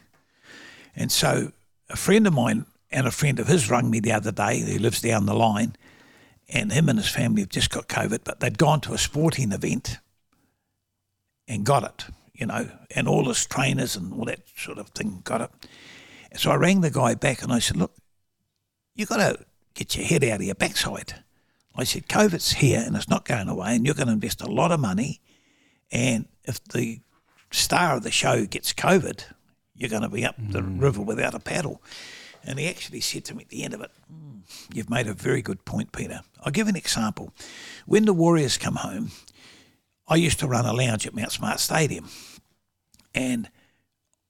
And 0.94 1.12
so 1.12 1.54
a 1.90 1.96
friend 1.96 2.28
of 2.28 2.34
mine 2.34 2.66
and 2.92 3.08
a 3.08 3.12
friend 3.12 3.40
of 3.40 3.48
his 3.48 3.70
rung 3.70 3.90
me 3.90 4.02
the 4.02 4.12
other 4.12 4.32
day 4.32 4.60
who 4.60 4.78
lives 4.78 5.02
down 5.02 5.26
the 5.26 5.34
line, 5.34 5.76
and 6.50 6.74
him 6.74 6.90
and 6.90 7.00
his 7.00 7.10
family 7.10 7.42
have 7.42 7.50
just 7.50 7.70
got 7.70 7.88
COVID, 7.88 8.20
but 8.26 8.42
they'd 8.42 8.58
gone 8.58 8.82
to 8.82 8.94
a 8.94 8.98
sporting 8.98 9.54
event 9.54 9.98
and 11.48 11.66
got 11.66 11.84
it, 11.84 12.06
you 12.34 12.46
know, 12.46 12.70
and 12.94 13.08
all 13.08 13.26
his 13.26 13.46
trainers 13.46 13.96
and 13.96 14.14
all 14.14 14.26
that 14.26 14.42
sort 14.56 14.78
of 14.78 14.90
thing 14.90 15.22
got 15.24 15.42
it. 15.42 15.50
And 16.30 16.40
so 16.40 16.52
I 16.52 16.56
rang 16.56 16.82
the 16.82 16.92
guy 16.92 17.16
back 17.16 17.42
and 17.42 17.54
I 17.54 17.60
said, 17.60 17.78
Look, 17.78 17.96
you 18.96 19.06
got 19.06 19.18
to 19.18 19.46
get 19.74 19.96
your 19.96 20.06
head 20.06 20.24
out 20.24 20.40
of 20.40 20.46
your 20.46 20.56
backside. 20.56 21.16
I 21.76 21.84
said, 21.86 22.08
COVID's 22.08 22.54
here 22.54 22.84
and 22.86 22.96
it's 22.96 23.10
not 23.10 23.26
going 23.26 23.48
away, 23.48 23.76
and 23.76 23.86
you're 23.86 23.96
going 23.96 24.08
to 24.08 24.14
invest 24.14 24.42
a 24.42 24.52
lot 24.52 24.72
of 24.72 24.80
money. 24.80 25.22
And 25.92 26.28
if 26.44 26.64
the 26.66 27.00
star 27.52 27.98
of 27.98 28.04
the 28.04 28.12
show 28.12 28.46
gets 28.46 28.74
COVID, 28.74 29.24
you're 29.76 29.90
going 29.90 30.04
to 30.04 30.10
be 30.10 30.26
up 30.26 30.36
the 30.38 30.62
river 30.62 31.02
without 31.02 31.34
a 31.34 31.40
paddle. 31.40 31.82
And 32.44 32.60
he 32.60 32.68
actually 32.68 33.00
said 33.00 33.26
to 33.26 33.36
me 33.36 33.44
at 33.44 33.50
the 33.50 33.64
end 33.64 33.74
of 33.74 33.82
it, 33.82 33.92
"Mm, 34.12 34.42
You've 34.74 34.90
made 34.90 35.08
a 35.08 35.14
very 35.14 35.42
good 35.42 35.66
point, 35.66 35.92
Peter. 35.92 36.22
I'll 36.42 36.52
give 36.52 36.68
an 36.68 36.76
example. 36.76 37.34
When 37.86 38.06
the 38.06 38.14
Warriors 38.14 38.58
come 38.58 38.76
home, 38.76 39.12
I 40.08 40.16
used 40.16 40.40
to 40.40 40.48
run 40.48 40.66
a 40.66 40.74
lounge 40.74 41.08
at 41.08 41.16
Mount 41.16 41.32
Smart 41.32 41.60
Stadium. 41.60 42.10
And 43.16 43.50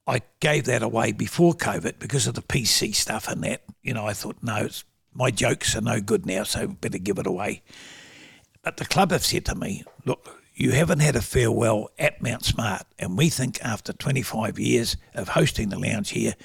I 0.05 0.21
gave 0.39 0.65
that 0.65 0.83
away 0.83 1.11
before 1.11 1.53
COVID 1.53 1.97
because 1.99 2.27
of 2.27 2.35
the 2.35 2.41
PC 2.41 2.93
stuff 2.93 3.27
and 3.27 3.43
that. 3.43 3.63
You 3.81 3.93
know, 3.93 4.05
I 4.05 4.13
thought, 4.13 4.37
no, 4.41 4.57
it's, 4.57 4.83
my 5.13 5.31
jokes 5.31 5.75
are 5.75 5.81
no 5.81 5.99
good 6.01 6.25
now, 6.25 6.43
so 6.43 6.67
better 6.67 6.97
give 6.97 7.19
it 7.19 7.27
away. 7.27 7.61
But 8.63 8.77
the 8.77 8.85
club 8.85 9.11
have 9.11 9.25
said 9.25 9.45
to 9.45 9.55
me, 9.55 9.83
look, 10.05 10.41
you 10.55 10.71
haven't 10.71 10.99
had 10.99 11.15
a 11.15 11.21
farewell 11.21 11.89
at 11.97 12.21
Mount 12.21 12.45
Smart, 12.45 12.83
and 12.99 13.17
we 13.17 13.29
think 13.29 13.59
after 13.63 13.91
25 13.91 14.59
years 14.59 14.97
of 15.13 15.29
hosting 15.29 15.69
the 15.69 15.79
lounge 15.79 16.11
here, 16.11 16.35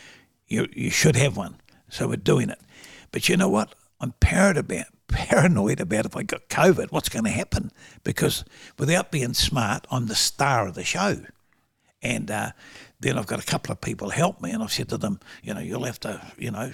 you, 0.46 0.66
you 0.74 0.90
should 0.90 1.16
have 1.16 1.36
one. 1.36 1.60
So 1.88 2.08
we're 2.08 2.16
doing 2.16 2.50
it. 2.50 2.60
But 3.12 3.28
you 3.28 3.36
know 3.36 3.48
what? 3.48 3.74
I'm 4.00 4.12
paranoid 4.20 4.56
about, 4.56 4.86
paranoid 5.08 5.80
about 5.80 6.06
if 6.06 6.16
I 6.16 6.22
got 6.22 6.48
COVID, 6.48 6.90
what's 6.90 7.08
going 7.08 7.24
to 7.24 7.30
happen? 7.30 7.70
Because 8.02 8.44
without 8.78 9.10
being 9.10 9.34
smart, 9.34 9.86
I'm 9.90 10.06
the 10.06 10.14
star 10.14 10.68
of 10.68 10.74
the 10.74 10.84
show. 10.84 11.22
And 12.02 12.30
uh, 12.30 12.52
then 13.00 13.18
I've 13.18 13.26
got 13.26 13.42
a 13.42 13.46
couple 13.46 13.72
of 13.72 13.80
people 13.80 14.10
help 14.10 14.40
me, 14.40 14.50
and 14.50 14.62
I've 14.62 14.72
said 14.72 14.88
to 14.90 14.98
them, 14.98 15.20
you 15.42 15.52
know, 15.52 15.60
you'll 15.60 15.84
have 15.84 16.00
to, 16.00 16.32
you 16.38 16.50
know, 16.50 16.72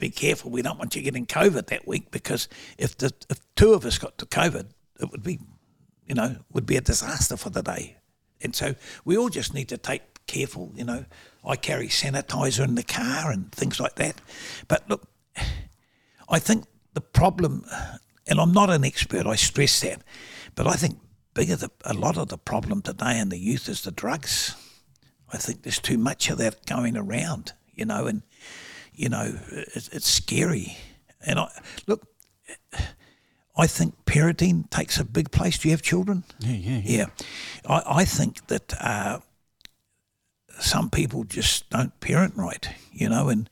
be 0.00 0.10
careful. 0.10 0.50
We 0.50 0.62
don't 0.62 0.78
want 0.78 0.96
you 0.96 1.02
getting 1.02 1.26
COVID 1.26 1.66
that 1.66 1.86
week 1.86 2.10
because 2.10 2.48
if 2.78 2.96
the 2.96 3.12
if 3.28 3.40
two 3.54 3.72
of 3.72 3.84
us 3.84 3.98
got 3.98 4.18
to 4.18 4.26
COVID, 4.26 4.66
it 5.00 5.10
would 5.10 5.22
be, 5.22 5.38
you 6.06 6.14
know, 6.14 6.36
would 6.52 6.66
be 6.66 6.76
a 6.76 6.80
disaster 6.80 7.36
for 7.36 7.50
the 7.50 7.62
day. 7.62 7.96
And 8.42 8.54
so 8.56 8.74
we 9.04 9.16
all 9.16 9.28
just 9.28 9.54
need 9.54 9.68
to 9.68 9.76
take 9.76 10.02
careful. 10.26 10.72
You 10.74 10.84
know, 10.84 11.04
I 11.44 11.56
carry 11.56 11.88
sanitizer 11.88 12.64
in 12.64 12.74
the 12.74 12.82
car 12.82 13.30
and 13.30 13.52
things 13.52 13.80
like 13.80 13.96
that. 13.96 14.20
But 14.68 14.88
look, 14.88 15.06
I 16.28 16.38
think 16.38 16.64
the 16.94 17.00
problem, 17.00 17.64
and 18.26 18.40
I'm 18.40 18.52
not 18.52 18.70
an 18.70 18.84
expert, 18.84 19.26
I 19.26 19.34
stress 19.34 19.80
that, 19.80 20.02
but 20.54 20.66
I 20.66 20.74
think 20.74 20.98
bigger 21.34 21.56
the, 21.56 21.70
a 21.84 21.94
lot 21.94 22.16
of 22.16 22.28
the 22.28 22.38
problem 22.38 22.82
today 22.82 23.18
in 23.18 23.28
the 23.28 23.38
youth 23.38 23.68
is 23.68 23.82
the 23.82 23.90
drugs. 23.90 24.54
I 25.32 25.36
think 25.36 25.62
there's 25.62 25.78
too 25.78 25.98
much 25.98 26.30
of 26.30 26.38
that 26.38 26.66
going 26.66 26.96
around, 26.96 27.52
you 27.74 27.84
know, 27.84 28.06
and 28.06 28.22
you 29.00 29.08
know 29.08 29.34
it, 29.50 29.88
it's 29.92 30.08
scary. 30.08 30.76
And 31.26 31.38
I 31.38 31.48
look, 31.86 32.06
I 33.56 33.66
think 33.66 33.94
parenting 34.04 34.68
takes 34.70 34.98
a 34.98 35.04
big 35.04 35.30
place. 35.30 35.58
Do 35.58 35.68
you 35.68 35.72
have 35.72 35.82
children? 35.82 36.24
Yeah, 36.38 36.52
yeah, 36.52 36.80
Yeah, 36.84 37.06
I, 37.66 38.00
I 38.00 38.04
think 38.04 38.46
that 38.48 38.74
uh, 38.80 39.20
some 40.58 40.90
people 40.90 41.24
just 41.24 41.68
don't 41.70 41.98
parent 42.00 42.34
right, 42.36 42.68
you 42.92 43.08
know, 43.08 43.28
and 43.28 43.48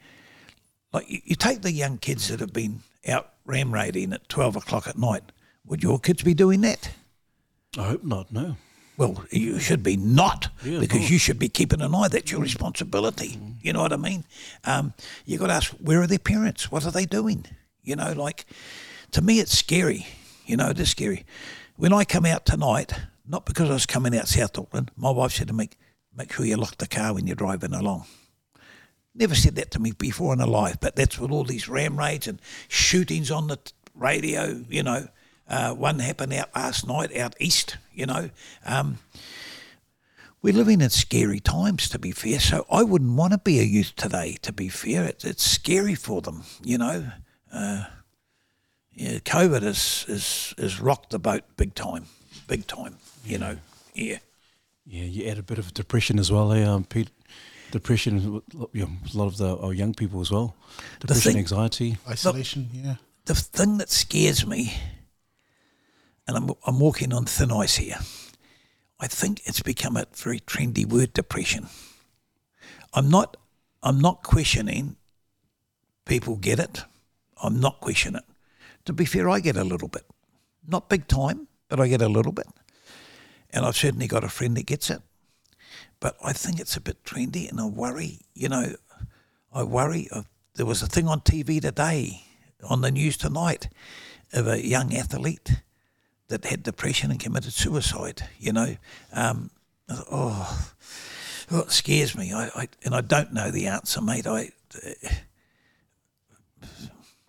like 0.92 1.10
you, 1.10 1.20
you 1.24 1.34
take 1.34 1.62
the 1.62 1.72
young 1.72 1.98
kids 1.98 2.28
that 2.28 2.40
have 2.40 2.52
been 2.52 2.80
out 3.06 3.32
ram 3.44 3.72
raiding 3.72 4.12
at 4.12 4.28
twelve 4.28 4.56
o'clock 4.56 4.86
at 4.86 4.98
night. 4.98 5.22
Would 5.64 5.82
your 5.82 5.98
kids 5.98 6.22
be 6.22 6.34
doing 6.34 6.60
that? 6.62 6.90
I 7.76 7.84
hope 7.84 8.04
not. 8.04 8.32
No. 8.32 8.56
Well, 8.98 9.24
you 9.30 9.60
should 9.60 9.84
be 9.84 9.96
not 9.96 10.48
Yeah, 10.64 10.80
because 10.80 11.08
you 11.08 11.18
should 11.18 11.38
be 11.38 11.48
keeping 11.48 11.80
an 11.80 11.94
eye. 11.94 12.08
That's 12.08 12.32
your 12.32 12.40
responsibility. 12.40 13.38
You 13.62 13.72
know 13.72 13.80
what 13.80 13.92
I 13.92 13.96
mean? 13.96 14.24
Um, 14.64 14.92
you 15.24 15.38
got 15.38 15.46
to 15.46 15.52
ask 15.52 15.70
where 15.74 16.02
are 16.02 16.08
their 16.08 16.18
parents? 16.18 16.70
What 16.72 16.84
are 16.84 16.90
they 16.90 17.06
doing? 17.06 17.46
You 17.84 17.94
know, 17.94 18.12
like 18.12 18.44
to 19.12 19.22
me, 19.22 19.38
it's 19.38 19.56
scary. 19.56 20.04
You 20.46 20.56
know, 20.56 20.70
it 20.70 20.80
is 20.80 20.90
scary. 20.90 21.24
When 21.76 21.92
I 21.92 22.04
come 22.04 22.26
out 22.26 22.44
tonight, 22.44 22.92
not 23.24 23.46
because 23.46 23.70
I 23.70 23.74
was 23.74 23.86
coming 23.86 24.16
out 24.18 24.26
South 24.26 24.58
Auckland, 24.58 24.90
my 24.96 25.10
wife 25.12 25.32
said 25.32 25.46
to 25.46 25.54
me, 25.54 25.70
"Make 26.12 26.32
sure 26.32 26.44
you 26.44 26.56
lock 26.56 26.78
the 26.78 26.88
car 26.88 27.14
when 27.14 27.28
you're 27.28 27.36
driving 27.36 27.72
along." 27.72 28.04
Never 29.14 29.36
said 29.36 29.54
that 29.54 29.70
to 29.72 29.78
me 29.78 29.92
before 29.92 30.32
in 30.32 30.40
her 30.40 30.46
life, 30.46 30.78
but 30.80 30.96
that's 30.96 31.20
with 31.20 31.30
all 31.30 31.44
these 31.44 31.68
ram 31.68 31.96
raids 31.96 32.26
and 32.26 32.40
shootings 32.66 33.30
on 33.30 33.46
the 33.46 33.58
radio. 33.94 34.64
You 34.68 34.82
know, 34.82 35.08
uh, 35.48 35.74
one 35.74 35.98
happened 35.98 36.32
out 36.34 36.54
last 36.54 36.86
night 36.86 37.16
out 37.16 37.34
east. 37.40 37.76
You 37.94 38.06
know, 38.06 38.30
um, 38.66 38.98
we're 40.42 40.54
living 40.54 40.80
in 40.80 40.90
scary 40.90 41.40
times, 41.40 41.88
to 41.90 41.98
be 41.98 42.12
fair. 42.12 42.38
So 42.40 42.66
I 42.70 42.82
wouldn't 42.82 43.16
want 43.16 43.32
to 43.32 43.38
be 43.38 43.58
a 43.58 43.64
youth 43.64 43.94
today. 43.96 44.36
To 44.42 44.52
be 44.52 44.68
fair, 44.68 45.04
it's, 45.04 45.24
it's 45.24 45.44
scary 45.44 45.94
for 45.94 46.20
them. 46.20 46.44
You 46.62 46.78
know, 46.78 47.10
uh, 47.52 47.84
yeah, 48.92 49.18
COVID 49.18 49.62
has 49.62 50.04
is 50.08 50.54
is 50.58 50.80
rocked 50.80 51.10
the 51.10 51.18
boat 51.18 51.44
big 51.56 51.74
time, 51.74 52.06
big 52.46 52.66
time. 52.66 52.96
You 53.24 53.38
know, 53.38 53.56
yeah. 53.94 54.18
Yeah, 54.86 55.04
you 55.04 55.28
add 55.28 55.38
a 55.38 55.42
bit 55.42 55.58
of 55.58 55.74
depression 55.74 56.18
as 56.18 56.32
well, 56.32 56.50
eh, 56.52 56.64
um, 56.64 56.84
Pete? 56.84 57.10
Depression, 57.70 58.40
you 58.72 58.86
know, 58.86 58.88
a 59.14 59.18
lot 59.18 59.26
of 59.26 59.36
the 59.36 59.58
our 59.58 59.74
young 59.74 59.92
people 59.92 60.20
as 60.22 60.30
well. 60.30 60.56
Depression, 61.00 61.32
thing- 61.32 61.38
anxiety. 61.38 61.98
Isolation, 62.08 62.70
yeah. 62.72 62.94
the 63.26 63.34
thing 63.34 63.76
that 63.78 63.90
scares 63.90 64.46
me, 64.46 64.72
and 66.28 66.36
I'm, 66.36 66.50
I'm 66.66 66.78
walking 66.78 67.12
on 67.12 67.24
thin 67.24 67.50
ice 67.50 67.76
here, 67.76 67.96
I 69.00 69.06
think 69.06 69.40
it's 69.46 69.62
become 69.62 69.96
a 69.96 70.06
very 70.14 70.40
trendy 70.40 70.86
word, 70.86 71.14
depression. 71.14 71.68
I'm 72.92 73.08
not, 73.08 73.36
I'm 73.82 73.98
not 74.00 74.22
questioning 74.22 74.96
people 76.04 76.36
get 76.36 76.58
it. 76.58 76.84
I'm 77.42 77.58
not 77.60 77.80
questioning 77.80 78.20
it. 78.20 78.34
To 78.84 78.92
be 78.92 79.06
fair, 79.06 79.28
I 79.28 79.40
get 79.40 79.56
a 79.56 79.64
little 79.64 79.88
bit. 79.88 80.04
Not 80.66 80.88
big 80.88 81.08
time, 81.08 81.48
but 81.68 81.80
I 81.80 81.88
get 81.88 82.02
a 82.02 82.08
little 82.08 82.32
bit. 82.32 82.46
And 83.50 83.64
I've 83.64 83.76
certainly 83.76 84.06
got 84.06 84.24
a 84.24 84.28
friend 84.28 84.56
that 84.56 84.66
gets 84.66 84.90
it. 84.90 85.00
But 86.00 86.16
I 86.22 86.32
think 86.32 86.60
it's 86.60 86.76
a 86.76 86.80
bit 86.80 87.04
trendy 87.04 87.48
and 87.48 87.60
I 87.60 87.66
worry, 87.66 88.20
you 88.34 88.48
know, 88.48 88.74
I 89.52 89.62
worry. 89.62 90.08
Of, 90.12 90.26
there 90.54 90.66
was 90.66 90.82
a 90.82 90.86
thing 90.86 91.08
on 91.08 91.20
TV 91.20 91.60
today, 91.60 92.22
on 92.68 92.82
the 92.82 92.90
news 92.90 93.16
tonight, 93.16 93.68
of 94.32 94.46
a 94.46 94.64
young 94.64 94.94
athlete 94.94 95.62
that 96.28 96.44
had 96.44 96.62
depression 96.62 97.10
and 97.10 97.20
committed 97.20 97.52
suicide. 97.52 98.22
You 98.38 98.52
know, 98.52 98.76
um, 99.12 99.50
oh, 99.88 100.70
oh, 101.50 101.60
it 101.60 101.70
scares 101.72 102.16
me. 102.16 102.32
I, 102.32 102.50
I 102.54 102.68
and 102.84 102.94
I 102.94 103.00
don't 103.00 103.32
know 103.32 103.50
the 103.50 103.66
answer, 103.66 104.00
mate. 104.00 104.26
I. 104.26 104.50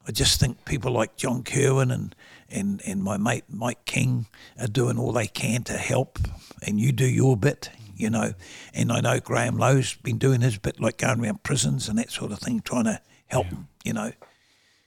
I 0.07 0.11
just 0.11 0.39
think 0.39 0.65
people 0.65 0.91
like 0.91 1.17
John 1.17 1.43
Kirwan 1.43 1.91
and, 1.91 2.15
and, 2.49 2.81
and 2.83 3.03
my 3.03 3.17
mate 3.17 3.43
Mike 3.47 3.85
King 3.85 4.25
are 4.59 4.65
doing 4.65 4.97
all 4.97 5.11
they 5.11 5.27
can 5.27 5.61
to 5.65 5.73
help, 5.73 6.17
and 6.63 6.79
you 6.79 6.91
do 6.91 7.05
your 7.05 7.37
bit, 7.37 7.69
you 7.95 8.09
know. 8.09 8.33
And 8.73 8.91
I 8.91 9.01
know 9.01 9.19
Graham 9.19 9.57
Lowe's 9.57 9.93
been 9.93 10.17
doing 10.17 10.41
his 10.41 10.57
bit, 10.57 10.79
like 10.81 10.97
going 10.97 11.23
around 11.23 11.43
prisons 11.43 11.87
and 11.87 11.99
that 11.99 12.09
sort 12.09 12.31
of 12.31 12.39
thing, 12.39 12.61
trying 12.61 12.85
to 12.85 12.99
help, 13.27 13.51
yeah. 13.51 13.57
you 13.83 13.93
know. 13.93 14.11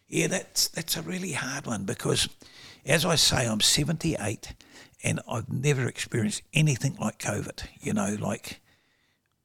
Yeah, 0.09 0.27
that's 0.27 0.67
that's 0.67 0.97
a 0.97 1.03
really 1.03 1.33
hard 1.33 1.69
one 1.69 1.85
because, 1.85 2.29
as 2.87 3.05
I 3.05 3.15
say, 3.15 3.47
I'm 3.47 3.61
78, 3.61 4.55
and 5.05 5.21
I've 5.29 5.53
never 5.53 5.87
experienced 5.87 6.43
anything 6.53 6.97
like 7.01 7.19
COVID. 7.19 7.65
You 7.81 7.93
know, 7.93 8.17
like 8.21 8.61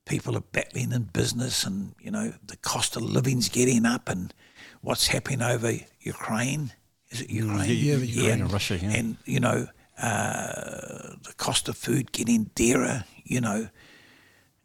people 0.06 0.36
are 0.38 0.42
battling 0.42 0.92
in 0.92 1.04
business, 1.04 1.64
and 1.64 1.94
you 2.00 2.12
know 2.12 2.34
the 2.46 2.58
cost 2.58 2.96
of 2.96 3.04
living's 3.04 3.50
getting 3.50 3.86
up, 3.86 4.10
and 4.10 4.34
what's 4.82 5.08
happening 5.08 5.42
over 5.42 5.74
Ukraine. 6.00 6.72
Is 7.10 7.22
it 7.22 7.30
Ukraine? 7.30 7.70
Yeah, 7.70 7.96
yeah, 7.96 7.98
Ukraine 7.98 8.42
and 8.42 8.52
Russia. 8.52 8.78
Yeah. 8.78 8.92
And 8.92 9.18
you 9.26 9.40
know, 9.40 9.68
uh, 10.02 11.16
the 11.24 11.34
cost 11.38 11.70
of 11.70 11.78
food 11.78 12.12
getting 12.12 12.52
dearer. 12.56 13.06
You 13.24 13.42
know, 13.42 13.70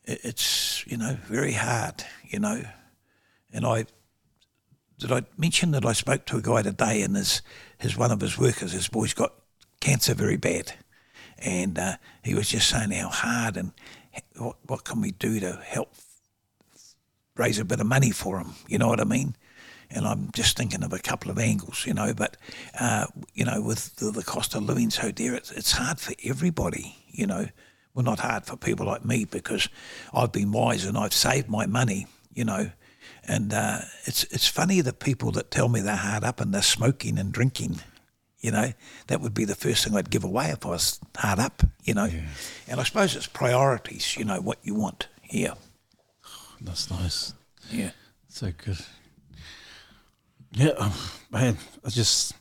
it's 0.05 0.87
you 0.87 0.97
know 0.97 1.17
very 1.25 1.53
hard. 1.53 2.05
You 2.25 2.41
know, 2.41 2.63
and 3.53 3.67
I 3.67 3.87
did 4.99 5.13
I 5.13 5.23
mention 5.37 5.73
that 5.73 5.85
I 5.85 5.93
spoke 5.93 6.27
to 6.27 6.37
a 6.37 6.43
guy 6.43 6.63
today, 6.63 7.03
and 7.03 7.17
his 7.17 7.43
his 7.83 7.97
one 7.97 8.11
of 8.11 8.21
his 8.21 8.39
workers, 8.39 8.73
his 8.73 8.89
boy's 8.89 9.13
got 9.13 9.35
cancer 9.81 10.15
very 10.15 10.37
bad, 10.37 10.73
and 11.39 11.79
uh, 11.79 11.97
he 12.23 12.35
was 12.35 12.49
just 12.49 12.69
saying 12.69 12.93
how 12.93 13.09
hard 13.09 13.57
and 13.57 13.73
what 14.39 14.57
what 14.67 14.85
can 14.85 15.01
we 15.01 15.11
do 15.11 15.41
to 15.41 15.61
help 15.65 15.93
raise 17.37 17.59
a 17.59 17.65
bit 17.65 17.81
of 17.81 17.87
money 17.87 18.11
for 18.11 18.39
him. 18.39 18.55
You 18.69 18.79
know 18.79 18.89
what 18.89 19.01
I 19.01 19.05
mean? 19.05 19.35
and 19.95 20.07
I'm 20.07 20.31
just 20.33 20.57
thinking 20.57 20.83
of 20.83 20.93
a 20.93 20.99
couple 20.99 21.31
of 21.31 21.39
angles, 21.39 21.85
you 21.87 21.95
know. 21.95 22.15
But 22.15 22.37
uh, 22.79 23.07
you 23.35 23.45
know, 23.45 23.61
with 23.61 23.97
the, 23.97 24.11
the, 24.11 24.23
cost 24.23 24.55
of 24.55 24.65
living 24.65 24.91
so 24.91 25.11
dear, 25.11 25.35
it's, 25.35 25.51
it's 25.51 25.73
hard 25.73 26.01
for 26.01 26.15
everybody, 26.25 26.97
you 27.11 27.27
know. 27.27 27.47
Well, 27.95 28.05
not 28.05 28.21
hard 28.21 28.47
for 28.47 28.57
people 28.57 28.87
like 28.87 29.05
me 29.05 29.27
because 29.27 29.69
I've 30.15 30.33
been 30.33 30.51
wise 30.51 30.87
and 30.87 30.97
I've 30.97 31.13
saved 31.13 31.49
my 31.49 31.67
money, 31.67 32.07
you 32.33 32.45
know. 32.45 32.71
And 33.25 33.53
uh, 33.53 33.81
it's 34.05 34.25
it's 34.25 34.49
funny 34.49 34.81
the 34.81 34.93
people 34.93 35.31
that 35.33 35.51
tell 35.51 35.69
me 35.69 35.81
they're 35.81 35.97
hard 35.97 36.25
up 36.25 36.41
and 36.41 36.53
they're 36.53 36.63
smoking 36.63 37.19
and 37.19 37.33
drinking. 37.33 37.81
You 38.41 38.51
know, 38.51 38.73
that 39.07 39.21
would 39.21 39.35
be 39.35 39.45
the 39.45 39.55
first 39.55 39.85
thing 39.85 39.97
I'd 39.97 40.11
give 40.11 40.25
away 40.25 40.47
if 40.47 40.67
I 40.67 40.71
was 40.71 40.99
hard 41.17 41.39
up. 41.39 41.63
You 41.85 41.95
know, 41.95 42.07
yeah. 42.07 42.23
and 42.69 42.81
I 42.81 42.83
suppose 42.83 43.15
it's 43.15 43.29
priorities. 43.29 44.17
You 44.17 44.25
know 44.25 44.41
what 44.41 44.59
you 44.63 44.75
want. 44.75 45.07
Yeah, 45.31 45.55
that's 46.61 46.91
nice. 46.91 47.35
Yeah, 47.71 47.91
so 48.29 48.53
good. 48.57 48.79
Yeah, 50.55 50.93
man, 51.31 51.57
I 51.85 51.89
just 51.89 52.35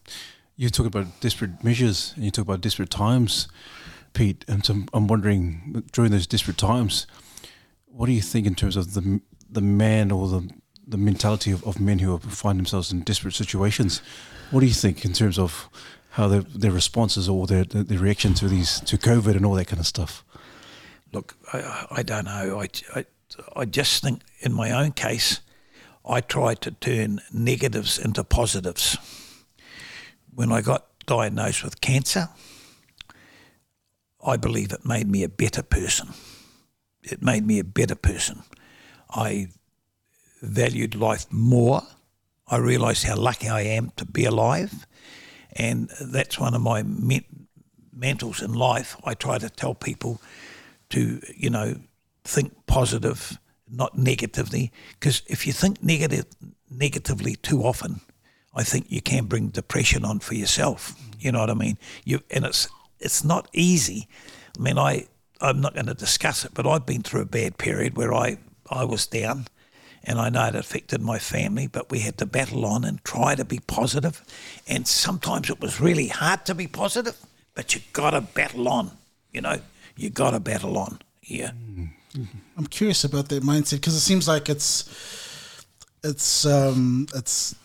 you 0.58 0.70
talk 0.70 0.86
about 0.86 1.20
disparate 1.22 1.64
measures 1.64 2.14
and 2.16 2.26
you 2.26 2.32
talk 2.32 2.46
about 2.46 2.62
disparate 2.62 2.90
times, 2.90 3.48
Pete. 4.14 4.44
And 4.48 4.66
so 4.66 4.84
I'm 4.94 5.08
wondering 5.08 5.84
during 5.92 6.12
those 6.12 6.28
disparate 6.28 6.58
times, 6.58 7.08
what 7.86 8.08
do 8.08 8.12
you 8.12 8.22
think 8.22 8.46
in 8.46 8.56
terms 8.56 8.76
of 8.76 8.94
the 8.94 9.22
the 9.52 9.62
man 9.62 10.12
or 10.12 10.28
the 10.28 10.50
the 10.88 10.98
mentality 10.98 11.52
of, 11.52 11.64
of 11.66 11.80
men 11.80 12.00
who 12.00 12.18
find 12.20 12.60
themselves 12.60 12.92
in 12.92 13.02
disparate 13.04 13.36
situations? 13.36 14.02
What 14.50 14.60
do 14.60 14.66
you 14.66 14.74
think 14.74 15.06
in 15.06 15.14
terms 15.14 15.40
of 15.40 15.70
how 16.12 16.28
their 16.28 16.42
their 16.42 16.72
responses 16.72 17.30
or 17.30 17.48
their 17.48 17.64
their 17.64 18.00
reaction 18.00 18.34
to 18.36 18.48
these 18.48 18.80
to 18.82 18.98
COVID 18.98 19.36
and 19.36 19.46
all 19.46 19.54
that 19.56 19.68
kind 19.68 19.80
of 19.80 19.88
stuff? 19.88 20.24
Look, 21.14 21.36
I, 21.54 21.88
I 21.92 22.04
don't 22.04 22.26
know. 22.26 22.62
I, 22.62 22.68
I 22.96 23.06
I 23.56 23.66
just 23.66 24.04
think 24.04 24.22
in 24.40 24.54
my 24.54 24.72
own 24.72 24.92
case 24.92 25.42
I 26.06 26.22
tried 26.22 26.62
to 26.62 26.72
turn 26.72 27.22
negatives 27.32 27.98
into 27.98 28.24
positives. 28.24 28.98
When 30.34 30.52
I 30.52 30.62
got 30.62 30.88
diagnosed 31.06 31.64
with 31.64 31.82
cancer, 31.82 32.30
I 34.26 34.38
believe 34.38 34.72
it 34.72 34.86
made 34.86 35.08
me 35.08 35.24
a 35.24 35.30
better 35.30 35.64
person. 35.64 36.10
It 37.04 37.22
made 37.22 37.46
me 37.46 37.60
a 37.60 37.64
better 37.64 37.96
person. 37.96 38.44
I 39.14 39.50
valued 40.42 40.96
life 40.96 41.26
more. 41.32 41.84
I 42.48 42.58
realised 42.58 43.04
how 43.06 43.16
lucky 43.16 43.48
I 43.48 43.62
am 43.62 43.92
to 43.98 44.06
be 44.06 44.26
alive. 44.26 44.86
And 45.54 45.90
that's 46.00 46.40
one 46.40 46.54
of 46.54 46.62
my 46.62 46.84
mantles 47.94 48.42
in 48.42 48.54
life. 48.54 48.96
I 49.04 49.14
try 49.14 49.38
to 49.38 49.50
tell 49.50 49.76
people 49.76 50.22
to, 50.90 51.22
you 51.36 51.50
know, 51.50 51.76
think 52.24 52.66
positive 52.66 53.38
not 53.72 53.98
negatively. 53.98 54.72
Because 55.00 55.24
if 55.28 55.48
you 55.48 55.54
think 55.54 55.82
negative, 55.82 56.26
negatively 56.70 57.36
too 57.36 57.64
often, 57.64 58.02
I 58.54 58.64
think 58.64 58.88
you 58.90 59.02
can 59.02 59.26
bring 59.26 59.48
depression 59.48 60.04
on 60.04 60.20
for 60.20 60.36
yourself. 60.36 60.94
You 61.20 61.32
know 61.32 61.40
what 61.40 61.50
I 61.50 61.54
mean? 61.54 61.78
You 62.04 62.20
and 62.30 62.46
it's 62.46 62.68
it's 63.00 63.24
not 63.24 63.48
easy. 63.54 64.08
I 64.58 64.62
mean, 64.62 64.78
I 64.78 65.08
I'm 65.40 65.62
not 65.62 65.74
going 65.74 65.86
to 65.86 65.94
discuss 65.94 66.44
it, 66.46 66.52
but 66.54 66.68
I've 66.68 66.86
been 66.86 67.02
through 67.02 67.22
a 67.22 67.26
bad 67.26 67.58
period 67.58 67.96
where 67.96 68.14
I 68.14 68.38
I 68.72 68.86
was 68.86 69.06
down, 69.06 69.48
and 70.04 70.20
I 70.20 70.30
know 70.30 70.48
it 70.48 70.56
affected 70.56 71.02
my 71.02 71.20
family. 71.20 71.68
But 71.68 71.92
we 71.92 72.00
had 72.00 72.18
to 72.18 72.26
battle 72.26 72.66
on 72.66 72.84
and 72.84 73.04
try 73.04 73.36
to 73.36 73.46
be 73.46 73.60
positive. 73.60 74.24
and 74.68 74.88
sometimes 74.88 75.50
it 75.50 75.60
was 75.60 75.82
really 75.82 76.08
hard 76.08 76.46
to 76.46 76.56
be 76.56 76.68
positive. 76.68 77.18
But 77.54 77.76
you 77.76 77.82
got 77.94 78.12
to 78.12 78.22
battle 78.22 78.68
on. 78.68 78.92
You 79.32 79.42
know, 79.42 79.60
you 79.98 80.10
got 80.10 80.32
to 80.32 80.40
battle 80.40 80.78
on. 80.78 81.00
Yeah. 81.22 81.52
Mm. 81.52 81.90
I'm 82.58 82.68
curious 82.68 83.04
about 83.04 83.30
that 83.30 83.44
mindset 83.44 83.76
because 83.76 83.96
it 83.96 84.02
seems 84.02 84.28
like 84.28 84.50
it's 84.50 85.66
it's 86.04 86.46
um, 86.46 87.08
it's 87.16 87.56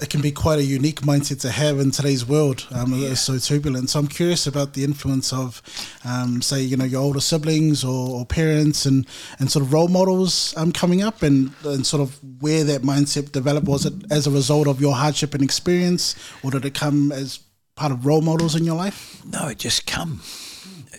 it 0.00 0.10
can 0.10 0.20
be 0.20 0.30
quite 0.30 0.58
a 0.58 0.62
unique 0.62 1.00
mindset 1.00 1.40
to 1.40 1.50
have 1.50 1.78
in 1.78 1.90
today's 1.90 2.26
world. 2.26 2.66
Um, 2.70 2.94
yeah. 2.94 3.08
It's 3.08 3.20
so 3.20 3.38
turbulent. 3.38 3.90
So 3.90 3.98
I'm 3.98 4.08
curious 4.08 4.46
about 4.46 4.74
the 4.74 4.84
influence 4.84 5.32
of, 5.32 5.62
um, 6.04 6.40
say, 6.42 6.62
you 6.62 6.76
know, 6.76 6.84
your 6.84 7.02
older 7.02 7.20
siblings 7.20 7.84
or, 7.84 8.20
or, 8.20 8.26
parents 8.26 8.86
and, 8.86 9.06
and 9.38 9.50
sort 9.50 9.64
of 9.64 9.72
role 9.72 9.88
models 9.88 10.54
um, 10.56 10.72
coming 10.72 11.02
up 11.02 11.22
and, 11.22 11.52
and 11.64 11.86
sort 11.86 12.02
of 12.02 12.18
where 12.40 12.64
that 12.64 12.82
mindset 12.82 13.32
developed. 13.32 13.66
Was 13.66 13.86
it 13.86 13.94
as 14.10 14.26
a 14.26 14.30
result 14.30 14.68
of 14.68 14.80
your 14.80 14.94
hardship 14.94 15.34
and 15.34 15.42
experience 15.42 16.14
or 16.42 16.50
did 16.50 16.64
it 16.64 16.74
come 16.74 17.12
as 17.12 17.40
part 17.74 17.92
of 17.92 18.06
role 18.06 18.22
models 18.22 18.54
in 18.54 18.64
your 18.64 18.76
life? 18.76 19.22
No, 19.24 19.48
it 19.48 19.58
just 19.58 19.86
come. 19.86 20.20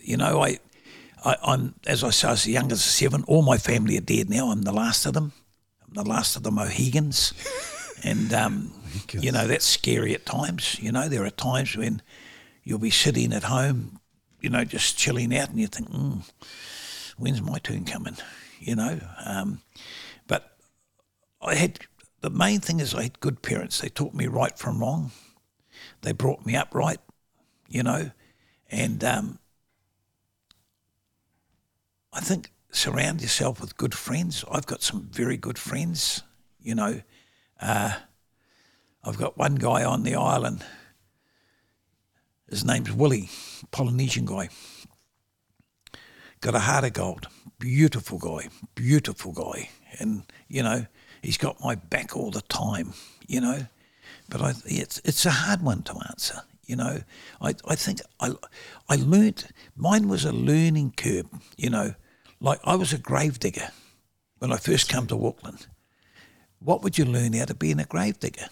You 0.02 0.18
know, 0.18 0.42
I 0.42 0.60
I, 1.26 1.36
am 1.54 1.76
as 1.86 2.04
I 2.04 2.10
say, 2.12 2.28
I 2.28 2.32
was 2.32 2.44
the 2.44 2.52
youngest 2.52 2.86
of 2.86 2.92
seven. 2.92 3.24
All 3.28 3.42
my 3.42 3.58
family 3.58 3.98
are 3.98 4.02
dead 4.02 4.30
now. 4.30 4.50
I'm 4.50 4.62
the 4.62 4.72
last 4.72 5.06
of 5.06 5.14
them. 5.14 5.34
I'm 5.86 5.94
the 5.94 6.10
last 6.10 6.36
of 6.36 6.44
the 6.44 6.52
Mohicans, 6.52 7.34
and 8.04 8.34
um, 8.34 8.74
you 9.12 9.32
know 9.32 9.48
that's 9.48 9.66
scary 9.66 10.14
at 10.14 10.26
times. 10.26 10.80
You 10.80 10.92
know 10.92 11.08
there 11.08 11.26
are 11.26 11.30
times 11.30 11.76
when 11.76 12.02
you'll 12.64 12.80
be 12.80 12.90
sitting 12.90 13.34
at 13.34 13.44
home, 13.44 14.00
you 14.42 14.50
know, 14.50 14.64
just 14.64 14.98
chilling 14.98 15.36
out, 15.36 15.50
and 15.50 15.60
you 15.60 15.68
think, 15.68 15.90
mm, 15.90 16.30
"When's 17.18 17.42
my 17.42 17.60
turn 17.60 17.86
coming?" 17.86 18.18
You 18.60 18.76
know, 18.76 19.00
um, 19.26 19.62
but 20.28 20.58
I 21.42 21.56
had 21.56 21.80
the 22.22 22.30
main 22.30 22.60
thing 22.60 22.80
is 22.80 22.94
I 22.94 23.04
had 23.04 23.20
good 23.20 23.42
parents. 23.42 23.80
They 23.80 23.90
taught 23.90 24.14
me 24.14 24.28
right 24.28 24.58
from 24.58 24.80
wrong. 24.80 25.12
They 26.02 26.12
brought 26.12 26.46
me 26.46 26.56
up 26.56 26.74
right, 26.74 27.00
you 27.70 27.84
know, 27.84 28.12
and 28.70 29.04
um, 29.04 29.40
I 32.12 32.20
think 32.20 32.52
surround 32.72 33.22
yourself 33.22 33.62
with 33.62 33.78
good 33.78 33.94
friends. 33.94 34.44
I've 34.52 34.66
got 34.66 34.82
some 34.82 35.10
very 35.12 35.38
good 35.38 35.58
friends. 35.58 36.24
You 36.62 36.76
know, 36.76 37.02
uh, 37.62 37.96
I've 39.04 39.18
got 39.18 39.38
one 39.38 39.56
guy 39.56 39.84
on 39.84 40.04
the 40.04 40.16
island. 40.16 40.64
His 42.50 42.64
name's 42.64 42.92
Willie, 42.92 43.30
Polynesian 43.72 44.26
guy. 44.26 44.50
Got 46.42 46.56
a 46.56 46.60
heart 46.60 46.86
of 46.86 46.94
gold. 46.94 47.28
Beautiful 47.60 48.20
guy. 48.20 48.50
Beautiful 48.76 49.32
guy. 49.32 49.70
And, 50.00 50.24
you 50.48 50.64
know, 50.64 50.86
he's 51.22 51.38
got 51.38 51.62
my 51.62 51.76
back 51.76 52.16
all 52.16 52.32
the 52.32 52.42
time, 52.42 52.94
you 53.28 53.42
know. 53.42 53.68
But 54.30 54.42
I, 54.42 54.54
it's, 54.66 55.02
it's 55.04 55.26
a 55.26 55.32
hard 55.32 55.62
one 55.62 55.82
to 55.84 55.96
answer. 56.10 56.42
You 56.66 56.76
know, 56.76 57.02
I, 57.42 57.56
I 57.66 57.76
think 57.76 58.02
I, 58.20 58.34
I 58.90 58.98
learnt, 58.98 59.48
mine 59.76 60.10
was 60.10 60.26
a 60.26 60.34
learning 60.34 60.94
curve, 60.98 61.28
you 61.58 61.70
know. 61.70 61.96
Like 62.40 62.60
I 62.64 62.76
was 62.76 62.94
a 62.94 62.98
grave 62.98 63.40
digger 63.40 63.70
when 64.40 64.52
I 64.52 64.58
first 64.58 64.90
came 64.90 65.08
to 65.08 65.26
Auckland. 65.26 65.68
What 66.68 66.84
would 66.84 66.98
you 66.98 67.06
learn 67.06 67.34
out 67.36 67.50
of 67.50 67.60
being 67.60 67.80
a 67.80 67.86
grave 67.86 68.20
digger? 68.20 68.48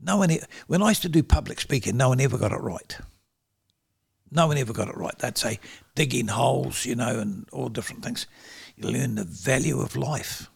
No 0.00 0.18
one, 0.18 0.30
when 0.68 0.84
I 0.84 0.90
used 0.90 1.02
to 1.02 1.08
do 1.08 1.24
public 1.24 1.60
speaking, 1.60 1.96
no 1.96 2.10
one 2.10 2.20
ever 2.20 2.38
got 2.38 2.52
it 2.52 2.60
right. 2.60 2.96
No 4.30 4.46
one 4.46 4.56
ever 4.56 4.72
got 4.72 4.86
it 4.86 4.96
right. 4.96 5.18
They'd 5.18 5.36
say 5.36 5.58
digging 5.96 6.28
holes, 6.28 6.86
you 6.86 6.94
know, 6.94 7.18
and 7.18 7.48
all 7.50 7.70
different 7.70 8.04
things. 8.04 8.28
You 8.76 8.88
learn 8.88 9.16
the 9.16 9.24
value 9.24 9.80
of 9.80 9.96
life. 9.96 10.48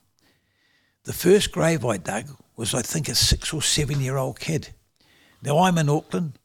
The 1.02 1.12
first 1.12 1.50
grave 1.50 1.84
I 1.84 1.96
dug 1.96 2.26
was, 2.54 2.72
I 2.74 2.82
think, 2.82 3.08
a 3.08 3.16
six 3.16 3.52
or 3.52 3.60
seven 3.60 4.00
year 4.00 4.16
old 4.16 4.38
kid. 4.38 4.68
Now 5.42 5.58
I'm 5.58 5.78
in 5.78 5.88
Auckland. 5.88 6.38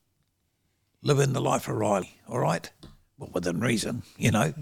living 1.04 1.34
the 1.34 1.41
life 1.41 1.67
of 1.67 1.76
Riley, 1.76 2.17
all 2.28 2.39
right? 2.39 2.72
Well, 3.19 3.30
within 3.34 3.60
reason, 3.60 4.02
you 4.17 4.32
know. 4.32 4.56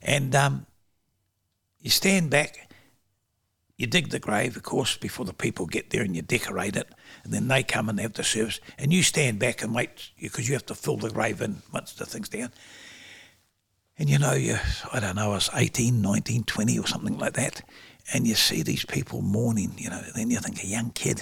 And 0.00 0.32
um, 0.36 0.66
you 1.80 1.90
stand 1.90 2.30
back, 2.30 2.71
you 3.82 3.88
dig 3.88 4.10
the 4.10 4.20
grave, 4.20 4.56
of 4.56 4.62
course, 4.62 4.96
before 4.96 5.26
the 5.26 5.32
people 5.32 5.66
get 5.66 5.90
there 5.90 6.02
and 6.02 6.14
you 6.14 6.22
decorate 6.22 6.76
it. 6.76 6.88
And 7.24 7.32
then 7.32 7.48
they 7.48 7.64
come 7.64 7.88
and 7.88 7.98
have 7.98 8.12
the 8.12 8.22
service. 8.22 8.60
And 8.78 8.92
you 8.92 9.02
stand 9.02 9.40
back 9.40 9.60
and 9.60 9.74
wait 9.74 10.12
because 10.20 10.48
you 10.48 10.54
have 10.54 10.66
to 10.66 10.76
fill 10.76 10.98
the 10.98 11.10
grave 11.10 11.42
in 11.42 11.62
once 11.72 11.92
the 11.92 12.06
thing's 12.06 12.28
down. 12.28 12.52
And 13.98 14.08
you 14.08 14.20
know, 14.20 14.34
you, 14.34 14.56
I 14.92 15.00
don't 15.00 15.16
know, 15.16 15.32
I 15.32 15.34
was 15.34 15.50
18, 15.52 16.00
19, 16.00 16.44
20 16.44 16.78
or 16.78 16.86
something 16.86 17.18
like 17.18 17.32
that. 17.32 17.62
And 18.14 18.24
you 18.24 18.36
see 18.36 18.62
these 18.62 18.84
people 18.84 19.20
mourning, 19.20 19.74
you 19.76 19.90
know, 19.90 19.98
and 19.98 20.14
then 20.14 20.30
you 20.30 20.38
think 20.38 20.62
a 20.62 20.66
young 20.68 20.90
kid. 20.90 21.20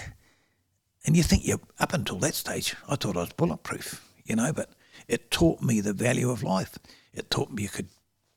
And 1.07 1.17
you 1.17 1.23
think 1.23 1.47
you're 1.47 1.61
up 1.79 1.95
until 1.95 2.19
that 2.19 2.35
stage, 2.35 2.77
I 2.91 2.97
thought 2.97 3.17
I 3.17 3.21
was 3.21 3.33
bulletproof, 3.33 4.07
you 4.27 4.37
know, 4.37 4.53
but 4.53 4.69
it 5.09 5.31
taught 5.31 5.63
me 5.63 5.81
the 5.81 5.95
value 5.95 6.31
of 6.31 6.43
life. 6.43 6.79
It 7.15 7.31
taught 7.31 7.51
me 7.51 7.63
you 7.63 7.71
could 7.71 7.89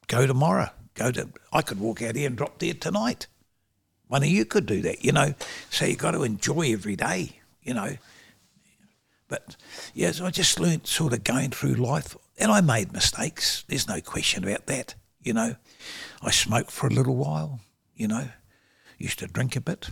go 0.07 0.25
tomorrow, 0.25 0.69
go 0.93 1.11
to, 1.11 1.27
I 1.51 1.61
could 1.61 1.81
walk 1.81 2.01
out 2.01 2.15
here 2.15 2.27
and 2.27 2.37
drop 2.37 2.57
dead 2.59 2.79
tonight. 2.79 3.27
One 4.07 4.23
of 4.23 4.29
you 4.29 4.45
could 4.45 4.65
do 4.65 4.81
that, 4.81 5.03
you 5.03 5.11
know. 5.11 5.33
So 5.69 5.85
you've 5.85 5.97
got 5.97 6.11
to 6.11 6.23
enjoy 6.23 6.71
every 6.73 6.95
day, 6.95 7.39
you 7.61 7.73
know. 7.73 7.97
But 9.27 9.55
yes, 9.93 10.21
I 10.21 10.29
just 10.29 10.59
learnt 10.59 10.87
sort 10.87 11.13
of 11.13 11.23
going 11.23 11.49
through 11.49 11.75
life, 11.75 12.15
and 12.37 12.51
I 12.51 12.61
made 12.61 12.93
mistakes. 12.93 13.63
There's 13.67 13.87
no 13.87 14.01
question 14.01 14.43
about 14.43 14.67
that, 14.67 14.95
you 15.21 15.33
know. 15.33 15.55
I 16.21 16.31
smoked 16.31 16.71
for 16.71 16.87
a 16.87 16.93
little 16.93 17.15
while, 17.15 17.59
you 17.95 18.07
know. 18.07 18.27
Used 18.97 19.19
to 19.19 19.27
drink 19.27 19.55
a 19.55 19.61
bit. 19.61 19.89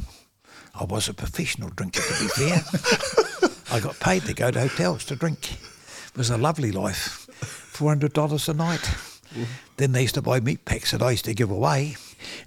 I 0.75 0.83
was 0.83 1.09
a 1.09 1.13
professional 1.13 1.69
drinker, 1.69 2.01
to 2.01 2.23
be 2.23 2.27
fair. 2.29 3.49
I 3.71 3.79
got 3.79 3.99
paid 3.99 4.23
to 4.23 4.33
go 4.33 4.51
to 4.51 4.59
hotels 4.59 5.05
to 5.05 5.15
drink. 5.15 5.53
It 5.53 6.17
was 6.17 6.29
a 6.29 6.37
lovely 6.37 6.71
life. 6.71 7.27
$400 7.73 8.49
a 8.49 8.53
night. 8.53 9.10
Then 9.77 9.91
they 9.93 10.01
used 10.01 10.15
to 10.15 10.21
buy 10.21 10.39
meat 10.39 10.65
packs 10.65 10.91
that 10.91 11.01
I 11.01 11.11
used 11.11 11.25
to 11.25 11.33
give 11.33 11.51
away, 11.51 11.95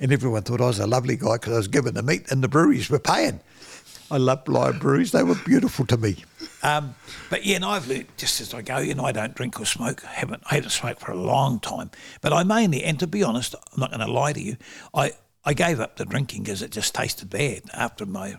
and 0.00 0.12
everyone 0.12 0.42
thought 0.42 0.60
I 0.60 0.66
was 0.66 0.78
a 0.78 0.86
lovely 0.86 1.16
guy 1.16 1.34
because 1.34 1.52
I 1.52 1.56
was 1.56 1.68
giving 1.68 1.94
the 1.94 2.02
meat, 2.02 2.30
and 2.30 2.42
the 2.42 2.48
breweries 2.48 2.90
were 2.90 2.98
paying. 2.98 3.40
I 4.10 4.18
loved 4.18 4.48
Lion 4.48 4.78
Breweries; 4.78 5.12
they 5.12 5.22
were 5.22 5.34
beautiful 5.34 5.86
to 5.86 5.96
me. 5.96 6.16
Um, 6.62 6.94
but 7.30 7.44
yeah, 7.44 7.56
and 7.56 7.64
I've 7.64 7.88
learned 7.88 8.06
just 8.16 8.40
as 8.40 8.54
I 8.54 8.62
go. 8.62 8.78
You 8.78 8.94
know, 8.94 9.04
I 9.04 9.12
don't 9.12 9.34
drink 9.34 9.60
or 9.60 9.64
smoke. 9.64 10.04
I 10.04 10.12
haven't 10.12 10.42
I 10.50 10.56
haven't 10.56 10.70
smoked 10.70 11.00
for 11.00 11.12
a 11.12 11.16
long 11.16 11.58
time. 11.60 11.90
But 12.20 12.32
I 12.32 12.44
mainly, 12.44 12.84
and 12.84 12.98
to 13.00 13.06
be 13.06 13.22
honest, 13.22 13.54
I'm 13.54 13.80
not 13.80 13.90
going 13.90 14.06
to 14.06 14.12
lie 14.12 14.32
to 14.32 14.40
you. 14.40 14.56
I 14.94 15.12
I 15.44 15.54
gave 15.54 15.80
up 15.80 15.96
the 15.96 16.04
drinking 16.04 16.44
because 16.44 16.62
it 16.62 16.70
just 16.70 16.94
tasted 16.94 17.30
bad 17.30 17.62
after 17.72 18.06
my 18.06 18.36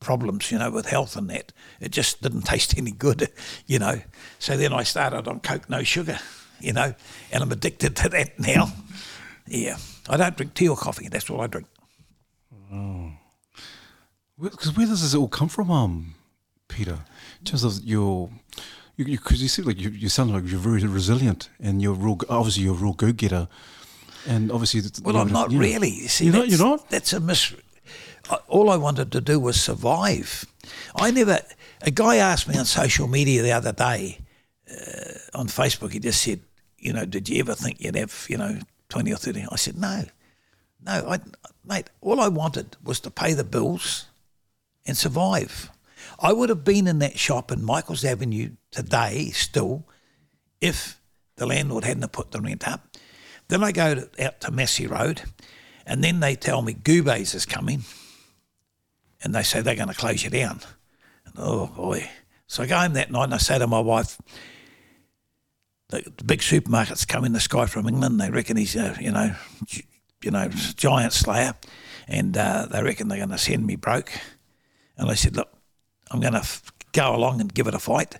problems, 0.00 0.50
you 0.50 0.58
know, 0.58 0.70
with 0.70 0.86
health 0.86 1.14
and 1.14 1.28
that. 1.30 1.52
It 1.78 1.92
just 1.92 2.22
didn't 2.22 2.42
taste 2.46 2.76
any 2.76 2.90
good, 2.90 3.28
you 3.66 3.78
know. 3.78 4.00
So 4.38 4.56
then 4.56 4.72
I 4.72 4.82
started 4.82 5.28
on 5.28 5.40
Coke, 5.40 5.68
no 5.68 5.82
sugar 5.82 6.18
you 6.60 6.72
know, 6.72 6.94
and 7.32 7.42
I'm 7.42 7.52
addicted 7.52 7.96
to 7.96 8.08
that 8.10 8.38
now. 8.38 8.72
Yeah, 9.46 9.78
I 10.08 10.16
don't 10.16 10.36
drink 10.36 10.54
tea 10.54 10.68
or 10.68 10.76
coffee. 10.76 11.08
That's 11.08 11.28
what 11.28 11.40
I 11.40 11.46
drink. 11.46 11.66
Oh, 12.72 13.12
because 14.40 14.76
where 14.76 14.86
does 14.86 15.02
this 15.02 15.14
all 15.14 15.28
come 15.28 15.48
from, 15.48 15.70
um, 15.70 16.14
Peter? 16.68 16.98
In 17.40 17.44
terms 17.44 17.64
of 17.64 17.84
your, 17.84 18.30
because 18.96 19.18
you, 19.18 19.18
you, 19.34 19.42
you, 19.42 19.48
seem 19.48 19.64
like 19.64 19.80
you, 19.80 19.90
you 19.90 20.08
sound 20.08 20.32
like 20.32 20.44
you're 20.46 20.60
very 20.60 20.82
resilient, 20.84 21.50
and 21.60 21.82
you're 21.82 21.94
real. 21.94 22.18
Obviously, 22.28 22.64
you're 22.64 22.74
a 22.74 22.78
real 22.78 22.92
go-getter, 22.92 23.48
and 24.26 24.52
obviously, 24.52 24.82
well, 25.02 25.16
I'm 25.16 25.32
not 25.32 25.50
really. 25.50 25.90
You 25.90 26.08
see, 26.08 26.26
you're 26.26 26.34
not. 26.34 26.48
You're 26.48 26.58
not. 26.58 26.88
That's 26.90 27.12
a 27.12 27.20
mis. 27.20 27.54
All 28.48 28.70
I 28.70 28.76
wanted 28.76 29.10
to 29.12 29.20
do 29.20 29.40
was 29.40 29.60
survive. 29.60 30.44
I 30.96 31.10
never. 31.10 31.40
A 31.82 31.90
guy 31.90 32.16
asked 32.16 32.46
me 32.46 32.56
on 32.56 32.66
social 32.66 33.08
media 33.08 33.42
the 33.42 33.52
other 33.52 33.72
day, 33.72 34.18
uh, 34.70 35.38
on 35.38 35.48
Facebook. 35.48 35.92
He 35.92 35.98
just 35.98 36.22
said, 36.22 36.40
you 36.80 36.92
know, 36.92 37.04
did 37.04 37.28
you 37.28 37.38
ever 37.40 37.54
think 37.54 37.80
you'd 37.80 37.96
have, 37.96 38.26
you 38.28 38.36
know, 38.36 38.58
20 38.88 39.12
or 39.12 39.16
30? 39.16 39.46
I 39.52 39.56
said, 39.56 39.78
no, 39.78 40.04
no, 40.84 40.92
I, 40.92 41.20
mate, 41.64 41.90
all 42.00 42.20
I 42.20 42.28
wanted 42.28 42.76
was 42.82 43.00
to 43.00 43.10
pay 43.10 43.34
the 43.34 43.44
bills 43.44 44.06
and 44.86 44.96
survive. 44.96 45.70
I 46.18 46.32
would 46.32 46.48
have 46.48 46.64
been 46.64 46.86
in 46.86 46.98
that 47.00 47.18
shop 47.18 47.52
in 47.52 47.64
Michael's 47.64 48.04
Avenue 48.04 48.50
today 48.70 49.30
still 49.30 49.86
if 50.60 51.00
the 51.36 51.46
landlord 51.46 51.84
hadn't 51.84 52.12
put 52.12 52.32
the 52.32 52.40
rent 52.40 52.66
up. 52.66 52.96
Then 53.48 53.62
I 53.62 53.72
go 53.72 53.94
to, 53.94 54.24
out 54.24 54.40
to 54.42 54.50
Massey 54.50 54.86
Road 54.86 55.22
and 55.86 56.02
then 56.02 56.20
they 56.20 56.34
tell 56.34 56.62
me 56.62 56.74
Gubays 56.74 57.34
is 57.34 57.46
coming 57.46 57.82
and 59.22 59.34
they 59.34 59.42
say 59.42 59.60
they're 59.60 59.74
going 59.74 59.88
to 59.88 59.94
close 59.94 60.24
you 60.24 60.30
down. 60.30 60.60
And, 61.26 61.34
oh, 61.36 61.66
boy. 61.66 62.08
So 62.46 62.62
I 62.62 62.66
go 62.66 62.78
home 62.78 62.94
that 62.94 63.10
night 63.10 63.24
and 63.24 63.34
I 63.34 63.38
say 63.38 63.58
to 63.58 63.66
my 63.66 63.80
wife, 63.80 64.18
the, 65.90 66.12
the 66.16 66.24
big 66.24 66.40
supermarkets 66.40 67.06
come 67.06 67.24
in 67.24 67.32
the 67.32 67.40
sky 67.40 67.66
from 67.66 67.88
England. 67.88 68.20
They 68.20 68.30
reckon 68.30 68.56
he's, 68.56 68.76
uh, 68.76 68.96
you 69.00 69.10
know, 69.10 69.34
you 70.22 70.30
know, 70.30 70.48
giant 70.48 71.12
slayer, 71.12 71.54
and 72.08 72.36
uh, 72.36 72.66
they 72.70 72.82
reckon 72.82 73.08
they're 73.08 73.18
going 73.18 73.30
to 73.30 73.38
send 73.38 73.66
me 73.66 73.76
broke. 73.76 74.12
And 74.96 75.10
I 75.10 75.14
said, 75.14 75.36
look, 75.36 75.48
I'm 76.10 76.20
going 76.20 76.34
to 76.34 76.40
f- 76.40 76.72
go 76.92 77.14
along 77.14 77.40
and 77.40 77.52
give 77.52 77.66
it 77.66 77.74
a 77.74 77.78
fight. 77.78 78.16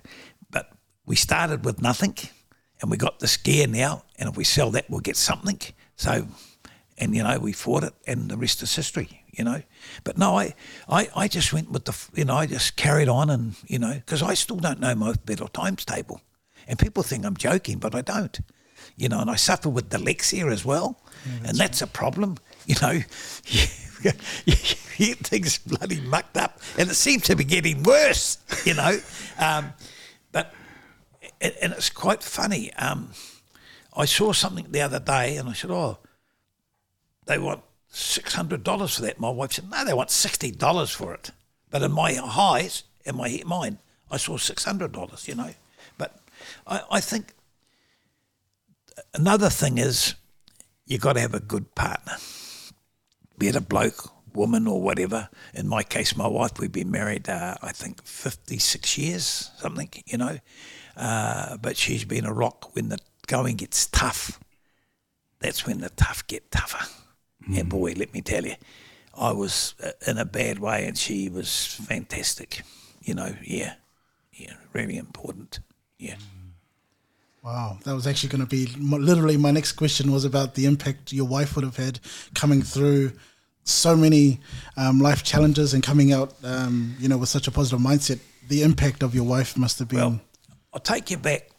But 0.49 0.71
we 1.05 1.15
started 1.15 1.65
with 1.65 1.81
nothing, 1.81 2.15
and 2.81 2.91
we 2.91 2.97
got 2.97 3.19
this 3.19 3.37
gear 3.37 3.67
now, 3.67 4.03
and 4.17 4.29
if 4.29 4.35
we 4.35 4.43
sell 4.43 4.71
that, 4.71 4.89
we'll 4.89 4.99
get 4.99 5.17
something. 5.17 5.59
So, 5.95 6.27
and 6.97 7.15
you 7.15 7.23
know, 7.23 7.39
we 7.39 7.53
fought 7.53 7.83
it, 7.83 7.93
and 8.05 8.29
the 8.29 8.37
rest 8.37 8.61
is 8.63 8.75
history. 8.75 9.17
You 9.31 9.45
know, 9.45 9.61
but 10.03 10.17
no, 10.17 10.37
I, 10.37 10.55
I, 10.89 11.07
I 11.15 11.27
just 11.29 11.53
went 11.53 11.71
with 11.71 11.85
the, 11.85 11.97
you 12.19 12.25
know, 12.25 12.35
I 12.35 12.47
just 12.47 12.75
carried 12.75 13.07
on, 13.07 13.29
and 13.29 13.55
you 13.65 13.79
know, 13.79 13.93
because 13.93 14.21
I 14.21 14.33
still 14.33 14.57
don't 14.57 14.81
know 14.81 14.93
my 14.93 15.13
better 15.25 15.47
times 15.47 15.85
table. 15.85 16.19
And 16.67 16.77
people 16.77 17.03
think 17.03 17.25
I'm 17.25 17.37
joking, 17.37 17.79
but 17.79 17.95
I 17.95 18.01
don't. 18.01 18.39
You 18.97 19.09
know, 19.09 19.19
and 19.19 19.29
I 19.29 19.35
suffer 19.35 19.69
with 19.69 19.89
dyslexia 19.89 20.51
as 20.51 20.65
well. 20.65 20.99
Yeah, 21.25 21.31
that's 21.31 21.49
and 21.49 21.57
that's 21.57 21.81
right. 21.81 21.89
a 21.89 21.91
problem. 21.91 22.37
You 22.67 22.75
know, 22.79 22.91
you, 23.45 24.53
you, 24.97 25.15
things 25.15 25.57
bloody 25.57 25.99
mucked 25.99 26.37
up. 26.37 26.59
And 26.77 26.91
it 26.91 26.93
seems 26.93 27.23
to 27.23 27.35
be 27.35 27.43
getting 27.43 27.81
worse, 27.81 28.37
you 28.65 28.75
know. 28.75 28.99
Um, 29.39 29.73
but, 30.31 30.53
and 31.41 31.73
it's 31.73 31.89
quite 31.89 32.21
funny. 32.21 32.71
Um, 32.73 33.09
I 33.95 34.05
saw 34.05 34.31
something 34.31 34.67
the 34.69 34.81
other 34.81 34.99
day 34.99 35.37
and 35.37 35.49
I 35.49 35.53
said, 35.53 35.71
oh, 35.71 35.97
they 37.25 37.39
want 37.39 37.61
$600 37.91 38.95
for 38.95 39.01
that. 39.01 39.19
My 39.19 39.29
wife 39.29 39.53
said, 39.53 39.69
no, 39.69 39.83
they 39.83 39.93
want 39.93 40.09
$60 40.09 40.95
for 40.95 41.13
it. 41.13 41.31
But 41.69 41.81
in 41.81 41.91
my 41.91 42.19
eyes, 42.23 42.83
in 43.05 43.15
my 43.15 43.41
mind, 43.45 43.79
I 44.09 44.17
saw 44.17 44.37
$600, 44.37 45.27
you 45.27 45.35
know. 45.35 45.49
I, 46.67 46.81
I 46.91 46.99
think 46.99 47.33
another 49.13 49.49
thing 49.49 49.77
is 49.77 50.15
you've 50.85 51.01
got 51.01 51.13
to 51.13 51.21
have 51.21 51.33
a 51.33 51.39
good 51.39 51.73
partner, 51.75 52.13
be 53.37 53.47
it 53.47 53.55
a 53.55 53.61
bloke, 53.61 54.11
woman, 54.33 54.67
or 54.67 54.81
whatever. 54.81 55.29
In 55.53 55.67
my 55.67 55.83
case, 55.83 56.15
my 56.15 56.27
wife, 56.27 56.59
we've 56.59 56.71
been 56.71 56.91
married, 56.91 57.29
uh, 57.29 57.55
I 57.61 57.71
think, 57.71 58.03
56 58.03 58.97
years, 58.97 59.51
something, 59.57 59.89
you 60.05 60.17
know. 60.17 60.39
Uh, 60.95 61.57
but 61.57 61.77
she's 61.77 62.05
been 62.05 62.25
a 62.25 62.33
rock 62.33 62.75
when 62.75 62.89
the 62.89 62.99
going 63.27 63.55
gets 63.57 63.87
tough. 63.87 64.39
That's 65.39 65.65
when 65.65 65.79
the 65.79 65.89
tough 65.89 66.25
get 66.27 66.51
tougher. 66.51 66.85
Mm. 67.47 67.59
And 67.59 67.69
boy, 67.69 67.93
let 67.97 68.13
me 68.13 68.21
tell 68.21 68.45
you, 68.45 68.55
I 69.17 69.31
was 69.31 69.75
uh, 69.83 69.91
in 70.07 70.17
a 70.17 70.25
bad 70.25 70.59
way 70.59 70.85
and 70.85 70.97
she 70.97 71.29
was 71.29 71.65
fantastic. 71.65 72.61
You 73.01 73.15
know, 73.15 73.35
yeah, 73.43 73.75
yeah, 74.33 74.53
really 74.73 74.97
important. 74.97 75.59
Yeah. 75.97 76.15
Mm. 76.15 76.40
Wow, 77.43 77.79
that 77.85 77.95
was 77.95 78.05
actually 78.05 78.29
going 78.29 78.41
to 78.41 78.47
be 78.47 78.67
literally 78.77 79.35
my 79.35 79.49
next 79.49 79.71
question 79.71 80.11
was 80.11 80.25
about 80.25 80.53
the 80.53 80.65
impact 80.65 81.11
your 81.11 81.25
wife 81.25 81.55
would 81.55 81.65
have 81.65 81.75
had 81.75 81.99
coming 82.35 82.61
through 82.61 83.13
so 83.63 83.95
many 83.95 84.39
um, 84.77 84.99
life 84.99 85.23
challenges 85.23 85.73
and 85.73 85.81
coming 85.81 86.13
out, 86.13 86.33
um, 86.43 86.95
you 86.99 87.07
know, 87.07 87.17
with 87.17 87.29
such 87.29 87.47
a 87.47 87.51
positive 87.51 87.79
mindset. 87.79 88.19
The 88.47 88.61
impact 88.61 89.01
of 89.01 89.15
your 89.15 89.23
wife 89.23 89.57
must 89.57 89.79
have 89.79 89.87
been. 89.87 89.99
Well, 89.99 90.21
I'll 90.71 90.79
take 90.79 91.09
you 91.09 91.17
back 91.17 91.49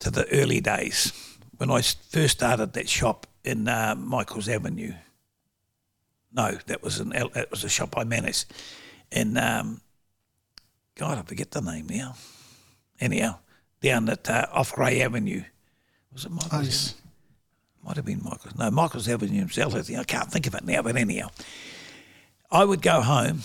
to 0.00 0.10
the 0.10 0.26
early 0.32 0.60
days 0.60 1.12
when 1.58 1.70
I 1.70 1.82
first 1.82 2.38
started 2.38 2.72
that 2.72 2.88
shop 2.88 3.26
in 3.44 3.68
uh, 3.68 3.96
Michael's 3.98 4.48
Avenue. 4.48 4.94
No, 6.32 6.52
that 6.66 6.82
was 6.82 7.00
an 7.00 7.10
that 7.10 7.50
was 7.50 7.64
a 7.64 7.68
shop 7.68 7.96
I 7.98 8.04
managed, 8.04 8.46
and 9.12 9.36
um, 9.38 9.80
God, 10.94 11.18
I 11.18 11.22
forget 11.22 11.50
the 11.50 11.60
name 11.60 11.86
now. 11.88 12.14
Anyhow, 13.00 13.38
down 13.80 14.08
at 14.08 14.28
uh, 14.28 14.46
off 14.52 14.76
Ray 14.76 15.02
Avenue. 15.02 15.42
Was 16.12 16.24
it 16.24 16.32
Michael's? 16.32 16.52
Nice. 16.52 16.94
Might 17.84 17.96
have 17.96 18.04
been 18.04 18.22
Michael's. 18.22 18.56
No, 18.56 18.70
Michael's 18.70 19.08
Avenue 19.08 19.38
himself. 19.38 19.74
I, 19.74 19.82
think. 19.82 19.98
I 19.98 20.04
can't 20.04 20.30
think 20.30 20.46
of 20.46 20.54
it 20.54 20.64
now, 20.64 20.82
but 20.82 20.96
anyhow. 20.96 21.28
I 22.50 22.64
would 22.64 22.82
go 22.82 23.00
home. 23.00 23.42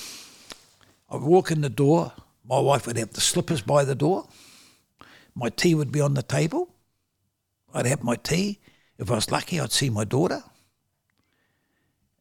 I 1.10 1.16
would 1.16 1.24
walk 1.24 1.52
in 1.52 1.62
the 1.62 1.70
door. 1.70 2.14
My 2.48 2.60
wife 2.60 2.88
would 2.88 2.98
have 2.98 3.14
the 3.14 3.22
slippers 3.22 3.62
by 3.62 3.84
the 3.84 3.96
door. 3.96 4.28
My 5.36 5.50
tea 5.50 5.76
would 5.76 5.92
be 5.92 6.02
on 6.02 6.14
the 6.14 6.24
table. 6.24 6.70
I'd 7.74 7.86
have 7.86 8.04
my 8.04 8.16
tea. 8.16 8.60
If 8.98 9.10
I 9.12 9.16
was 9.16 9.32
lucky, 9.32 9.60
I'd 9.60 9.72
see 9.72 9.90
my 9.90 10.04
daughter. 10.04 10.44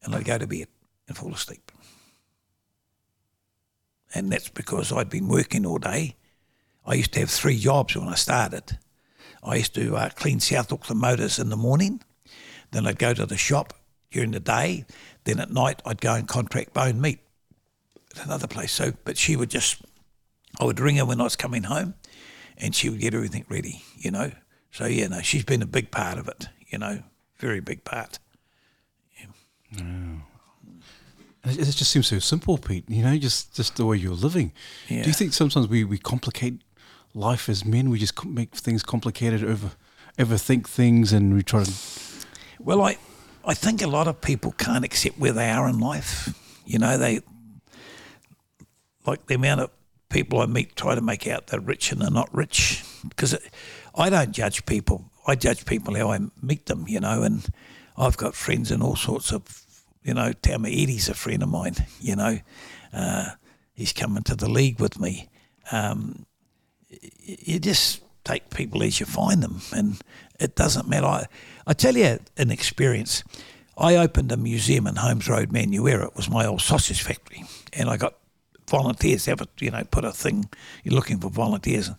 And 0.03 0.15
I'd 0.15 0.25
go 0.25 0.39
to 0.39 0.47
bed 0.47 0.69
and 1.09 1.17
fall 1.17 1.33
asleep. 1.33 1.71
And 4.15 4.31
that's 4.31 4.49
because 4.49 4.93
I'd 4.93 5.09
been 5.09 5.29
working 5.29 5.65
all 5.65 5.79
day 5.79 6.17
I 6.85 6.95
used 6.95 7.13
to 7.13 7.21
have 7.21 7.31
three 7.31 7.59
jobs 7.59 7.97
when 7.97 8.09
I 8.09 8.15
started. 8.15 8.79
I 9.43 9.57
used 9.57 9.75
to 9.75 9.97
uh, 9.97 10.11
clean 10.11 10.41
South 10.41 10.73
Auckland 10.73 11.01
motors 11.01 11.39
in 11.39 11.49
the 11.49 11.57
morning, 11.57 12.03
then 12.71 12.87
I'd 12.87 12.99
go 12.99 13.13
to 13.15 13.27
the 13.27 13.37
shop 13.37 13.75
during 14.11 14.33
the 14.33 14.41
day, 14.41 14.85
then 15.25 15.41
at 15.41 15.51
night 15.51 15.83
I'd 15.85 16.01
go 16.01 16.15
and 16.15 16.29
contract 16.29 16.73
bone 16.73 17.01
meat 17.01 17.21
at 18.17 18.25
another 18.25 18.47
place. 18.47 18.73
So, 18.73 18.93
but 19.05 19.17
she 19.17 19.37
would 19.37 19.51
just, 19.51 19.83
I 20.61 20.65
would 20.65 20.81
ring 20.81 20.97
her 20.97 21.05
when 21.05 21.21
I 21.21 21.25
was 21.25 21.37
coming 21.37 21.65
home, 21.65 21.95
and 22.59 22.75
she 22.75 22.89
would 22.89 23.01
get 23.01 23.15
everything 23.15 23.45
ready, 23.49 23.83
you 23.97 24.11
know. 24.11 24.31
So 24.71 24.87
yeah, 24.87 25.09
no, 25.09 25.21
she's 25.23 25.45
been 25.45 25.63
a 25.63 25.67
big 25.67 25.91
part 25.91 26.19
of 26.19 26.29
it, 26.29 26.49
you 26.69 26.79
know, 26.79 27.03
very 27.39 27.61
big 27.61 27.85
part. 27.85 28.19
It 31.45 31.59
it 31.59 31.73
just 31.73 31.91
seems 31.91 32.07
so 32.07 32.19
simple, 32.21 32.57
Pete. 32.59 32.85
You 32.89 33.03
know, 33.03 33.17
just 33.19 33.55
just 33.55 33.77
the 33.77 33.85
way 33.85 33.97
you're 33.97 34.15
living. 34.15 34.53
Do 35.03 35.09
you 35.09 35.15
think 35.15 35.33
sometimes 35.33 35.67
we, 35.69 35.83
we 35.85 35.99
complicate 35.99 36.61
life 37.15 37.49
as 37.49 37.65
men? 37.65 37.91
We 37.91 37.99
just 37.99 38.25
make 38.25 38.55
things 38.55 38.83
complicated, 38.83 39.45
over 39.45 39.73
overthink 40.19 40.67
things, 40.67 41.13
and 41.13 41.35
we 41.35 41.43
try 41.43 41.65
to. 41.65 41.73
Well, 42.59 42.83
I, 42.83 42.97
I 43.45 43.55
think 43.55 43.83
a 43.83 43.87
lot 43.87 44.09
of 44.09 44.21
people 44.21 44.53
can't 44.53 44.85
accept 44.85 45.19
where 45.19 45.33
they 45.33 45.51
are 45.51 45.69
in 45.69 45.79
life. 45.79 46.39
You 46.65 46.79
know, 46.79 46.97
they 46.97 47.21
like 49.07 49.27
the 49.27 49.35
amount 49.35 49.61
of 49.61 49.71
people 50.09 50.41
I 50.41 50.47
meet 50.47 50.77
try 50.77 50.95
to 50.95 51.01
make 51.01 51.27
out 51.27 51.49
they're 51.49 51.61
rich 51.61 51.91
and 51.91 52.01
they're 52.01 52.11
not 52.11 52.33
rich 52.35 52.85
because 53.09 53.37
I 53.95 54.11
don't 54.11 54.33
judge 54.33 54.65
people. 54.67 55.11
I 55.27 55.35
judge 55.35 55.65
people 55.67 55.97
how 55.97 56.13
I 56.13 56.21
meet 56.41 56.67
them. 56.67 56.87
You 56.87 57.01
know, 57.01 57.23
and 57.23 57.47
I've 57.97 58.17
got 58.17 58.35
friends 58.35 58.71
in 58.71 58.83
all 58.83 58.97
sorts 58.97 59.33
of. 59.33 59.61
You 60.05 60.15
know, 60.15 60.33
Tama 60.33 60.69
Eddie's 60.69 61.09
a 61.09 61.15
friend 61.15 61.45
of 61.45 61.49
mine. 61.49 61.77
You 62.01 62.17
know, 62.17 62.39
uh, 62.93 63.27
he's 63.73 63.93
coming 63.93 64.25
to 64.25 64.35
the 64.35 64.51
league 64.51 64.81
with 64.81 64.99
me. 64.99 65.29
Um, 65.71 66.27
you 67.21 67.59
just 67.59 68.03
take 68.25 68.51
people 68.51 68.83
as 68.83 69.01
you 69.01 69.07
find 69.07 69.43
them, 69.43 69.61
and 69.75 70.01
it 70.39 70.55
doesn't 70.55 70.89
matter. 70.89 71.07
I, 71.07 71.27
I 71.67 71.73
tell 71.73 71.97
you 71.97 72.19
an 72.37 72.51
experience. 72.51 73.25
I 73.77 73.97
opened 73.97 74.31
a 74.33 74.37
museum 74.37 74.87
in 74.87 74.97
Holmes 74.97 75.29
Road, 75.29 75.51
Manurewa. 75.51 76.09
It 76.09 76.17
was 76.17 76.29
my 76.29 76.47
old 76.47 76.61
sausage 76.61 77.03
factory, 77.03 77.45
and 77.73 77.89
I 77.89 77.97
got 77.97 78.15
volunteers. 78.69 79.27
A, 79.29 79.37
you 79.61 79.71
know, 79.71 79.85
put 79.91 80.05
a 80.05 80.13
thing. 80.13 80.49
You're 80.85 80.95
looking 80.95 81.19
for 81.19 81.31
volunteers, 81.31 81.89
and 81.89 81.97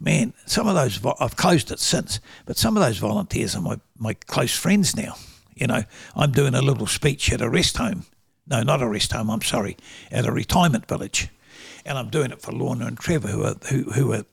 man, 0.00 0.32
some 0.46 0.66
of 0.66 0.74
those 0.74 1.00
I've 1.20 1.36
closed 1.36 1.70
it 1.70 1.80
since, 1.80 2.20
but 2.46 2.56
some 2.56 2.76
of 2.76 2.82
those 2.82 2.98
volunteers 2.98 3.56
are 3.56 3.62
my 3.62 3.80
my 3.98 4.14
close 4.14 4.56
friends 4.56 4.96
now. 4.96 5.16
You 5.54 5.66
know, 5.66 5.82
I'm 6.14 6.32
doing 6.32 6.54
a 6.54 6.62
little 6.62 6.86
speech 6.86 7.32
at 7.32 7.40
a 7.40 7.48
rest 7.48 7.78
home. 7.78 8.04
No, 8.46 8.62
not 8.62 8.82
a 8.82 8.88
rest 8.88 9.12
home. 9.12 9.30
I'm 9.30 9.42
sorry, 9.42 9.76
at 10.12 10.26
a 10.26 10.32
retirement 10.32 10.86
village, 10.86 11.30
and 11.86 11.96
I'm 11.96 12.10
doing 12.10 12.32
it 12.32 12.42
for 12.42 12.52
Lorna 12.52 12.86
and 12.86 12.98
Trevor, 12.98 13.28
who 13.28 13.44
are 13.44 13.54
who 13.70 13.90
who 13.92 14.12
are 14.12 14.24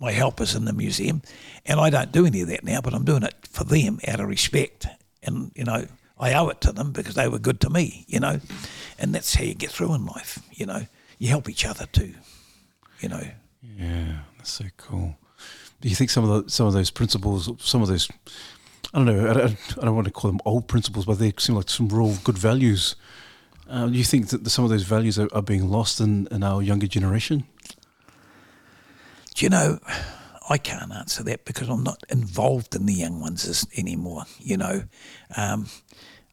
my 0.00 0.12
helpers 0.12 0.54
in 0.54 0.64
the 0.64 0.72
museum, 0.72 1.22
and 1.64 1.80
I 1.80 1.88
don't 1.88 2.12
do 2.12 2.26
any 2.26 2.42
of 2.42 2.48
that 2.48 2.64
now, 2.64 2.80
but 2.80 2.92
I'm 2.92 3.04
doing 3.04 3.22
it 3.22 3.34
for 3.48 3.64
them 3.64 4.00
out 4.06 4.20
of 4.20 4.28
respect, 4.28 4.86
and 5.22 5.52
you 5.54 5.64
know 5.64 5.86
I 6.18 6.34
owe 6.34 6.48
it 6.48 6.60
to 6.62 6.72
them 6.72 6.92
because 6.92 7.14
they 7.14 7.28
were 7.28 7.38
good 7.38 7.60
to 7.60 7.70
me, 7.70 8.04
you 8.08 8.20
know, 8.20 8.40
and 8.98 9.14
that's 9.14 9.34
how 9.34 9.44
you 9.44 9.54
get 9.54 9.70
through 9.70 9.94
in 9.94 10.04
life, 10.04 10.40
you 10.52 10.66
know. 10.66 10.86
You 11.18 11.28
help 11.28 11.48
each 11.48 11.64
other 11.64 11.86
too, 11.86 12.14
you 13.00 13.08
know. 13.08 13.22
Yeah, 13.78 14.18
that's 14.36 14.50
so 14.50 14.64
cool. 14.76 15.16
Do 15.80 15.88
you 15.88 15.94
think 15.94 16.10
some 16.10 16.28
of 16.28 16.44
the, 16.44 16.50
some 16.50 16.66
of 16.66 16.72
those 16.72 16.90
principles, 16.90 17.50
some 17.58 17.82
of 17.82 17.88
those, 17.88 18.08
I 18.92 18.98
don't 18.98 19.06
know, 19.06 19.28
I 19.28 19.44
I 19.80 19.84
don't 19.84 19.94
want 19.94 20.06
to 20.06 20.12
call 20.12 20.30
them 20.30 20.40
old 20.44 20.66
principles, 20.68 21.06
but 21.06 21.18
they 21.18 21.32
seem 21.38 21.56
like 21.56 21.68
some 21.68 21.88
real 21.88 22.16
good 22.24 22.38
values. 22.38 22.96
Uh, 23.72 23.86
do 23.86 23.96
you 23.96 24.04
think 24.04 24.28
that 24.28 24.46
some 24.50 24.64
of 24.64 24.70
those 24.70 24.82
values 24.82 25.18
are, 25.18 25.28
are 25.32 25.40
being 25.40 25.66
lost 25.66 25.98
in, 25.98 26.28
in 26.30 26.42
our 26.42 26.60
younger 26.60 26.86
generation? 26.86 27.44
Do 29.34 29.46
you 29.46 29.48
know, 29.48 29.78
I 30.50 30.58
can't 30.58 30.92
answer 30.92 31.22
that 31.22 31.46
because 31.46 31.70
I'm 31.70 31.82
not 31.82 32.04
involved 32.10 32.76
in 32.76 32.84
the 32.84 32.92
young 32.92 33.18
ones 33.18 33.66
anymore. 33.74 34.24
You 34.38 34.58
know, 34.58 34.82
um, 35.38 35.68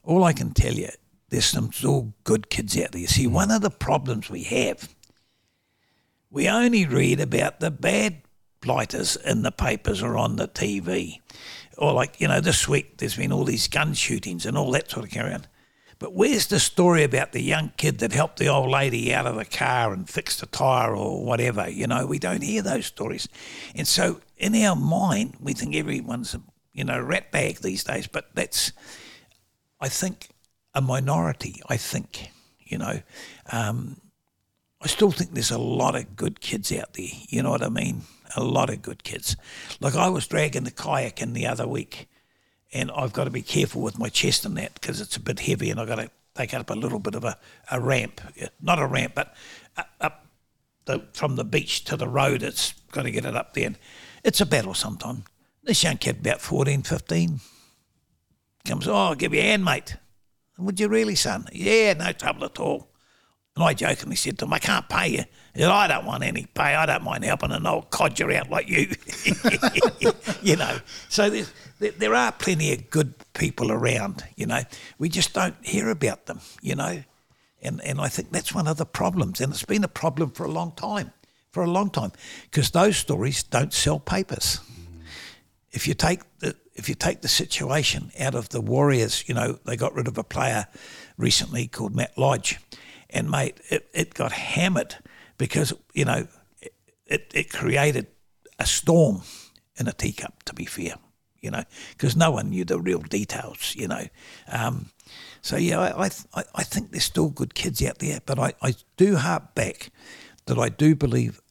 all 0.04 0.26
I 0.26 0.34
can 0.34 0.52
tell 0.52 0.74
you, 0.74 0.90
there's 1.30 1.46
some 1.46 1.72
still 1.72 2.12
good 2.26 2.50
kids 2.50 2.78
out 2.78 2.92
there. 2.92 3.08
See, 3.08 3.26
one 3.26 3.52
of 3.52 3.62
the 3.62 3.70
problems 3.70 4.30
we 4.30 4.44
have, 4.44 4.94
we 6.30 6.50
only 6.50 6.86
read 6.86 7.22
about 7.22 7.62
the 7.62 7.72
bad 7.72 8.22
blighters 8.60 9.16
in 9.16 9.44
the 9.44 9.52
papers 9.52 10.04
or 10.04 10.18
on 10.18 10.36
the 10.36 10.50
TV, 10.50 11.22
or 11.78 11.94
like 11.94 12.20
you 12.20 12.28
know, 12.28 12.42
this 12.42 12.68
week 12.68 12.98
there's 12.98 13.16
been 13.16 13.32
all 13.32 13.46
these 13.46 13.70
gun 13.70 13.94
shootings 13.94 14.46
and 14.46 14.58
all 14.58 14.72
that 14.72 14.92
sort 14.92 15.06
of 15.06 15.12
carry 15.12 15.34
on. 15.34 15.46
But 16.00 16.14
where's 16.14 16.48
the 16.48 16.62
story 16.62 17.04
about 17.04 17.34
the 17.34 17.42
young 17.42 17.74
kid 17.76 18.00
that 18.00 18.14
helped 18.14 18.40
the 18.40 18.48
old 18.48 18.70
lady 18.70 19.14
out 19.14 19.28
of 19.28 19.36
the 19.36 19.44
car 19.44 19.92
and 19.92 20.10
fixed 20.10 20.40
the 20.40 20.46
tyre 20.46 20.96
or 20.96 21.26
whatever? 21.26 21.70
You 21.70 21.88
know, 21.88 22.06
we 22.06 22.20
don't 22.20 22.42
hear 22.42 22.62
those 22.62 22.86
stories. 22.86 23.28
And 23.76 23.86
so 23.86 24.22
in 24.38 24.56
our 24.56 24.78
mind, 24.78 25.36
we 25.42 25.52
think 25.54 25.76
everyone's 25.76 26.34
a, 26.34 26.42
you 26.74 26.86
know, 26.86 27.02
rat 27.02 27.32
bag 27.32 27.60
these 27.60 27.84
days. 27.84 28.08
But 28.08 28.30
that's, 28.34 28.72
I 29.82 29.90
think, 29.90 30.30
a 30.74 30.82
minority, 30.82 31.62
I 31.68 31.76
think, 31.76 32.32
you 32.60 32.78
know. 32.78 33.02
Um, 33.52 34.00
I 34.82 34.88
still 34.88 35.12
think 35.12 35.34
there's 35.34 35.52
a 35.52 35.58
lot 35.58 35.96
of 35.96 36.16
good 36.16 36.40
kids 36.40 36.72
out 36.72 36.94
there. 36.94 37.08
You 37.28 37.44
know 37.44 37.50
what 37.50 37.64
I 37.64 37.68
mean? 37.70 38.04
A 38.38 38.44
lot 38.44 38.70
of 38.70 38.82
good 38.82 39.04
kids. 39.04 39.36
Like 39.82 39.96
I 39.96 40.08
was 40.08 40.28
dragging 40.28 40.64
the 40.64 40.72
kayak 40.72 41.22
in 41.22 41.34
the 41.34 41.46
other 41.48 41.68
week 41.68 42.08
and 42.72 42.92
I've 42.92 43.14
got 43.14 43.26
to 43.26 43.32
be 43.32 43.42
careful 43.42 43.82
with 43.82 43.98
my 43.98 44.10
chest 44.10 44.46
and 44.46 44.58
that 44.58 44.76
because 44.76 45.02
it's 45.02 45.18
a 45.18 45.20
bit 45.20 45.40
heavy, 45.40 45.70
and 45.72 45.80
I've 45.80 45.88
got 45.88 45.96
to 45.96 46.10
take 46.36 46.54
up 46.54 46.70
a 46.70 46.74
little 46.74 47.00
bit 47.00 47.16
of 47.16 47.24
a, 47.24 47.38
a 47.72 47.80
ramp, 47.80 48.22
not 48.62 48.80
a 48.80 48.86
ramp, 48.86 49.14
but 49.16 49.36
up, 50.00 50.26
the, 50.86 51.06
from 51.14 51.36
the 51.36 51.44
beach 51.44 51.84
to 51.86 51.98
the 51.98 52.08
road. 52.08 52.44
It's 52.44 52.74
got 52.92 53.04
to 53.04 53.12
get 53.12 53.26
it 53.26 53.36
up 53.36 53.54
there. 53.54 53.68
And 53.68 53.78
it's 54.24 54.42
a 54.42 54.46
battle 54.46 54.74
sometimes. 54.74 55.24
This 55.64 55.84
young 55.84 55.98
kid, 55.98 56.20
about 56.20 56.42
14, 56.42 56.84
15, 56.84 57.40
comes, 58.66 58.88
oh, 58.88 58.96
I'll 58.96 59.16
give 59.16 59.34
you 59.34 59.42
a 59.42 59.44
hand, 59.44 59.66
mate. 59.66 59.98
Would 60.58 60.80
you 60.80 60.88
really, 60.88 61.16
son? 61.16 61.48
Yeah, 61.52 61.94
no 61.94 62.12
trouble 62.12 62.46
at 62.46 62.60
all. 62.60 62.90
And 63.56 63.64
I 63.64 63.74
jokingly 63.74 64.16
said 64.16 64.40
to 64.40 64.46
him, 64.46 64.54
I 64.54 64.60
can't 64.60 64.88
pay 64.88 65.10
you. 65.10 65.24
He 65.54 65.62
said, 65.62 65.70
I 65.70 65.88
don't 65.88 66.06
want 66.06 66.24
any 66.24 66.46
pay. 66.46 66.76
I 66.76 66.86
don't 66.86 67.04
mind 67.04 67.24
helping 67.24 67.52
an 67.52 67.68
old 67.68 67.90
codger 67.90 68.32
out 68.32 68.50
like 68.50 68.70
you. 68.70 68.90
you 70.42 70.56
know, 70.56 70.78
so 71.10 71.30
there's, 71.30 71.52
there, 71.80 71.92
there 71.92 72.16
are 72.16 72.32
plenty 72.32 72.74
of 72.74 72.90
good 72.90 73.14
people 73.34 73.72
around, 73.72 74.24
you 74.36 74.46
know. 74.46 74.62
We 74.98 75.10
just 75.10 75.34
don't 75.34 75.56
hear 75.66 75.90
about 75.90 76.28
them, 76.28 76.42
you 76.62 76.76
know. 76.76 77.04
And, 77.62 77.82
and 77.84 78.00
I 78.00 78.08
think 78.08 78.32
that's 78.32 78.54
one 78.54 78.68
of 78.68 78.78
the 78.78 78.86
problems. 78.86 79.42
And 79.42 79.52
it's 79.52 79.66
been 79.66 79.84
a 79.84 79.90
problem 79.90 80.32
for 80.32 80.46
a 80.46 80.52
long 80.52 80.74
time, 80.74 81.12
for 81.52 81.64
a 81.64 81.70
long 81.70 81.90
time, 81.90 82.12
because 82.44 82.72
those 82.72 82.98
stories 82.98 83.44
don't 83.44 83.74
sell 83.74 84.00
papers. 84.00 84.60
If 85.72 85.88
you 85.88 85.94
take 85.94 86.22
the 86.40 86.56
if 86.76 86.88
you 86.88 86.96
take 86.96 87.20
the 87.22 87.28
situation 87.28 88.12
out 88.18 88.36
of 88.36 88.50
the 88.50 88.62
Warriors, 88.62 89.28
you 89.28 89.36
know 89.36 89.60
they 89.66 89.76
got 89.76 89.94
rid 89.94 90.08
of 90.08 90.18
a 90.18 90.24
player 90.24 90.68
recently 91.18 91.68
called 91.68 91.96
Matt 91.96 92.18
Lodge, 92.18 92.58
and 93.10 93.30
mate, 93.30 93.60
it, 93.70 93.88
it 93.94 94.14
got 94.14 94.32
hammered 94.32 94.96
because 95.38 95.74
you 95.94 96.06
know 96.06 96.28
it, 97.06 97.32
it 97.34 97.52
created 97.52 98.08
a 98.58 98.66
storm 98.66 99.22
in 99.78 99.88
a 99.88 99.94
teacup. 99.94 100.44
To 100.44 100.54
be 100.54 100.66
fair, 100.66 100.96
you 101.42 101.52
know, 101.52 101.64
because 101.92 102.16
no 102.16 102.32
one 102.32 102.50
knew 102.50 102.66
the 102.66 102.80
real 102.80 103.00
details, 103.00 103.76
you 103.76 103.88
know. 103.88 104.06
Um, 104.48 104.90
so 105.42 105.58
yeah, 105.58 105.80
I, 105.80 106.06
I 106.06 106.10
I 106.34 106.44
I 106.56 106.64
think 106.64 106.92
there's 106.92 107.04
still 107.04 107.30
good 107.30 107.54
kids 107.54 107.84
out 107.84 108.00
there, 108.00 108.20
but 108.26 108.40
I, 108.40 108.54
I 108.62 108.76
do 108.98 109.16
harp 109.16 109.56
back 109.56 109.92
that 110.46 110.58
I 110.58 110.70
do 110.70 110.96
believe 110.96 111.42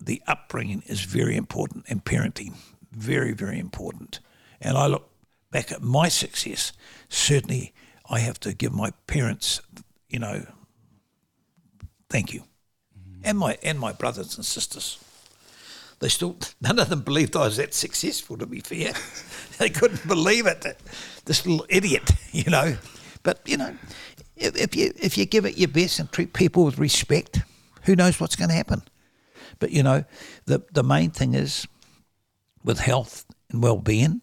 the 0.00 0.22
upbringing 0.26 0.82
is 0.86 1.00
very 1.00 1.36
important 1.36 1.84
and 1.88 2.04
parenting 2.04 2.54
very 2.92 3.32
very 3.32 3.58
important. 3.58 4.20
And 4.60 4.76
I 4.76 4.86
look 4.86 5.08
back 5.50 5.72
at 5.72 5.82
my 5.82 6.08
success. 6.08 6.72
Certainly, 7.08 7.72
I 8.10 8.20
have 8.20 8.40
to 8.40 8.54
give 8.54 8.72
my 8.72 8.90
parents, 9.06 9.60
you 10.08 10.18
know, 10.18 10.46
thank 12.08 12.32
you, 12.32 12.44
and 13.22 13.38
my 13.38 13.58
and 13.62 13.78
my 13.78 13.92
brothers 13.92 14.36
and 14.36 14.44
sisters. 14.44 14.98
They 16.00 16.08
still 16.08 16.36
none 16.60 16.78
of 16.78 16.88
them 16.88 17.02
believed 17.02 17.34
I 17.34 17.46
was 17.46 17.56
that 17.56 17.74
successful. 17.74 18.36
To 18.38 18.46
be 18.46 18.60
fair, 18.60 18.92
they 19.58 19.68
couldn't 19.68 20.06
believe 20.06 20.46
it. 20.46 20.64
This 21.24 21.44
little 21.44 21.66
idiot, 21.68 22.12
you 22.32 22.50
know. 22.50 22.76
But 23.22 23.40
you 23.44 23.56
know, 23.56 23.74
if, 24.36 24.56
if 24.56 24.76
you 24.76 24.92
if 24.96 25.18
you 25.18 25.24
give 25.26 25.44
it 25.44 25.58
your 25.58 25.68
best 25.68 25.98
and 25.98 26.10
treat 26.10 26.32
people 26.32 26.64
with 26.64 26.78
respect, 26.78 27.40
who 27.82 27.96
knows 27.96 28.20
what's 28.20 28.36
going 28.36 28.50
to 28.50 28.54
happen? 28.54 28.82
But 29.58 29.72
you 29.72 29.82
know, 29.82 30.04
the 30.46 30.62
the 30.72 30.84
main 30.84 31.10
thing 31.10 31.34
is 31.34 31.66
with 32.62 32.78
health 32.78 33.24
and 33.50 33.62
well-being, 33.62 34.22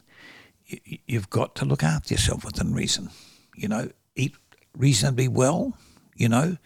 you, 0.65 0.79
you've 1.07 1.29
got 1.29 1.55
to 1.55 1.65
look 1.65 1.83
after 1.83 2.13
yourself 2.13 2.45
within 2.45 2.73
reason. 2.73 3.09
You 3.55 3.67
know, 3.67 3.89
eat 4.15 4.35
reasonably 4.77 5.27
well. 5.27 5.77
You 6.15 6.29
know, 6.29 6.57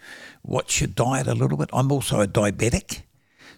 watch 0.44 0.80
your 0.80 0.88
diet 0.88 1.26
a 1.26 1.34
little 1.34 1.56
bit. 1.58 1.70
I'm 1.72 1.90
also 1.90 2.20
a 2.20 2.28
diabetic, 2.28 3.02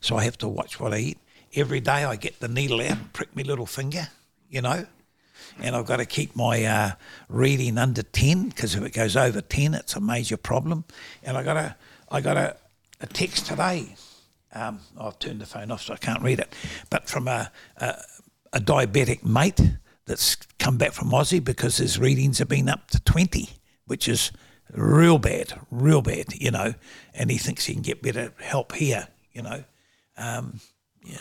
so 0.01 0.17
I 0.17 0.25
have 0.25 0.39
to 0.39 0.49
watch 0.49 0.81
what 0.81 0.95
I 0.95 0.99
eat. 0.99 1.19
Every 1.55 1.81
day 1.81 2.05
I 2.05 2.17
get 2.17 2.41
the 2.41 2.49
needle 2.49 2.81
out 2.81 2.91
and 2.93 3.13
prick 3.13 3.35
my 3.37 3.43
little 3.43 3.67
finger. 3.67 4.09
You 4.51 4.63
know, 4.63 4.87
and 5.61 5.75
I've 5.77 5.87
got 5.87 5.97
to 5.99 6.07
keep 6.07 6.37
my 6.37 6.65
uh, 6.65 6.93
reading 7.29 7.79
under 7.79 8.03
ten 8.03 8.49
because 8.51 8.75
if 8.75 8.83
it 8.85 8.93
goes 8.93 9.17
over 9.17 9.41
ten, 9.41 9.75
it's 9.75 9.97
a 9.97 10.01
major 10.01 10.37
problem. 10.37 10.85
And 11.23 11.37
I 11.37 11.43
got 11.43 11.57
a 11.57 11.77
I 12.11 12.21
got 12.21 12.37
a, 12.37 12.57
a 13.01 13.07
text 13.07 13.47
today 13.47 13.95
Um, 14.55 14.81
I've 15.01 15.19
turned 15.19 15.41
the 15.41 15.47
phone 15.47 15.71
off 15.71 15.83
so 15.83 15.95
I 15.95 15.97
can't 15.97 16.23
read 16.23 16.41
it. 16.41 16.53
But 16.91 17.09
from 17.09 17.29
a, 17.29 17.51
a, 17.79 17.97
a 18.53 18.61
diabetic 18.61 19.25
mate 19.25 19.61
that's 20.07 20.37
come 20.59 20.77
back 20.79 20.93
from 20.93 21.11
Aussie 21.11 21.43
because 21.43 21.79
his 21.79 21.99
readings 21.99 22.39
have 22.39 22.49
been 22.49 22.69
up 22.69 22.89
to 22.91 23.01
20, 23.01 23.49
which 23.87 24.09
is 24.09 24.33
real 24.73 25.19
bad, 25.19 25.55
real 25.71 26.03
bad, 26.03 26.35
you 26.35 26.51
know, 26.51 26.75
and 27.15 27.31
he 27.31 27.39
thinks 27.39 27.67
he 27.67 27.73
can 27.75 27.83
get 27.83 28.03
better 28.03 28.33
help 28.41 28.75
here, 28.75 29.09
you 29.33 29.43
know. 29.43 29.65
Um, 30.19 30.61
yeah. 31.05 31.19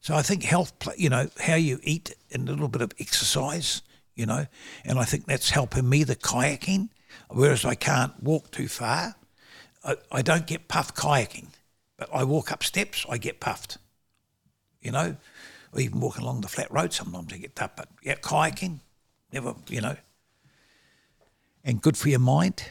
So 0.00 0.14
I 0.14 0.22
think 0.22 0.42
health, 0.42 0.72
you 0.96 1.10
know, 1.10 1.28
how 1.40 1.56
you 1.56 1.78
eat 1.82 2.14
and 2.32 2.48
a 2.48 2.52
little 2.52 2.68
bit 2.68 2.82
of 2.82 2.92
exercise, 2.98 3.82
you 4.14 4.26
know, 4.26 4.46
and 4.84 4.98
I 4.98 5.04
think 5.04 5.26
that's 5.26 5.50
helping 5.50 5.88
me, 5.88 6.04
the 6.04 6.16
kayaking, 6.16 6.88
whereas 7.28 7.64
I 7.64 7.74
can't 7.74 8.20
walk 8.22 8.50
too 8.50 8.68
far. 8.68 9.14
I, 9.84 9.96
I 10.10 10.22
don't 10.22 10.46
get 10.46 10.68
puffed 10.68 10.96
kayaking, 10.96 11.48
but 11.98 12.08
I 12.12 12.24
walk 12.24 12.50
up 12.50 12.62
steps, 12.64 13.04
I 13.10 13.18
get 13.18 13.40
puffed, 13.40 13.76
you 14.80 14.90
know, 14.90 15.16
or 15.72 15.80
even 15.80 16.00
walking 16.00 16.22
along 16.22 16.40
the 16.40 16.48
flat 16.48 16.70
road 16.70 16.92
sometimes 16.92 17.32
I 17.32 17.36
get 17.36 17.54
puffed, 17.54 17.76
but 17.76 17.88
yeah, 18.02 18.14
kayaking, 18.14 18.80
never, 19.32 19.54
you 19.68 19.82
know, 19.82 19.96
and 21.62 21.82
good 21.82 21.96
for 21.96 22.08
your 22.08 22.20
mind 22.20 22.64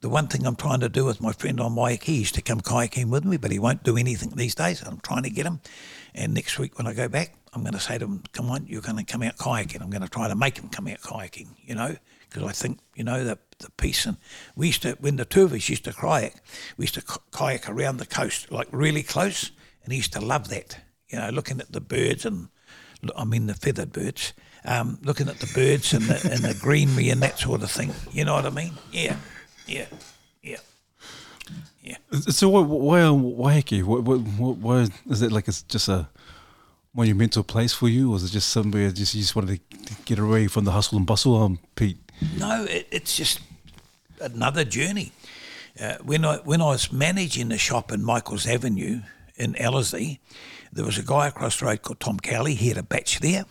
the 0.00 0.08
one 0.08 0.28
thing 0.28 0.46
I'm 0.46 0.54
trying 0.56 0.80
to 0.80 0.88
do 0.88 1.04
with 1.04 1.20
my 1.20 1.32
friend 1.32 1.60
on 1.60 1.74
Waiheke 1.74 2.22
is 2.22 2.30
to 2.32 2.42
come 2.42 2.60
kayaking 2.60 3.08
with 3.08 3.24
me, 3.24 3.38
but 3.38 3.50
he 3.50 3.58
won't 3.58 3.82
do 3.82 3.96
anything 3.96 4.30
these 4.30 4.54
days. 4.54 4.82
I'm 4.82 5.00
trying 5.00 5.24
to 5.24 5.30
get 5.30 5.46
him. 5.46 5.60
And 6.16 6.34
next 6.34 6.58
week 6.58 6.78
when 6.78 6.86
I 6.86 6.94
go 6.94 7.08
back, 7.08 7.34
I'm 7.52 7.62
going 7.62 7.74
to 7.74 7.80
say 7.80 7.98
to 7.98 8.04
him, 8.04 8.22
come 8.32 8.50
on, 8.50 8.66
you're 8.66 8.82
going 8.82 8.96
to 8.96 9.04
come 9.04 9.22
out 9.22 9.36
kayaking. 9.36 9.82
I'm 9.82 9.90
going 9.90 10.02
to 10.02 10.08
try 10.08 10.28
to 10.28 10.34
make 10.34 10.58
him 10.58 10.68
come 10.68 10.88
out 10.88 11.00
kayaking, 11.00 11.48
you 11.62 11.74
know, 11.74 11.96
because 12.28 12.42
I 12.42 12.52
think, 12.52 12.80
you 12.94 13.04
know, 13.04 13.22
the, 13.22 13.38
the 13.58 13.70
peace. 13.76 14.06
And 14.06 14.16
we 14.56 14.68
used 14.68 14.82
to, 14.82 14.96
when 15.00 15.16
the 15.16 15.24
two 15.24 15.44
of 15.44 15.52
us 15.52 15.68
used 15.68 15.84
to 15.84 15.92
kayak, 15.92 16.34
we 16.76 16.84
used 16.84 16.94
to 16.94 17.02
kayak 17.30 17.68
around 17.68 17.98
the 17.98 18.06
coast, 18.06 18.50
like 18.50 18.68
really 18.72 19.02
close. 19.02 19.52
And 19.84 19.92
he 19.92 19.98
used 19.98 20.14
to 20.14 20.20
love 20.20 20.48
that, 20.48 20.78
you 21.08 21.18
know, 21.18 21.28
looking 21.28 21.60
at 21.60 21.70
the 21.70 21.80
birds 21.80 22.26
and, 22.26 22.48
I 23.14 23.24
mean, 23.24 23.46
the 23.46 23.54
feathered 23.54 23.92
birds. 23.92 24.32
Um, 24.64 24.98
looking 25.02 25.28
at 25.28 25.38
the 25.38 25.52
birds 25.54 25.92
and 25.92 26.02
the, 26.06 26.28
and 26.32 26.42
the 26.42 26.58
greenery 26.60 27.10
and 27.10 27.22
that 27.22 27.38
sort 27.38 27.62
of 27.62 27.70
thing. 27.70 27.92
You 28.10 28.24
know 28.24 28.34
what 28.34 28.46
I 28.46 28.50
mean? 28.50 28.72
Yeah. 28.90 29.16
Yeah, 29.68 29.86
yeah. 31.86 31.96
So 32.30 32.48
why 32.48 32.60
why? 33.08 33.62
What, 33.82 34.02
what, 34.02 34.20
what, 34.20 34.56
why 34.56 34.86
is 35.08 35.22
it 35.22 35.30
like 35.30 35.46
it's 35.46 35.62
just 35.62 35.88
a 35.88 36.08
monumental 36.92 37.44
place 37.44 37.72
for 37.72 37.88
you, 37.88 38.12
or 38.12 38.16
is 38.16 38.24
it 38.24 38.30
just 38.30 38.48
somewhere 38.48 38.90
just 38.90 39.14
you 39.14 39.20
just 39.20 39.36
wanted 39.36 39.60
to 39.70 39.94
get 40.04 40.18
away 40.18 40.48
from 40.48 40.64
the 40.64 40.72
hustle 40.72 40.98
and 40.98 41.06
bustle, 41.06 41.40
um, 41.40 41.60
Pete? 41.76 41.98
No, 42.36 42.64
it, 42.64 42.88
it's 42.90 43.16
just 43.16 43.40
another 44.20 44.64
journey. 44.64 45.12
Uh, 45.80 45.96
when 46.02 46.24
I 46.24 46.38
when 46.38 46.60
I 46.60 46.70
was 46.70 46.90
managing 46.90 47.50
the 47.50 47.58
shop 47.58 47.92
in 47.92 48.02
Michael's 48.02 48.46
Avenue 48.48 49.02
in 49.36 49.54
Ellerslie, 49.56 50.20
there 50.72 50.84
was 50.84 50.98
a 50.98 51.02
guy 51.02 51.28
across 51.28 51.60
the 51.60 51.66
road 51.66 51.82
called 51.82 52.00
Tom 52.00 52.18
Cowley. 52.18 52.54
He 52.54 52.68
had 52.68 52.78
a 52.78 52.82
batch 52.82 53.20
there, 53.20 53.44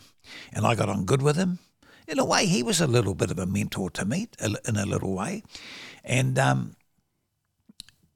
and 0.52 0.66
I 0.66 0.74
got 0.74 0.90
on 0.90 1.06
good 1.06 1.22
with 1.22 1.36
him. 1.36 1.58
In 2.06 2.18
a 2.18 2.24
way, 2.24 2.46
he 2.46 2.62
was 2.62 2.80
a 2.80 2.86
little 2.86 3.14
bit 3.14 3.30
of 3.30 3.38
a 3.38 3.46
mentor 3.46 3.90
to 3.90 4.04
me, 4.04 4.28
in 4.40 4.76
a 4.76 4.86
little 4.86 5.14
way. 5.14 5.42
And 6.04 6.38
um, 6.38 6.76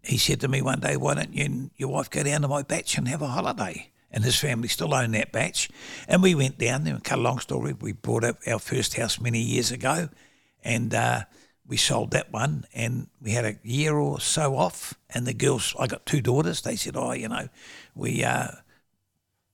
he 0.03 0.16
said 0.18 0.40
to 0.40 0.48
me 0.48 0.62
one 0.62 0.80
day, 0.80 0.96
Why 0.96 1.14
don't 1.14 1.34
you 1.34 1.44
and 1.44 1.70
your 1.76 1.90
wife 1.90 2.11
go 2.11 2.22
down 2.22 2.42
to 2.42 2.48
my 2.48 2.62
batch 2.62 2.96
and 2.96 3.09
have 3.09 3.22
a 3.22 3.28
holiday? 3.28 3.90
And 4.12 4.24
his 4.24 4.36
family 4.36 4.66
still 4.66 4.92
own 4.92 5.12
that 5.12 5.30
batch. 5.30 5.68
And 6.09 6.22
we 6.22 6.34
went 6.34 6.59
down 6.59 6.82
there 6.82 6.94
and 6.94 7.05
cut 7.05 7.20
a 7.20 7.22
long 7.22 7.38
story. 7.38 7.72
We 7.72 7.92
bought 7.92 8.24
up 8.24 8.38
our 8.46 8.59
first 8.59 8.94
house 8.96 9.20
many 9.20 9.40
years 9.40 9.70
ago 9.70 10.09
and 10.64 10.92
uh, 10.92 11.22
we 11.64 11.76
sold 11.76 12.11
that 12.11 12.32
one 12.32 12.64
and 12.74 13.07
we 13.22 13.32
had 13.32 13.44
a 13.44 13.57
year 13.62 13.96
or 13.96 14.18
so 14.18 14.57
off. 14.57 14.94
And 15.11 15.26
the 15.26 15.34
girls, 15.34 15.76
I 15.78 15.86
got 15.86 16.07
two 16.07 16.20
daughters, 16.20 16.62
they 16.62 16.76
said, 16.76 16.96
Oh, 16.96 17.12
you 17.12 17.28
know, 17.28 17.48
we. 17.94 18.24
Uh, 18.24 18.48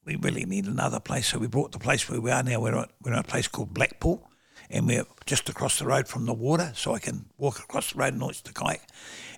we 0.06 0.14
really 0.14 0.44
need 0.44 0.66
another 0.66 1.00
place, 1.00 1.26
so 1.26 1.38
we 1.38 1.48
bought 1.48 1.72
the 1.72 1.80
place 1.80 2.08
where 2.08 2.20
we 2.20 2.30
are 2.30 2.42
now. 2.42 2.60
We're 2.60 2.76
at, 2.76 2.90
we're 3.02 3.12
at 3.12 3.18
a 3.18 3.28
place 3.28 3.48
called 3.48 3.74
Blackpool, 3.74 4.30
and 4.70 4.86
we're 4.86 5.04
just 5.26 5.48
across 5.48 5.80
the 5.80 5.86
road 5.86 6.06
from 6.06 6.26
the 6.26 6.32
water, 6.32 6.72
so 6.76 6.94
I 6.94 7.00
can 7.00 7.26
walk 7.36 7.58
across 7.58 7.92
the 7.92 7.98
road 7.98 8.12
and 8.12 8.22
launch 8.22 8.44
the 8.44 8.52
kayak. 8.52 8.86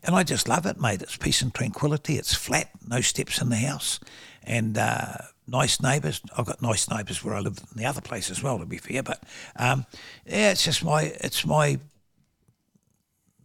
And 0.03 0.15
I 0.15 0.23
just 0.23 0.49
love 0.49 0.67
it, 0.67 0.81
mate. 0.81 1.03
It's 1.03 1.17
peace 1.17 1.43
and 1.43 1.53
tranquility. 1.53 2.17
It's 2.17 2.35
flat, 2.35 2.71
no 2.87 3.01
steps 3.01 3.41
in 3.41 3.49
the 3.49 3.57
house, 3.57 4.01
and 4.45 4.79
uh, 4.79 5.15
nice 5.47 5.81
neighbours. 5.81 6.21
I've 6.37 6.47
got 6.47 6.63
nice 6.63 6.89
neighbours 6.91 7.25
where 7.25 7.35
I 7.35 7.41
live 7.41 7.59
in 7.59 7.79
the 7.83 7.87
other 7.87 8.01
place 8.01 8.31
as 8.31 8.43
well, 8.43 8.59
to 8.59 8.67
be 8.67 8.79
fair. 8.79 9.03
But 9.03 9.23
um, 9.57 9.87
yeah, 10.27 10.51
it's 10.51 10.65
just 10.65 10.85
my 10.85 11.03
it's 11.21 11.45
my 11.45 11.79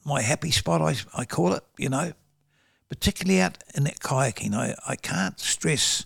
my 0.06 0.22
happy 0.22 0.52
spot. 0.52 0.82
I 0.82 0.96
I 1.20 1.26
call 1.26 1.54
it. 1.54 1.64
You 1.78 1.90
know, 1.90 2.14
particularly 2.90 3.42
out 3.42 3.58
in 3.76 3.86
that 3.86 4.00
kayaking. 4.00 4.54
I 4.54 4.76
I 4.88 4.96
can't 4.96 5.40
stress. 5.40 6.06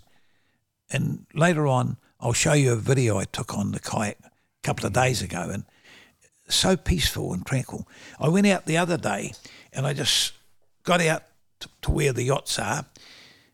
And 0.89 1.25
later 1.33 1.67
on, 1.67 1.97
I'll 2.21 2.31
show 2.31 2.53
you 2.53 2.71
a 2.71 2.77
video 2.77 3.17
I 3.17 3.25
took 3.25 3.53
on 3.53 3.71
the 3.71 3.79
kayak 3.79 4.17
a 4.23 4.31
couple 4.63 4.85
of 4.85 4.93
days 4.93 5.21
ago, 5.21 5.49
and 5.51 5.65
so 6.47 6.77
peaceful 6.77 7.33
and 7.33 7.45
tranquil. 7.45 7.87
I 8.19 8.29
went 8.29 8.47
out 8.47 8.65
the 8.65 8.77
other 8.77 8.97
day, 8.97 9.33
and 9.73 9.85
I 9.85 9.93
just 9.93 10.33
got 10.87 11.01
out 11.01 11.23
to, 11.59 11.69
to 11.81 11.91
where 11.91 12.13
the 12.13 12.23
yachts 12.23 12.57
are, 12.57 12.85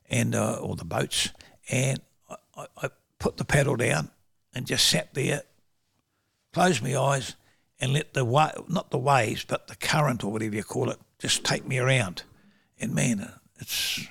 and 0.10 0.36
uh, 0.36 0.60
or 0.62 0.76
the 0.76 0.86
boats, 0.86 1.30
and 1.70 2.00
I, 2.56 2.68
I 2.78 2.90
put 3.18 3.38
the 3.38 3.44
paddle 3.44 3.76
down 3.76 4.12
and 4.54 4.68
just 4.68 4.88
sat 4.88 5.14
there, 5.16 5.42
closed 6.54 6.84
my 6.84 6.96
eyes, 6.96 7.36
and 7.82 7.92
let 7.92 8.14
the 8.14 8.24
wa- 8.24 8.54
not 8.70 8.92
the 8.92 9.00
waves, 9.00 9.44
but 9.44 9.68
the 9.68 9.76
current 9.76 10.24
or 10.24 10.32
whatever 10.32 10.56
you 10.56 10.64
call 10.64 10.92
it, 10.92 11.00
just 11.18 11.44
take 11.44 11.66
me 11.68 11.80
around. 11.80 12.24
And 12.80 12.94
man, 12.94 13.34
it's 13.60 14.08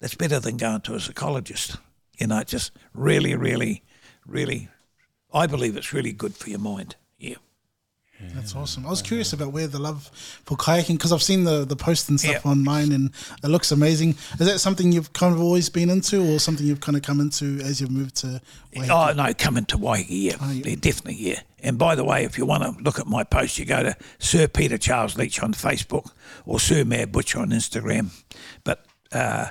that's 0.00 0.16
better 0.16 0.40
than 0.40 0.56
going 0.56 0.80
to 0.82 0.94
a 0.94 1.00
psychologist. 1.00 1.76
You 2.18 2.26
know, 2.26 2.42
just 2.42 2.72
really, 2.92 3.36
really, 3.36 3.84
really 4.26 4.68
I 5.32 5.46
believe 5.46 5.76
it's 5.76 5.92
really 5.92 6.12
good 6.12 6.34
for 6.34 6.50
your 6.50 6.60
mind. 6.60 6.96
Yeah. 7.18 7.36
That's 8.34 8.54
awesome. 8.54 8.86
I 8.86 8.90
was 8.90 9.02
curious 9.02 9.32
about 9.32 9.52
where 9.52 9.66
the 9.66 9.78
love 9.78 10.06
for 10.44 10.56
kayaking 10.56 10.96
because 10.96 11.12
I've 11.12 11.22
seen 11.22 11.44
the 11.44 11.64
the 11.64 11.76
posts 11.76 12.08
and 12.08 12.18
stuff 12.18 12.44
yeah. 12.44 12.50
online 12.50 12.92
and 12.92 13.10
it 13.42 13.48
looks 13.48 13.72
amazing. 13.72 14.10
Is 14.38 14.46
that 14.46 14.60
something 14.60 14.92
you've 14.92 15.12
kind 15.12 15.34
of 15.34 15.40
always 15.40 15.68
been 15.68 15.90
into, 15.90 16.22
or 16.32 16.38
something 16.38 16.66
you've 16.66 16.80
kind 16.80 16.96
of 16.96 17.02
come 17.02 17.20
into 17.20 17.60
as 17.60 17.80
you've 17.80 17.90
moved 17.90 18.16
to? 18.16 18.40
Waiheke? 18.74 18.88
Oh 18.90 19.12
no, 19.14 19.34
coming 19.34 19.64
to 19.66 19.78
Waiheke, 19.78 20.06
yeah, 20.08 20.36
oh, 20.40 20.50
yeah. 20.50 20.74
definitely, 20.78 21.16
yeah. 21.16 21.40
And 21.60 21.78
by 21.78 21.94
the 21.94 22.04
way, 22.04 22.24
if 22.24 22.36
you 22.36 22.44
want 22.46 22.62
to 22.62 22.82
look 22.82 22.98
at 22.98 23.06
my 23.06 23.24
post, 23.24 23.58
you 23.58 23.64
go 23.64 23.82
to 23.82 23.96
Sir 24.18 24.48
Peter 24.48 24.78
Charles 24.78 25.16
Leitch 25.16 25.42
on 25.42 25.54
Facebook 25.54 26.10
or 26.44 26.60
Sir 26.60 26.84
Mad 26.84 27.12
Butcher 27.12 27.40
on 27.40 27.50
Instagram. 27.50 28.10
But 28.64 28.84
uh, 29.12 29.46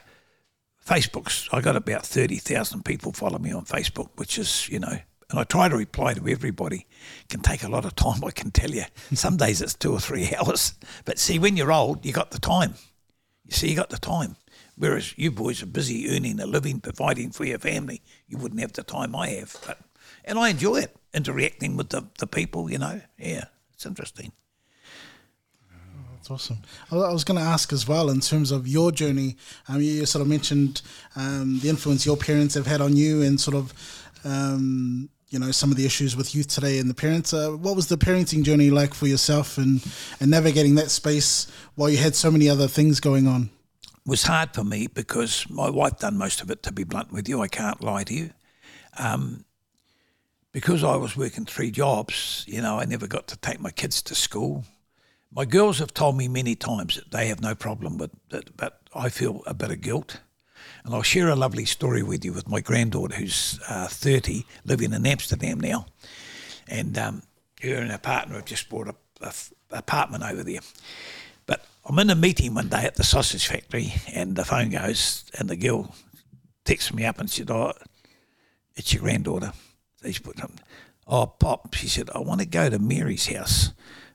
Facebook's 0.86 1.50
I 1.52 1.62
got 1.62 1.76
about 1.76 2.06
thirty 2.06 2.38
thousand 2.38 2.86
people 2.86 3.14
follow 3.14 3.40
me 3.40 3.52
on 3.52 3.66
Facebook, 3.66 4.10
which 4.16 4.38
is 4.38 4.70
you 4.70 4.80
know 4.80 5.00
and 5.34 5.40
I 5.40 5.44
try 5.46 5.68
to 5.68 5.76
reply 5.76 6.14
to 6.14 6.28
everybody. 6.28 6.86
Can 7.30 7.42
take 7.42 7.64
a 7.64 7.70
lot 7.70 7.86
of 7.86 7.96
time, 7.96 8.24
I 8.24 8.32
can 8.32 8.52
tell 8.52 8.72
you. 8.72 8.84
Some 9.14 9.38
days 9.38 9.62
it's 9.62 9.74
two 9.74 9.94
or 9.94 10.00
three 10.00 10.34
hours. 10.40 10.74
But 11.06 11.20
see, 11.20 11.40
when 11.40 11.58
you're 11.58 11.72
old, 11.72 12.06
you 12.06 12.14
got 12.14 12.32
the 12.32 12.40
time. 12.40 12.76
You 13.46 13.52
see, 13.52 13.70
you 13.70 13.76
got 13.76 13.90
the 13.90 13.98
time. 13.98 14.36
Whereas 14.76 15.18
you 15.18 15.32
boys 15.32 15.62
are 15.62 15.68
busy 15.68 16.10
earning 16.16 16.40
a 16.40 16.46
living, 16.46 16.80
providing 16.80 17.32
for 17.32 17.46
your 17.46 17.60
family. 17.60 18.02
You 18.28 18.38
wouldn't 18.38 18.62
have 18.62 18.74
the 18.74 18.84
time 18.84 19.16
I 19.16 19.30
have. 19.30 19.56
But 19.66 19.80
and 20.26 20.40
I 20.40 20.50
enjoy 20.50 20.78
it, 20.78 20.96
interacting 21.14 21.76
with 21.76 21.90
the, 21.90 22.04
the 22.18 22.28
people, 22.28 22.72
you 22.72 22.78
know. 22.78 23.02
Yeah, 23.18 23.46
it's 23.74 23.86
interesting. 23.86 24.32
That's 26.24 26.32
awesome. 26.32 26.60
I 26.90 26.96
was 26.96 27.26
going 27.26 27.38
to 27.38 27.46
ask 27.46 27.74
as 27.74 27.86
well 27.86 28.10
in 28.10 28.22
terms 28.22 28.52
of 28.52 28.66
your 28.66 28.94
journey. 28.94 29.36
Um, 29.68 29.82
you 29.82 30.06
sort 30.06 30.22
of 30.22 30.30
mentioned 30.30 30.82
um, 31.18 31.60
the 31.60 31.68
influence 31.68 32.06
your 32.06 32.16
parents 32.16 32.54
have 32.54 32.66
had 32.66 32.80
on 32.80 32.96
you, 32.96 33.22
and 33.22 33.42
sort 33.42 33.58
of 33.58 33.74
um, 34.24 35.10
you 35.34 35.40
know 35.40 35.50
some 35.50 35.72
of 35.72 35.78
the 35.78 35.86
issues 35.86 36.16
with 36.16 36.36
youth 36.36 36.48
today 36.48 36.78
and 36.78 36.88
the 36.88 36.94
parents. 36.94 37.34
Uh, 37.34 37.50
what 37.50 37.76
was 37.76 37.88
the 37.88 37.98
parenting 37.98 38.44
journey 38.44 38.70
like 38.70 38.94
for 38.94 39.08
yourself 39.08 39.58
and 39.58 39.84
and 40.20 40.30
navigating 40.30 40.76
that 40.76 40.92
space 40.92 41.48
while 41.74 41.90
you 41.90 41.98
had 41.98 42.16
so 42.16 42.30
many 42.30 42.48
other 42.48 42.68
things 42.68 43.00
going 43.00 43.28
on? 43.28 43.50
It 43.84 44.10
was 44.10 44.24
hard 44.24 44.54
for 44.54 44.64
me 44.64 44.86
because 44.86 45.50
my 45.50 45.72
wife 45.72 45.98
done 45.98 46.18
most 46.18 46.42
of 46.42 46.52
it. 46.52 46.62
To 46.64 46.72
be 46.72 46.84
blunt 46.84 47.12
with 47.12 47.28
you, 47.28 47.42
I 47.42 47.48
can't 47.48 47.82
lie 47.82 48.04
to 48.04 48.14
you. 48.14 48.30
Um, 49.00 49.44
because 50.52 50.84
I 50.84 50.96
was 50.98 51.18
working 51.18 51.46
three 51.46 51.72
jobs, 51.72 52.46
you 52.48 52.62
know, 52.62 52.78
I 52.78 52.86
never 52.86 53.08
got 53.08 53.28
to 53.30 53.38
take 53.38 53.60
my 53.60 53.72
kids 53.72 54.04
to 54.04 54.14
school. 54.14 54.66
My 55.32 55.46
girls 55.46 55.80
have 55.80 55.96
told 55.96 56.16
me 56.16 56.28
many 56.28 56.54
times 56.54 56.96
that 56.96 57.10
they 57.10 57.28
have 57.30 57.42
no 57.42 57.56
problem 57.56 57.98
with 57.98 58.12
it, 58.30 58.56
but 58.56 58.82
I 58.94 59.10
feel 59.10 59.42
a 59.48 59.56
bit 59.56 59.72
of 59.72 59.82
guilt. 59.82 60.20
And 60.84 60.94
I'll 60.94 61.02
share 61.02 61.30
a 61.30 61.36
lovely 61.36 61.66
story 61.66 62.04
with 62.04 62.26
you 62.26 62.34
with 62.34 62.50
my 62.50 62.60
granddaughter, 62.60 63.16
who's 63.16 63.60
uh, 63.70 63.88
30, 63.88 64.46
living 64.66 64.94
in 64.94 65.06
Amsterdam 65.06 65.60
now. 65.60 65.86
And 66.68 66.98
um, 66.98 67.24
her 67.62 67.76
and 67.76 67.92
her 67.92 67.98
partner 67.98 68.36
have 68.36 68.46
just 68.46 68.70
bought 68.70 68.90
a, 68.90 68.96
a, 69.22 69.34
apartment 69.72 70.24
over 70.24 70.44
there. 70.44 70.60
But 71.46 71.66
I'm 71.86 72.00
in 72.00 72.10
a 72.10 72.16
meeting 72.16 72.54
one 72.54 72.68
day 72.68 72.84
at 72.84 72.96
the 72.96 73.04
sausage 73.04 73.48
factory, 73.48 73.94
and 74.14 74.36
the 74.36 74.46
phone 74.46 74.70
goes, 74.70 75.26
and 75.38 75.50
the 75.50 75.56
girl 75.56 75.96
texts 76.66 76.94
me 76.94 77.06
up 77.06 77.20
and 77.20 77.30
said, 77.30 77.50
"Oh, 77.50 77.74
it's 78.76 78.94
your 78.94 79.04
granddaughter." 79.04 79.54
She's 80.06 80.20
put 80.20 80.38
something. 80.38 80.60
Oh, 81.08 81.26
Pop, 81.28 81.74
she 81.74 81.88
said, 81.88 82.10
I 82.16 82.20
want 82.20 82.40
to 82.40 82.46
go 82.46 82.70
to 82.70 82.80
Mary's 82.80 83.28
house, 83.28 83.72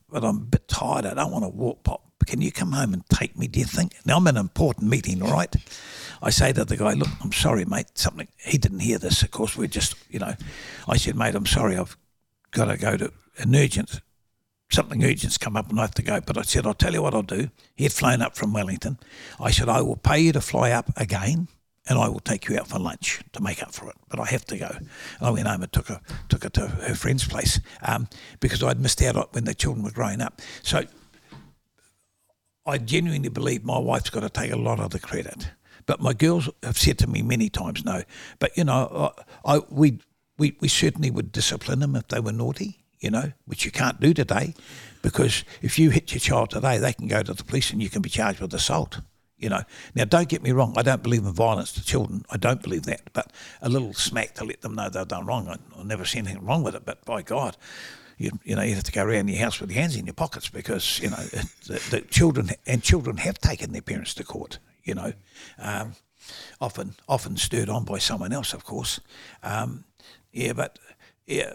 but 0.09 0.25
I'm 0.25 0.37
a 0.37 0.41
bit 0.41 0.69
tired. 0.69 1.07
I 1.07 1.15
don't 1.15 1.31
want 1.31 1.45
to 1.45 1.51
walk, 1.51 1.83
Pop. 1.83 2.03
Can 2.27 2.43
you 2.43 2.53
come 2.53 2.73
home 2.73 2.93
and 2.93 3.07
take 3.09 3.39
me, 3.39 3.47
do 3.47 3.61
you 3.61 3.67
think? 3.67 3.95
Now, 4.05 4.17
I'm 4.17 4.27
in 4.27 4.37
an 4.37 4.41
important 4.41 4.91
meeting, 4.91 5.23
all 5.23 5.33
right? 5.33 5.55
I 6.23 6.31
say 6.31 6.53
to 6.53 6.65
the 6.65 6.77
guy, 6.77 6.93
look, 6.95 7.09
I'm 7.23 7.33
sorry, 7.33 7.65
mate. 7.65 7.87
Something 7.95 8.29
he 8.39 8.59
didn't 8.59 8.81
hear 8.81 8.99
this. 8.99 9.23
Of 9.23 9.31
course, 9.31 9.57
we're 9.57 9.69
just, 9.69 9.95
you 10.11 10.19
know. 10.19 10.35
I 10.87 10.97
said, 10.97 11.17
mate, 11.17 11.35
I'm 11.35 11.47
sorry. 11.47 11.77
I've 11.77 11.97
got 12.51 12.67
to 12.67 12.77
go 12.77 12.97
to 12.97 13.13
an 13.39 13.55
urgent. 13.55 14.01
Something 14.71 15.05
urgent's 15.05 15.39
come 15.39 15.57
up 15.57 15.71
and 15.71 15.79
I 15.79 15.83
have 15.83 15.95
to 15.95 16.03
go. 16.03 16.21
But 16.21 16.37
I 16.37 16.43
said, 16.43 16.67
I'll 16.67 16.75
tell 16.75 16.93
you 16.93 17.03
what 17.03 17.15
I'll 17.15 17.23
do. 17.23 17.51
He 17.75 17.85
had 17.85 17.93
flown 17.93 18.21
up 18.21 18.37
from 18.37 18.53
Wellington. 18.53 18.99
I 19.41 19.51
said, 19.51 19.69
I 19.69 19.81
will 19.81 19.97
pay 19.97 20.21
you 20.21 20.33
to 20.33 20.41
fly 20.41 20.73
up 20.73 20.91
again 20.97 21.49
and 21.89 21.99
I 21.99 22.09
will 22.09 22.21
take 22.21 22.49
you 22.49 22.59
out 22.59 22.69
for 22.69 22.79
lunch 22.79 23.23
to 23.33 23.43
make 23.43 23.63
up 23.63 23.73
for 23.73 23.89
it. 23.89 23.97
But 24.09 24.21
I 24.21 24.27
have 24.27 24.45
to 24.47 24.59
go. 24.59 24.69
And 24.69 24.89
I 25.23 25.31
went 25.31 25.47
home 25.47 25.63
and 25.63 25.73
took 25.73 25.89
her, 25.89 26.01
took 26.29 26.45
her 26.45 26.51
to 26.51 26.67
her 26.67 26.95
friend's 26.95 27.27
place 27.27 27.61
um, 27.83 28.09
because 28.41 28.63
I'd 28.63 28.81
missed 28.81 29.01
out 29.03 29.35
when 29.35 29.45
the 29.45 29.55
children 29.55 29.85
were 29.85 29.91
growing 29.91 30.21
up. 30.21 30.43
So 30.63 30.83
I 32.67 32.77
genuinely 32.77 33.31
believe 33.31 33.65
my 33.65 33.79
wife's 33.79 34.11
got 34.11 34.21
to 34.21 34.29
take 34.29 34.53
a 34.53 34.57
lot 34.57 34.81
of 34.81 34.91
the 34.91 34.99
credit. 34.99 35.49
But 35.89 36.03
my 36.03 36.13
girls 36.13 36.51
have 36.63 36.77
said 36.77 36.99
to 36.99 37.07
me 37.07 37.23
many 37.23 37.49
times 37.49 37.83
no. 37.83 38.03
But, 38.39 38.55
you 38.59 38.65
know, 38.65 39.15
I, 39.45 39.55
I 39.55 39.61
we, 39.71 39.99
we, 40.37 40.55
we 40.61 40.69
certainly 40.69 41.11
would 41.11 41.33
discipline 41.33 41.81
them 41.81 41.97
if 41.97 42.07
they 42.09 42.21
were 42.21 42.31
naughty, 42.31 42.85
you 43.01 43.11
know, 43.11 43.33
which 43.47 43.65
you 43.65 43.71
can't 43.71 43.99
do 43.99 44.13
today 44.13 44.55
because 45.01 45.45
if 45.63 45.79
you 45.79 45.89
hit 45.89 46.13
your 46.13 46.21
child 46.21 46.51
today, 46.51 46.77
they 46.77 46.93
can 46.93 47.09
go 47.09 47.23
to 47.23 47.33
the 47.33 47.43
police 47.43 47.71
and 47.71 47.83
you 47.83 47.89
can 47.89 48.03
be 48.03 48.11
charged 48.11 48.41
with 48.41 48.53
assault. 48.53 49.01
You 49.39 49.49
know, 49.49 49.63
now 49.95 50.05
don't 50.05 50.29
get 50.29 50.43
me 50.43 50.53
wrong. 50.53 50.75
I 50.77 50.83
don't 50.83 51.03
believe 51.03 51.25
in 51.25 51.33
violence 51.33 51.73
to 51.73 51.83
children. 51.83 52.23
I 52.31 52.37
don't 52.37 52.63
believe 52.63 52.83
that. 52.83 53.11
But 53.15 53.33
a 53.63 53.71
little 53.71 53.95
smack 53.95 54.35
to 54.35 54.45
let 54.45 54.61
them 54.61 54.75
know 54.75 54.91
they've 54.91 55.09
done 55.09 55.25
wrong. 55.25 55.49
I, 55.49 55.83
never 55.85 56.05
seen 56.05 56.27
anything 56.27 56.45
wrong 56.45 56.63
with 56.65 56.75
it. 56.75 56.85
But 56.85 57.03
by 57.07 57.23
God, 57.23 57.57
you, 58.19 58.33
you 58.45 58.57
know, 58.57 58.63
you 58.63 58.75
have 58.75 58.85
to 58.85 58.93
go 58.93 59.05
around 59.05 59.29
your 59.29 59.39
house 59.39 59.59
with 59.59 59.71
your 59.71 59.81
hands 59.81 59.97
in 59.97 60.05
your 60.05 60.13
pockets 60.13 60.51
because 60.51 61.01
you 61.01 61.09
know 61.09 61.17
the, 61.67 61.83
the 61.91 62.01
children 62.11 62.51
and 62.67 62.83
children 62.83 63.17
have 63.19 63.39
taken 63.39 63.73
their 63.73 63.81
parents 63.81 64.13
to 64.15 64.25
court. 64.25 64.59
You 64.89 64.95
know, 64.95 65.13
um, 65.59 65.93
often 66.61 66.95
often 67.09 67.37
stirred 67.37 67.69
on 67.69 67.85
by 67.85 67.99
someone 67.99 68.33
else, 68.33 68.55
of 68.55 68.65
course. 68.65 69.01
Um, 69.43 69.85
yeah, 70.33 70.55
but 70.55 70.79
yeah, 71.27 71.53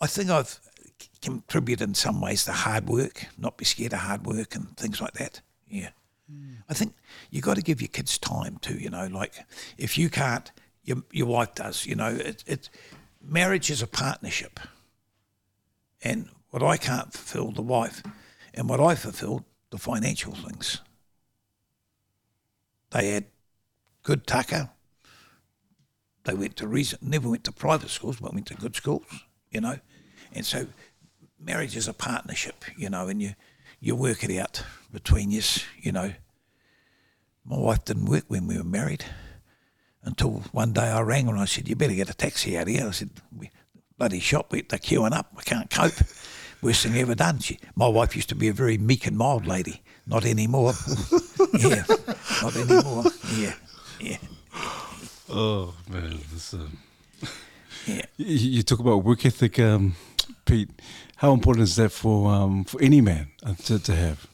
I 0.00 0.06
think 0.06 0.30
I've 0.30 0.58
contributed 1.20 1.88
in 1.88 1.94
some 1.94 2.20
ways 2.20 2.44
to 2.44 2.52
hard 2.52 2.88
work, 2.88 3.26
not 3.38 3.56
be 3.56 3.64
scared 3.64 3.92
of 3.92 4.00
hard 4.00 4.26
work 4.26 4.54
and 4.54 4.76
things 4.76 5.00
like 5.00 5.14
that. 5.14 5.40
Yeah. 5.68 5.90
Mm. 6.30 6.56
I 6.68 6.74
think 6.74 6.94
you 7.30 7.40
got 7.40 7.56
to 7.56 7.62
give 7.62 7.80
your 7.80 7.88
kids 7.88 8.18
time 8.18 8.58
too, 8.60 8.76
you 8.76 8.90
know, 8.90 9.06
like 9.06 9.34
if 9.78 9.96
you 9.96 10.10
can't, 10.10 10.50
your, 10.82 10.98
your 11.10 11.26
wife 11.26 11.54
does, 11.54 11.86
you 11.86 11.94
know, 11.94 12.08
it, 12.08 12.44
it, 12.46 12.70
marriage 13.22 13.70
is 13.70 13.82
a 13.82 13.86
partnership. 13.86 14.60
And 16.02 16.28
what 16.50 16.62
I 16.62 16.76
can't 16.76 17.12
fulfill, 17.12 17.50
the 17.50 17.62
wife, 17.62 18.02
and 18.52 18.68
what 18.68 18.80
I 18.80 18.94
fulfilled, 18.94 19.44
the 19.70 19.78
financial 19.78 20.34
things. 20.34 20.80
They 22.94 23.10
had 23.10 23.24
good 24.04 24.24
tucker. 24.24 24.70
They 26.22 26.32
went 26.32 26.56
to 26.56 26.68
reason, 26.68 27.00
never 27.02 27.28
went 27.28 27.42
to 27.44 27.52
private 27.52 27.90
schools, 27.90 28.20
but 28.20 28.32
went 28.32 28.46
to 28.46 28.54
good 28.54 28.76
schools, 28.76 29.04
you 29.50 29.60
know. 29.60 29.80
And 30.32 30.46
so 30.46 30.68
marriage 31.38 31.76
is 31.76 31.88
a 31.88 31.92
partnership, 31.92 32.64
you 32.76 32.88
know, 32.88 33.08
and 33.08 33.20
you 33.20 33.34
you 33.80 33.96
work 33.96 34.22
it 34.22 34.38
out 34.38 34.62
between 34.92 35.32
you, 35.32 35.42
you 35.82 35.90
know. 35.90 36.12
My 37.44 37.58
wife 37.58 37.84
didn't 37.84 38.06
work 38.06 38.24
when 38.28 38.46
we 38.46 38.56
were 38.56 38.64
married 38.64 39.04
until 40.04 40.44
one 40.52 40.72
day 40.72 40.88
I 40.88 41.00
rang 41.00 41.26
her 41.26 41.32
and 41.32 41.40
I 41.40 41.46
said, 41.46 41.68
"You 41.68 41.74
better 41.74 41.94
get 41.94 42.08
a 42.08 42.14
taxi 42.14 42.56
out 42.56 42.68
here." 42.68 42.86
I 42.86 42.92
said, 42.92 43.10
"Bloody 43.98 44.20
shop, 44.20 44.50
they're 44.50 44.62
queuing 44.62 45.12
up. 45.12 45.32
I 45.36 45.42
can't 45.42 45.68
cope." 45.68 46.00
Worst 46.62 46.84
thing 46.84 46.96
ever 46.96 47.16
done. 47.16 47.40
She, 47.40 47.58
my 47.74 47.88
wife 47.88 48.16
used 48.16 48.30
to 48.30 48.34
be 48.34 48.48
a 48.48 48.54
very 48.54 48.78
meek 48.78 49.06
and 49.06 49.18
mild 49.18 49.46
lady. 49.46 49.82
Not 50.06 50.24
anymore. 50.26 50.74
yeah, 51.58 51.84
not 52.42 52.56
anymore. 52.56 53.04
Yeah, 53.36 53.54
yeah. 54.00 54.18
Oh 55.28 55.74
man, 55.90 56.18
this, 56.32 56.52
um, 56.54 56.78
yeah. 57.86 58.02
You, 58.16 58.36
you 58.50 58.62
talk 58.62 58.80
about 58.80 59.02
work 59.02 59.24
ethic, 59.24 59.58
um, 59.58 59.94
Pete. 60.44 60.70
How 61.16 61.32
important 61.32 61.64
is 61.64 61.76
that 61.76 61.90
for 61.90 62.30
um, 62.30 62.64
for 62.64 62.82
any 62.82 63.00
man 63.00 63.28
uh, 63.44 63.54
to, 63.64 63.78
to 63.78 63.94
have? 63.94 64.26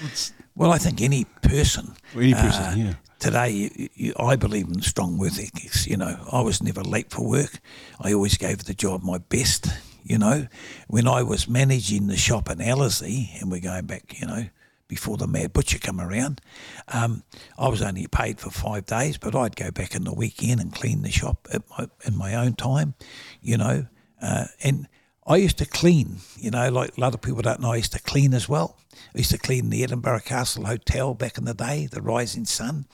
It's, 0.00 0.32
well, 0.56 0.72
I 0.72 0.78
think 0.78 1.00
any 1.00 1.24
person. 1.42 1.94
Any 2.16 2.34
person, 2.34 2.64
uh, 2.64 2.74
yeah. 2.76 2.94
Today, 3.20 3.50
you, 3.50 3.88
you, 3.94 4.14
I 4.18 4.36
believe 4.36 4.66
in 4.66 4.82
strong 4.82 5.16
work 5.16 5.32
ethics. 5.32 5.86
You 5.86 5.96
know, 5.96 6.18
I 6.30 6.40
was 6.40 6.62
never 6.62 6.82
late 6.82 7.10
for 7.10 7.26
work. 7.26 7.60
I 8.00 8.12
always 8.12 8.36
gave 8.36 8.64
the 8.64 8.74
job 8.74 9.02
my 9.02 9.18
best. 9.18 9.68
You 10.02 10.18
know, 10.18 10.48
when 10.88 11.08
I 11.08 11.22
was 11.22 11.48
managing 11.48 12.08
the 12.08 12.16
shop 12.16 12.50
in 12.50 12.60
Ellerslie, 12.60 13.30
and 13.40 13.50
we're 13.50 13.60
going 13.60 13.86
back, 13.86 14.20
you 14.20 14.26
know, 14.26 14.44
before 14.88 15.16
the 15.16 15.26
mad 15.26 15.52
butcher 15.52 15.78
come 15.78 16.00
around, 16.00 16.40
um, 16.88 17.22
I 17.58 17.68
was 17.68 17.82
only 17.82 18.06
paid 18.06 18.38
for 18.38 18.50
five 18.50 18.86
days, 18.86 19.18
but 19.18 19.34
I'd 19.34 19.56
go 19.56 19.70
back 19.70 19.94
in 19.94 20.04
the 20.04 20.14
weekend 20.14 20.60
and 20.60 20.74
clean 20.74 21.02
the 21.02 21.10
shop 21.10 21.48
my, 21.78 21.88
in 22.06 22.16
my 22.16 22.34
own 22.34 22.54
time. 22.54 22.94
You 23.40 23.56
know, 23.56 23.86
uh, 24.20 24.46
and 24.62 24.88
I 25.26 25.36
used 25.36 25.58
to 25.58 25.66
clean, 25.66 26.18
you 26.36 26.50
know, 26.50 26.70
like 26.70 26.96
a 26.96 27.00
lot 27.00 27.14
of 27.14 27.22
people 27.22 27.42
don't 27.42 27.60
know, 27.60 27.72
I 27.72 27.76
used 27.76 27.92
to 27.92 28.02
clean 28.02 28.34
as 28.34 28.48
well. 28.48 28.78
I 29.14 29.18
used 29.18 29.30
to 29.30 29.38
clean 29.38 29.70
the 29.70 29.82
Edinburgh 29.82 30.20
Castle 30.20 30.66
Hotel 30.66 31.14
back 31.14 31.38
in 31.38 31.44
the 31.44 31.54
day, 31.54 31.86
the 31.90 32.02
Rising 32.02 32.44
Sun. 32.44 32.86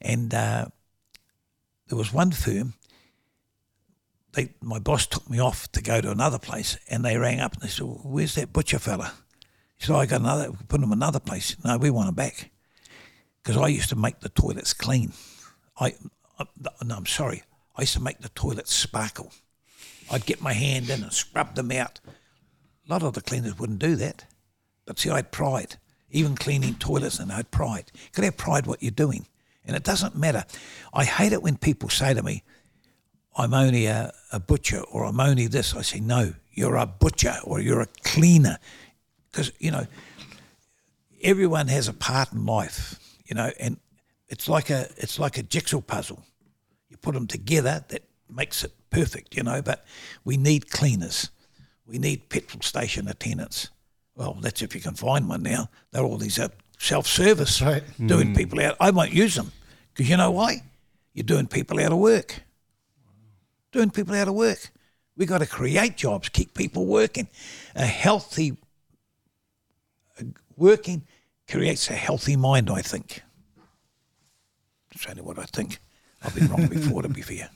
And 0.00 0.34
uh, 0.34 0.66
there 1.88 1.98
was 1.98 2.12
one 2.12 2.32
firm, 2.32 2.74
they, 4.34 4.54
my 4.60 4.78
boss 4.78 5.06
took 5.06 5.28
me 5.28 5.38
off 5.40 5.70
to 5.72 5.82
go 5.82 6.00
to 6.00 6.10
another 6.10 6.38
place, 6.38 6.78
and 6.88 7.04
they 7.04 7.16
rang 7.16 7.40
up 7.40 7.54
and 7.54 7.62
they 7.62 7.68
said, 7.68 7.86
well, 7.86 8.00
Where's 8.02 8.34
that 8.34 8.52
butcher 8.52 8.78
fella? 8.78 9.12
Oh, 9.88 9.96
I 9.96 10.06
got 10.06 10.20
another, 10.20 10.52
put 10.68 10.80
him 10.80 10.92
another 10.92 11.20
place. 11.20 11.56
No, 11.64 11.76
we 11.76 11.90
want 11.90 12.06
them 12.06 12.14
back. 12.14 12.50
Because 13.42 13.56
I 13.56 13.68
used 13.68 13.88
to 13.88 13.96
make 13.96 14.20
the 14.20 14.28
toilets 14.28 14.72
clean. 14.72 15.12
I, 15.78 15.94
I, 16.38 16.46
no, 16.84 16.96
I'm 16.96 17.06
sorry, 17.06 17.42
I 17.76 17.82
used 17.82 17.94
to 17.94 18.02
make 18.02 18.20
the 18.20 18.28
toilets 18.30 18.72
sparkle. 18.72 19.32
I'd 20.10 20.26
get 20.26 20.40
my 20.40 20.52
hand 20.52 20.90
in 20.90 21.02
and 21.02 21.12
scrub 21.12 21.54
them 21.54 21.72
out. 21.72 22.00
A 22.06 22.92
lot 22.92 23.02
of 23.02 23.14
the 23.14 23.20
cleaners 23.20 23.58
wouldn't 23.58 23.78
do 23.78 23.96
that. 23.96 24.26
But 24.86 24.98
see, 24.98 25.10
I 25.10 25.16
had 25.16 25.32
pride. 25.32 25.76
Even 26.10 26.36
cleaning 26.36 26.74
toilets, 26.74 27.18
and 27.18 27.32
I 27.32 27.36
had 27.36 27.50
pride. 27.50 27.90
You 27.94 28.08
to 28.16 28.24
have 28.24 28.36
pride 28.36 28.66
what 28.66 28.82
you're 28.82 28.90
doing. 28.90 29.26
And 29.64 29.76
it 29.76 29.84
doesn't 29.84 30.16
matter. 30.16 30.44
I 30.92 31.04
hate 31.04 31.32
it 31.32 31.42
when 31.42 31.56
people 31.56 31.88
say 31.88 32.12
to 32.14 32.22
me, 32.22 32.42
I'm 33.36 33.54
only 33.54 33.86
a, 33.86 34.12
a 34.30 34.38
butcher 34.38 34.80
or 34.80 35.04
I'm 35.04 35.20
only 35.20 35.46
this. 35.46 35.74
I 35.74 35.82
say, 35.82 36.00
no, 36.00 36.34
you're 36.52 36.76
a 36.76 36.86
butcher 36.86 37.36
or 37.44 37.60
you're 37.60 37.80
a 37.80 37.88
cleaner. 38.04 38.58
Because, 39.32 39.50
you 39.58 39.70
know, 39.70 39.86
everyone 41.22 41.68
has 41.68 41.88
a 41.88 41.92
part 41.92 42.32
in 42.32 42.44
life, 42.44 42.98
you 43.24 43.34
know, 43.34 43.50
and 43.58 43.78
it's 44.28 44.48
like 44.48 44.70
a 44.70 44.88
it's 44.96 45.18
like 45.18 45.38
a 45.38 45.42
jigsaw 45.42 45.80
puzzle. 45.80 46.22
You 46.88 46.96
put 46.98 47.14
them 47.14 47.26
together, 47.26 47.84
that 47.88 48.02
makes 48.28 48.62
it 48.62 48.72
perfect, 48.90 49.36
you 49.36 49.42
know, 49.42 49.62
but 49.62 49.84
we 50.24 50.36
need 50.36 50.70
cleaners. 50.70 51.30
We 51.86 51.98
need 51.98 52.28
petrol 52.28 52.62
station 52.62 53.08
attendants. 53.08 53.70
Well, 54.14 54.38
that's 54.40 54.62
if 54.62 54.74
you 54.74 54.80
can 54.80 54.94
find 54.94 55.28
one 55.28 55.42
now. 55.42 55.68
They're 55.90 56.04
all 56.04 56.18
these 56.18 56.38
uh, 56.38 56.48
self 56.78 57.06
service 57.06 57.62
right. 57.62 57.82
doing 58.06 58.28
mm. 58.28 58.36
people 58.36 58.60
out. 58.60 58.76
I 58.80 58.90
won't 58.90 59.12
use 59.12 59.34
them 59.34 59.52
because 59.92 60.08
you 60.08 60.16
know 60.16 60.30
why? 60.30 60.62
You're 61.14 61.24
doing 61.24 61.46
people 61.46 61.80
out 61.80 61.92
of 61.92 61.98
work. 61.98 62.42
Doing 63.72 63.90
people 63.90 64.14
out 64.14 64.28
of 64.28 64.34
work. 64.34 64.70
We've 65.16 65.28
got 65.28 65.38
to 65.38 65.46
create 65.46 65.96
jobs, 65.96 66.28
keep 66.28 66.54
people 66.54 66.86
working. 66.86 67.28
A 67.74 67.84
healthy 67.84 68.56
working 70.62 71.02
creates 71.48 71.90
a 71.90 71.94
healthy 71.94 72.36
mind, 72.36 72.70
I 72.70 72.80
think. 72.80 73.22
That's 74.90 75.06
only 75.06 75.22
what 75.22 75.38
I 75.38 75.44
think. 75.44 75.78
I've 76.22 76.34
been 76.34 76.48
wrong 76.48 76.68
before, 76.68 77.02
to 77.02 77.08
be 77.08 77.22
fair. 77.30 77.50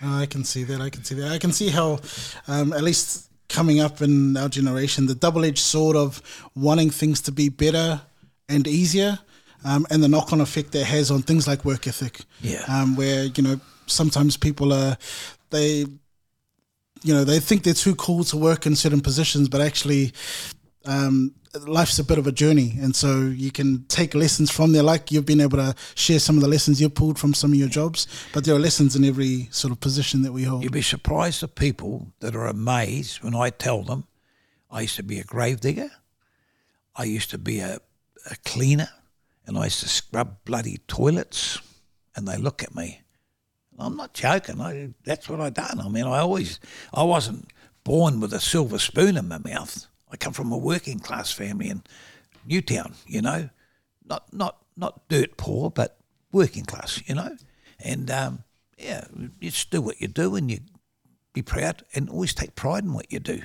I 0.00 0.26
can 0.26 0.44
see 0.44 0.62
that. 0.64 0.80
I 0.80 0.90
can 0.90 1.02
see 1.02 1.16
that. 1.16 1.32
I 1.32 1.38
can 1.38 1.52
see 1.52 1.68
how, 1.68 1.98
um, 2.46 2.72
at 2.72 2.82
least 2.82 3.30
coming 3.48 3.80
up 3.80 4.00
in 4.00 4.36
our 4.36 4.48
generation, 4.48 5.06
the 5.06 5.14
double 5.14 5.44
edged 5.44 5.58
sword 5.58 5.96
of 5.96 6.22
wanting 6.54 6.90
things 6.90 7.20
to 7.22 7.32
be 7.32 7.48
better 7.48 8.00
and 8.48 8.66
easier, 8.66 9.18
um, 9.64 9.86
and 9.90 10.02
the 10.02 10.08
knock 10.08 10.32
on 10.32 10.40
effect 10.40 10.70
that 10.72 10.84
has 10.84 11.10
on 11.10 11.22
things 11.22 11.48
like 11.48 11.64
work 11.64 11.88
ethic. 11.88 12.20
Yeah. 12.40 12.62
Um, 12.68 12.94
where, 12.94 13.24
you 13.24 13.42
know, 13.42 13.60
sometimes 13.86 14.36
people 14.36 14.72
are, 14.72 14.96
they, 15.50 15.86
you 17.02 17.14
know, 17.14 17.24
they 17.24 17.40
think 17.40 17.64
they're 17.64 17.74
too 17.74 17.96
cool 17.96 18.22
to 18.24 18.36
work 18.36 18.66
in 18.66 18.76
certain 18.76 19.00
positions, 19.00 19.48
but 19.48 19.60
actually, 19.60 20.12
um, 20.84 21.34
life's 21.66 21.98
a 21.98 22.04
bit 22.04 22.18
of 22.18 22.26
a 22.26 22.32
journey, 22.32 22.76
and 22.80 22.94
so 22.94 23.22
you 23.22 23.50
can 23.50 23.84
take 23.88 24.14
lessons 24.14 24.50
from 24.50 24.72
there. 24.72 24.82
Like 24.82 25.10
you've 25.10 25.26
been 25.26 25.40
able 25.40 25.58
to 25.58 25.74
share 25.94 26.18
some 26.18 26.36
of 26.36 26.42
the 26.42 26.48
lessons 26.48 26.80
you've 26.80 26.94
pulled 26.94 27.18
from 27.18 27.34
some 27.34 27.52
of 27.52 27.58
your 27.58 27.68
jobs, 27.68 28.06
but 28.32 28.44
there 28.44 28.54
are 28.54 28.60
lessons 28.60 28.96
in 28.96 29.04
every 29.04 29.48
sort 29.50 29.72
of 29.72 29.80
position 29.80 30.22
that 30.22 30.32
we 30.32 30.44
hold. 30.44 30.62
You'd 30.62 30.72
be 30.72 30.82
surprised 30.82 31.42
the 31.42 31.48
people 31.48 32.12
that 32.20 32.34
are 32.36 32.46
amazed 32.46 33.22
when 33.22 33.34
I 33.34 33.50
tell 33.50 33.82
them 33.82 34.06
I 34.70 34.82
used 34.82 34.96
to 34.96 35.02
be 35.02 35.18
a 35.18 35.24
grave 35.24 35.60
digger, 35.60 35.90
I 36.94 37.04
used 37.04 37.30
to 37.30 37.38
be 37.38 37.60
a, 37.60 37.78
a 38.30 38.36
cleaner, 38.44 38.88
and 39.46 39.56
I 39.56 39.64
used 39.64 39.80
to 39.80 39.88
scrub 39.88 40.36
bloody 40.44 40.78
toilets, 40.88 41.58
and 42.14 42.26
they 42.26 42.36
look 42.36 42.62
at 42.62 42.74
me. 42.74 43.02
I'm 43.78 43.96
not 43.96 44.12
joking. 44.12 44.60
I, 44.60 44.90
that's 45.04 45.28
what 45.28 45.40
I 45.40 45.50
done. 45.50 45.80
I 45.80 45.88
mean, 45.88 46.04
I 46.04 46.18
always, 46.18 46.58
I 46.92 47.04
wasn't 47.04 47.48
born 47.84 48.20
with 48.20 48.32
a 48.32 48.40
silver 48.40 48.78
spoon 48.78 49.16
in 49.16 49.28
my 49.28 49.38
mouth. 49.38 49.86
I 50.10 50.16
come 50.16 50.32
from 50.32 50.52
a 50.52 50.58
working 50.58 50.98
class 50.98 51.30
family 51.32 51.68
in 51.68 51.82
Newtown, 52.46 52.94
you 53.06 53.22
know, 53.22 53.50
not 54.04 54.32
not 54.32 54.58
not 54.76 55.08
dirt 55.08 55.36
poor, 55.36 55.70
but 55.70 55.98
working 56.32 56.64
class, 56.64 57.02
you 57.06 57.14
know. 57.14 57.36
And 57.80 58.10
um, 58.10 58.44
yeah, 58.76 59.04
just 59.40 59.70
do 59.70 59.80
what 59.80 60.00
you 60.00 60.08
do, 60.08 60.34
and 60.34 60.50
you 60.50 60.60
be 61.32 61.42
proud, 61.42 61.84
and 61.94 62.08
always 62.08 62.34
take 62.34 62.54
pride 62.54 62.84
in 62.84 62.92
what 62.92 63.12
you 63.12 63.20
do, 63.20 63.42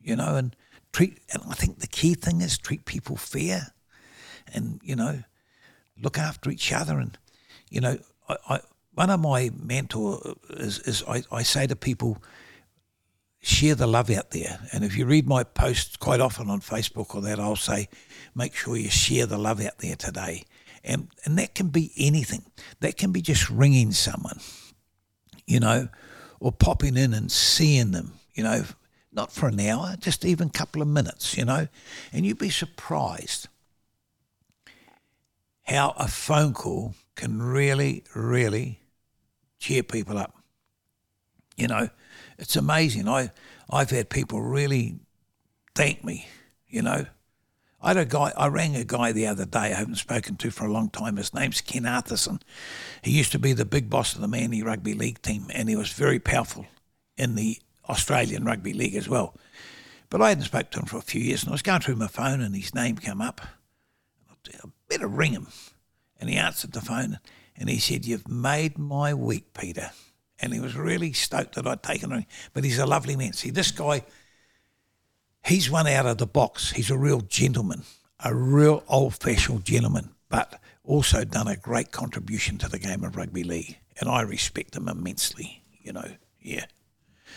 you 0.00 0.16
know. 0.16 0.36
And 0.36 0.56
treat, 0.92 1.18
and 1.32 1.42
I 1.48 1.54
think 1.54 1.80
the 1.80 1.86
key 1.86 2.14
thing 2.14 2.40
is 2.40 2.56
treat 2.58 2.84
people 2.84 3.16
fair, 3.16 3.72
and 4.52 4.80
you 4.82 4.96
know, 4.96 5.22
look 6.00 6.18
after 6.18 6.50
each 6.50 6.72
other, 6.72 6.98
and 6.98 7.18
you 7.70 7.80
know, 7.80 7.98
I, 8.28 8.36
I 8.48 8.60
one 8.94 9.10
of 9.10 9.20
my 9.20 9.50
mentor 9.60 10.36
is, 10.50 10.78
is 10.80 11.02
I, 11.08 11.22
I 11.30 11.42
say 11.42 11.66
to 11.66 11.76
people, 11.76 12.22
share 13.44 13.74
the 13.74 13.86
love 13.86 14.08
out 14.10 14.30
there. 14.30 14.58
And 14.72 14.82
if 14.84 14.96
you 14.96 15.04
read 15.04 15.28
my 15.28 15.44
posts 15.44 15.96
quite 15.96 16.20
often 16.20 16.48
on 16.48 16.60
Facebook 16.60 17.14
or 17.14 17.20
that, 17.22 17.38
I'll 17.38 17.56
say, 17.56 17.88
make 18.34 18.54
sure 18.54 18.76
you 18.76 18.88
share 18.88 19.26
the 19.26 19.36
love 19.36 19.60
out 19.60 19.78
there 19.78 19.96
today. 19.96 20.44
And, 20.82 21.08
and 21.24 21.38
that 21.38 21.54
can 21.54 21.68
be 21.68 21.92
anything. 21.98 22.44
That 22.80 22.96
can 22.96 23.12
be 23.12 23.20
just 23.20 23.50
ringing 23.50 23.92
someone, 23.92 24.40
you 25.46 25.60
know, 25.60 25.88
or 26.40 26.52
popping 26.52 26.96
in 26.96 27.12
and 27.12 27.30
seeing 27.30 27.90
them, 27.90 28.14
you 28.34 28.42
know, 28.42 28.64
not 29.12 29.30
for 29.30 29.48
an 29.48 29.60
hour, 29.60 29.94
just 29.98 30.24
even 30.24 30.48
a 30.48 30.52
couple 30.52 30.80
of 30.80 30.88
minutes, 30.88 31.36
you 31.36 31.44
know. 31.44 31.68
And 32.12 32.24
you'd 32.24 32.38
be 32.38 32.50
surprised 32.50 33.48
how 35.64 35.94
a 35.98 36.08
phone 36.08 36.54
call 36.54 36.94
can 37.14 37.42
really, 37.42 38.04
really 38.14 38.80
cheer 39.58 39.82
people 39.82 40.16
up. 40.16 40.34
You 41.56 41.68
know, 41.68 41.88
it's 42.38 42.56
amazing. 42.56 43.08
I 43.08 43.30
I've 43.70 43.90
had 43.90 44.10
people 44.10 44.42
really 44.42 44.98
thank 45.74 46.04
me. 46.04 46.28
You 46.68 46.82
know, 46.82 47.06
I 47.80 47.88
had 47.88 47.96
a 47.96 48.04
guy. 48.04 48.32
I 48.36 48.48
rang 48.48 48.76
a 48.76 48.84
guy 48.84 49.12
the 49.12 49.26
other 49.26 49.44
day. 49.44 49.58
I 49.58 49.74
haven't 49.74 49.96
spoken 49.96 50.36
to 50.36 50.50
for 50.50 50.64
a 50.66 50.72
long 50.72 50.90
time. 50.90 51.16
His 51.16 51.34
name's 51.34 51.60
Ken 51.60 51.82
Arthurson. 51.82 52.40
He 53.02 53.12
used 53.12 53.32
to 53.32 53.38
be 53.38 53.52
the 53.52 53.64
big 53.64 53.90
boss 53.90 54.14
of 54.14 54.20
the 54.20 54.28
Manly 54.28 54.62
Rugby 54.62 54.94
League 54.94 55.22
team, 55.22 55.46
and 55.52 55.68
he 55.68 55.76
was 55.76 55.92
very 55.92 56.18
powerful 56.18 56.66
in 57.16 57.34
the 57.34 57.58
Australian 57.88 58.44
Rugby 58.44 58.72
League 58.72 58.94
as 58.96 59.08
well. 59.08 59.36
But 60.10 60.22
I 60.22 60.30
hadn't 60.30 60.44
spoken 60.44 60.70
to 60.72 60.78
him 60.80 60.86
for 60.86 60.98
a 60.98 61.02
few 61.02 61.20
years, 61.20 61.42
and 61.42 61.50
I 61.50 61.52
was 61.52 61.62
going 61.62 61.80
through 61.80 61.96
my 61.96 62.06
phone, 62.06 62.40
and 62.40 62.54
his 62.54 62.74
name 62.74 62.96
came 62.96 63.20
up. 63.20 63.40
I 64.30 64.68
better 64.88 65.08
ring 65.08 65.32
him, 65.32 65.48
and 66.20 66.30
he 66.30 66.36
answered 66.36 66.72
the 66.72 66.80
phone, 66.80 67.18
and 67.56 67.68
he 67.68 67.78
said, 67.78 68.06
"You've 68.06 68.28
made 68.28 68.78
my 68.78 69.14
week, 69.14 69.52
Peter." 69.54 69.90
And 70.40 70.52
he 70.52 70.60
was 70.60 70.76
really 70.76 71.12
stoked 71.12 71.54
that 71.54 71.66
I'd 71.66 71.82
taken 71.82 72.10
him. 72.10 72.26
But 72.52 72.64
he's 72.64 72.78
a 72.78 72.86
lovely 72.86 73.16
man. 73.16 73.32
See, 73.32 73.50
this 73.50 73.70
guy, 73.70 74.04
he's 75.44 75.70
one 75.70 75.86
out 75.86 76.06
of 76.06 76.18
the 76.18 76.26
box. 76.26 76.72
He's 76.72 76.90
a 76.90 76.98
real 76.98 77.20
gentleman, 77.22 77.82
a 78.22 78.34
real 78.34 78.82
old 78.88 79.14
fashioned 79.14 79.64
gentleman, 79.64 80.10
but 80.28 80.60
also 80.84 81.24
done 81.24 81.48
a 81.48 81.56
great 81.56 81.92
contribution 81.92 82.58
to 82.58 82.68
the 82.68 82.78
game 82.78 83.04
of 83.04 83.16
rugby 83.16 83.44
league. 83.44 83.78
And 84.00 84.08
I 84.08 84.22
respect 84.22 84.76
him 84.76 84.88
immensely, 84.88 85.62
you 85.80 85.92
know, 85.92 86.10
yeah. 86.40 86.66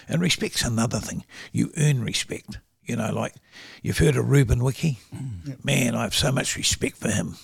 And 0.10 0.22
respect's 0.22 0.64
another 0.64 1.00
thing. 1.00 1.24
You 1.52 1.72
earn 1.78 2.04
respect. 2.04 2.60
You 2.84 2.96
know, 2.96 3.12
like 3.14 3.36
you've 3.82 3.98
heard 3.98 4.16
of 4.16 4.30
Ruben 4.30 4.64
Wiki. 4.64 5.00
Mm. 5.14 5.64
Man, 5.64 5.94
I 5.94 6.04
have 6.04 6.16
so 6.16 6.32
much 6.32 6.56
respect 6.56 6.96
for 6.96 7.10
him. 7.10 7.36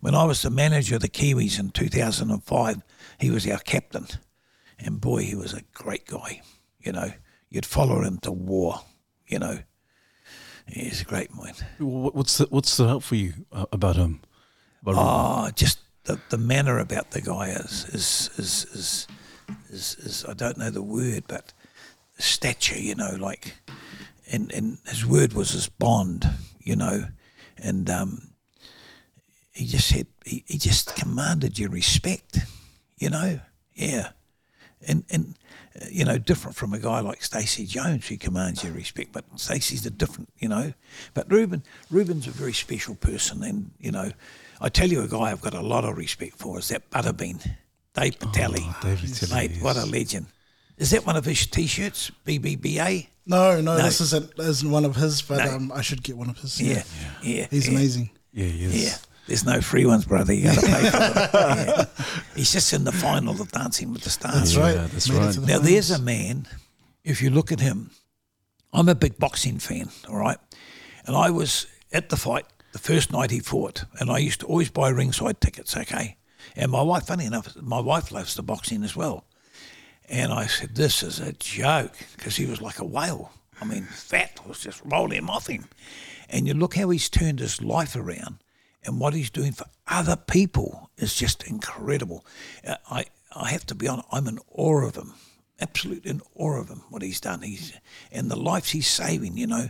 When 0.00 0.14
I 0.14 0.24
was 0.24 0.42
the 0.42 0.50
manager 0.50 0.96
of 0.96 1.02
the 1.02 1.08
Kiwis 1.08 1.60
in 1.60 1.70
2005, 1.70 2.82
he 3.20 3.30
was 3.30 3.46
our 3.46 3.58
captain 3.58 4.08
and 4.84 5.00
boy, 5.00 5.22
he 5.22 5.34
was 5.34 5.52
a 5.52 5.62
great 5.72 6.06
guy. 6.06 6.42
You 6.80 6.92
know, 6.92 7.12
you'd 7.48 7.66
follow 7.66 8.02
him 8.02 8.18
to 8.18 8.32
war. 8.32 8.80
You 9.26 9.38
know, 9.38 9.58
he's 10.66 11.02
a 11.02 11.04
great 11.04 11.30
man. 11.34 11.54
What's 11.78 12.38
the, 12.38 12.46
what's 12.50 12.76
the 12.76 12.88
help 12.88 13.02
for 13.02 13.14
you 13.14 13.32
uh, 13.52 13.66
about 13.72 13.96
him? 13.96 14.20
About 14.82 14.94
oh, 14.98 15.44
him? 15.46 15.52
just 15.54 15.78
the, 16.04 16.20
the 16.30 16.38
manner 16.38 16.78
about 16.78 17.12
the 17.12 17.20
guy 17.20 17.50
is 17.50 17.84
is, 17.90 18.30
is 18.36 18.64
is, 18.74 19.06
is 19.70 19.96
is 20.00 20.24
I 20.28 20.34
don't 20.34 20.58
know 20.58 20.70
the 20.70 20.82
word, 20.82 21.24
but 21.28 21.52
stature. 22.18 22.78
You 22.78 22.96
know, 22.96 23.16
like, 23.18 23.54
and 24.30 24.52
and 24.52 24.78
his 24.86 25.06
word 25.06 25.32
was 25.32 25.50
his 25.50 25.68
bond. 25.68 26.28
You 26.58 26.76
know, 26.76 27.04
and 27.58 27.88
um, 27.88 28.32
he 29.52 29.66
just 29.66 29.88
said 29.88 30.08
he, 30.24 30.44
he 30.48 30.58
just 30.58 30.96
commanded 30.96 31.58
your 31.58 31.70
respect. 31.70 32.40
You 32.98 33.10
know, 33.10 33.40
yeah 33.74 34.10
and 34.86 35.04
and 35.10 35.36
uh, 35.80 35.86
you 35.90 36.04
know 36.04 36.18
different 36.18 36.56
from 36.56 36.72
a 36.72 36.78
guy 36.78 37.00
like 37.00 37.22
Stacey 37.22 37.66
Jones 37.66 38.06
who 38.06 38.16
commands 38.16 38.64
your 38.64 38.72
respect. 38.72 39.12
But 39.12 39.24
Stacey's 39.36 39.86
a 39.86 39.90
different, 39.90 40.30
you 40.38 40.48
know. 40.48 40.72
But 41.14 41.30
Ruben 41.30 41.62
Ruben's 41.90 42.26
a 42.26 42.30
very 42.30 42.52
special 42.52 42.94
person, 42.94 43.42
and 43.42 43.70
you 43.78 43.90
know, 43.90 44.12
I 44.60 44.68
tell 44.68 44.88
you 44.88 45.02
a 45.02 45.08
guy 45.08 45.30
I've 45.30 45.40
got 45.40 45.54
a 45.54 45.62
lot 45.62 45.84
of 45.84 45.96
respect 45.96 46.36
for 46.36 46.58
is 46.58 46.68
that 46.68 46.90
Buttabean, 46.90 47.56
Dave 47.94 48.18
Letele. 48.18 48.58
Oh, 48.60 48.78
Dave 48.82 48.98
Letele, 48.98 49.34
mate, 49.34 49.50
yes. 49.52 49.62
what 49.62 49.76
a 49.76 49.86
legend! 49.86 50.26
Is 50.78 50.90
that 50.90 51.06
one 51.06 51.16
of 51.16 51.24
his 51.24 51.46
T-shirts? 51.46 52.10
BBBA. 52.26 53.08
No, 53.24 53.60
no, 53.60 53.76
no. 53.76 53.82
this 53.82 54.00
isn't, 54.00 54.32
isn't 54.36 54.68
one 54.68 54.84
of 54.84 54.96
his, 54.96 55.22
but 55.22 55.44
no. 55.44 55.52
um, 55.52 55.72
I 55.72 55.80
should 55.80 56.02
get 56.02 56.16
one 56.16 56.28
of 56.28 56.38
his. 56.38 56.60
Yeah, 56.60 56.82
yeah. 57.22 57.34
yeah 57.36 57.46
He's 57.50 57.68
yeah. 57.68 57.74
amazing. 57.74 58.10
Yeah, 58.32 58.46
he 58.46 58.64
is. 58.64 58.84
Yeah. 58.84 59.11
There's 59.26 59.44
no 59.44 59.60
free 59.60 59.86
ones, 59.86 60.04
brother. 60.04 60.32
You 60.32 60.44
got 60.44 60.54
to 60.58 60.66
pay 60.66 60.90
for 60.90 60.96
them. 60.96 61.26
yeah. 61.68 61.84
He's 62.34 62.52
just 62.52 62.72
in 62.72 62.84
the 62.84 62.92
final 62.92 63.40
of 63.40 63.52
Dancing 63.52 63.92
with 63.92 64.02
the 64.02 64.10
Stars. 64.10 64.34
That's 64.34 64.56
right. 64.56 64.74
Yeah, 64.74 64.86
that's 64.88 65.10
right. 65.10 65.32
The 65.32 65.40
now, 65.40 65.46
finals. 65.46 65.68
there's 65.68 65.90
a 65.90 66.00
man, 66.00 66.48
if 67.04 67.22
you 67.22 67.30
look 67.30 67.52
at 67.52 67.60
him, 67.60 67.90
I'm 68.72 68.88
a 68.88 68.94
big 68.94 69.18
boxing 69.18 69.58
fan, 69.58 69.90
all 70.08 70.16
right? 70.16 70.38
And 71.06 71.16
I 71.16 71.30
was 71.30 71.66
at 71.92 72.08
the 72.08 72.16
fight 72.16 72.46
the 72.72 72.78
first 72.78 73.12
night 73.12 73.30
he 73.30 73.40
fought, 73.40 73.84
and 74.00 74.10
I 74.10 74.18
used 74.18 74.40
to 74.40 74.46
always 74.46 74.70
buy 74.70 74.88
ringside 74.88 75.40
tickets, 75.40 75.76
okay? 75.76 76.16
And 76.56 76.72
my 76.72 76.82
wife, 76.82 77.06
funny 77.06 77.26
enough, 77.26 77.54
my 77.60 77.80
wife 77.80 78.10
loves 78.10 78.34
the 78.34 78.42
boxing 78.42 78.82
as 78.82 78.96
well. 78.96 79.24
And 80.08 80.32
I 80.32 80.46
said, 80.46 80.74
This 80.74 81.02
is 81.02 81.20
a 81.20 81.32
joke, 81.32 81.94
because 82.16 82.36
he 82.36 82.46
was 82.46 82.60
like 82.60 82.78
a 82.78 82.84
whale. 82.84 83.30
I 83.60 83.64
mean, 83.64 83.84
fat 83.84 84.40
was 84.46 84.60
just 84.60 84.82
rolling 84.84 85.28
off 85.28 85.46
him. 85.46 85.66
And 86.28 86.46
you 86.46 86.54
look 86.54 86.74
how 86.74 86.90
he's 86.90 87.08
turned 87.08 87.38
his 87.38 87.62
life 87.62 87.94
around 87.94 88.38
and 88.84 89.00
what 89.00 89.14
he's 89.14 89.30
doing 89.30 89.52
for 89.52 89.66
other 89.86 90.16
people 90.16 90.90
is 90.96 91.14
just 91.14 91.44
incredible. 91.44 92.24
Uh, 92.66 92.76
I 92.90 93.06
I 93.34 93.50
have 93.50 93.66
to 93.66 93.74
be 93.74 93.88
honest, 93.88 94.08
I'm 94.10 94.28
in 94.28 94.38
awe 94.50 94.86
of 94.86 94.96
him, 94.96 95.14
absolutely 95.60 96.10
in 96.10 96.22
awe 96.34 96.60
of 96.60 96.68
him. 96.68 96.82
What 96.90 97.02
he's 97.02 97.20
done, 97.20 97.42
he's 97.42 97.72
and 98.10 98.30
the 98.30 98.36
lives 98.36 98.70
he's 98.70 98.88
saving. 98.88 99.36
You 99.36 99.46
know, 99.46 99.68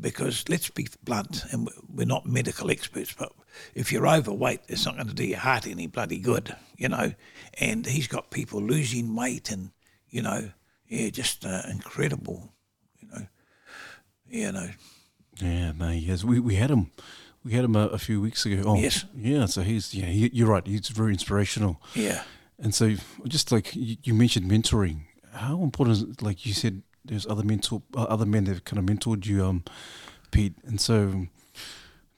because 0.00 0.48
let's 0.48 0.70
be 0.70 0.88
blunt, 1.02 1.44
and 1.50 1.68
we're 1.92 2.06
not 2.06 2.26
medical 2.26 2.70
experts, 2.70 3.14
but 3.16 3.32
if 3.74 3.92
you're 3.92 4.08
overweight, 4.08 4.60
it's 4.68 4.84
not 4.84 4.96
going 4.96 5.08
to 5.08 5.14
do 5.14 5.24
your 5.24 5.38
heart 5.38 5.66
any 5.66 5.86
bloody 5.86 6.18
good. 6.18 6.54
You 6.76 6.88
know, 6.88 7.12
and 7.58 7.86
he's 7.86 8.08
got 8.08 8.30
people 8.30 8.60
losing 8.60 9.14
weight, 9.14 9.50
and 9.50 9.70
you 10.08 10.22
know, 10.22 10.50
yeah, 10.88 11.10
just 11.10 11.44
uh, 11.44 11.62
incredible. 11.70 12.52
You 12.98 13.08
know, 13.08 13.26
you 14.28 14.52
know. 14.52 14.68
Yeah, 15.38 15.72
no, 15.72 15.90
yes, 15.90 16.24
we 16.24 16.40
we 16.40 16.54
had 16.54 16.70
him 16.70 16.90
we 17.46 17.52
had 17.52 17.64
him 17.64 17.76
a, 17.76 17.86
a 17.86 17.98
few 17.98 18.20
weeks 18.20 18.44
ago. 18.44 18.60
Oh, 18.66 18.76
yes. 18.76 19.04
Yeah. 19.14 19.46
So 19.46 19.62
he's 19.62 19.94
yeah. 19.94 20.06
He, 20.06 20.30
you're 20.32 20.48
right. 20.48 20.66
He's 20.66 20.88
very 20.88 21.12
inspirational. 21.12 21.80
Yeah. 21.94 22.24
And 22.58 22.74
so, 22.74 22.96
just 23.28 23.52
like 23.52 23.76
you, 23.76 23.96
you 24.02 24.14
mentioned, 24.14 24.50
mentoring. 24.50 25.02
How 25.32 25.62
important 25.62 25.96
is 25.96 26.02
it? 26.02 26.22
Like 26.22 26.44
you 26.44 26.52
said, 26.52 26.82
there's 27.04 27.26
other 27.26 27.44
mentor, 27.44 27.82
uh, 27.94 28.02
other 28.04 28.26
men 28.26 28.44
that 28.44 28.54
have 28.54 28.64
kind 28.64 28.78
of 28.78 28.84
mentored 28.86 29.26
you, 29.26 29.44
um, 29.44 29.62
Pete. 30.32 30.54
And 30.64 30.80
so, 30.80 31.26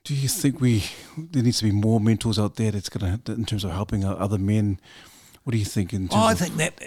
do 0.02 0.14
you 0.14 0.28
think 0.28 0.62
we 0.62 0.84
there 1.18 1.42
needs 1.42 1.58
to 1.58 1.64
be 1.64 1.72
more 1.72 2.00
mentors 2.00 2.38
out 2.38 2.56
there 2.56 2.70
that's 2.70 2.88
going 2.88 3.20
to 3.20 3.32
in 3.32 3.44
terms 3.44 3.64
of 3.64 3.72
helping 3.72 4.04
other 4.04 4.38
men? 4.38 4.80
What 5.44 5.52
do 5.52 5.58
you 5.58 5.66
think? 5.66 5.92
In 5.92 6.08
oh, 6.10 6.24
I 6.24 6.32
think 6.32 6.56
that 6.56 6.80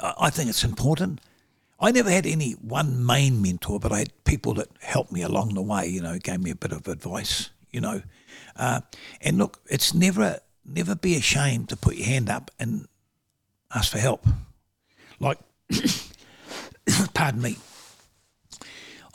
uh, 0.00 0.14
I 0.18 0.30
think 0.30 0.48
it's 0.48 0.64
important. 0.64 1.20
I 1.78 1.90
never 1.90 2.10
had 2.10 2.24
any 2.26 2.52
one 2.52 3.04
main 3.04 3.42
mentor, 3.42 3.78
but 3.80 3.92
I 3.92 3.98
had 3.98 4.24
people 4.24 4.54
that 4.54 4.68
helped 4.80 5.12
me 5.12 5.20
along 5.20 5.54
the 5.54 5.62
way. 5.62 5.88
You 5.88 6.00
know, 6.00 6.18
gave 6.18 6.40
me 6.40 6.52
a 6.52 6.56
bit 6.56 6.72
of 6.72 6.88
advice 6.88 7.50
you 7.72 7.80
know. 7.80 8.02
Uh, 8.56 8.80
and 9.20 9.38
look, 9.38 9.60
it's 9.68 9.94
never 9.94 10.40
never 10.64 10.94
be 10.94 11.16
ashamed 11.16 11.68
to 11.68 11.76
put 11.76 11.96
your 11.96 12.06
hand 12.06 12.30
up 12.30 12.50
and 12.58 12.86
ask 13.74 13.90
for 13.90 13.98
help. 13.98 14.24
Like, 15.18 15.38
pardon 17.14 17.42
me, 17.42 17.56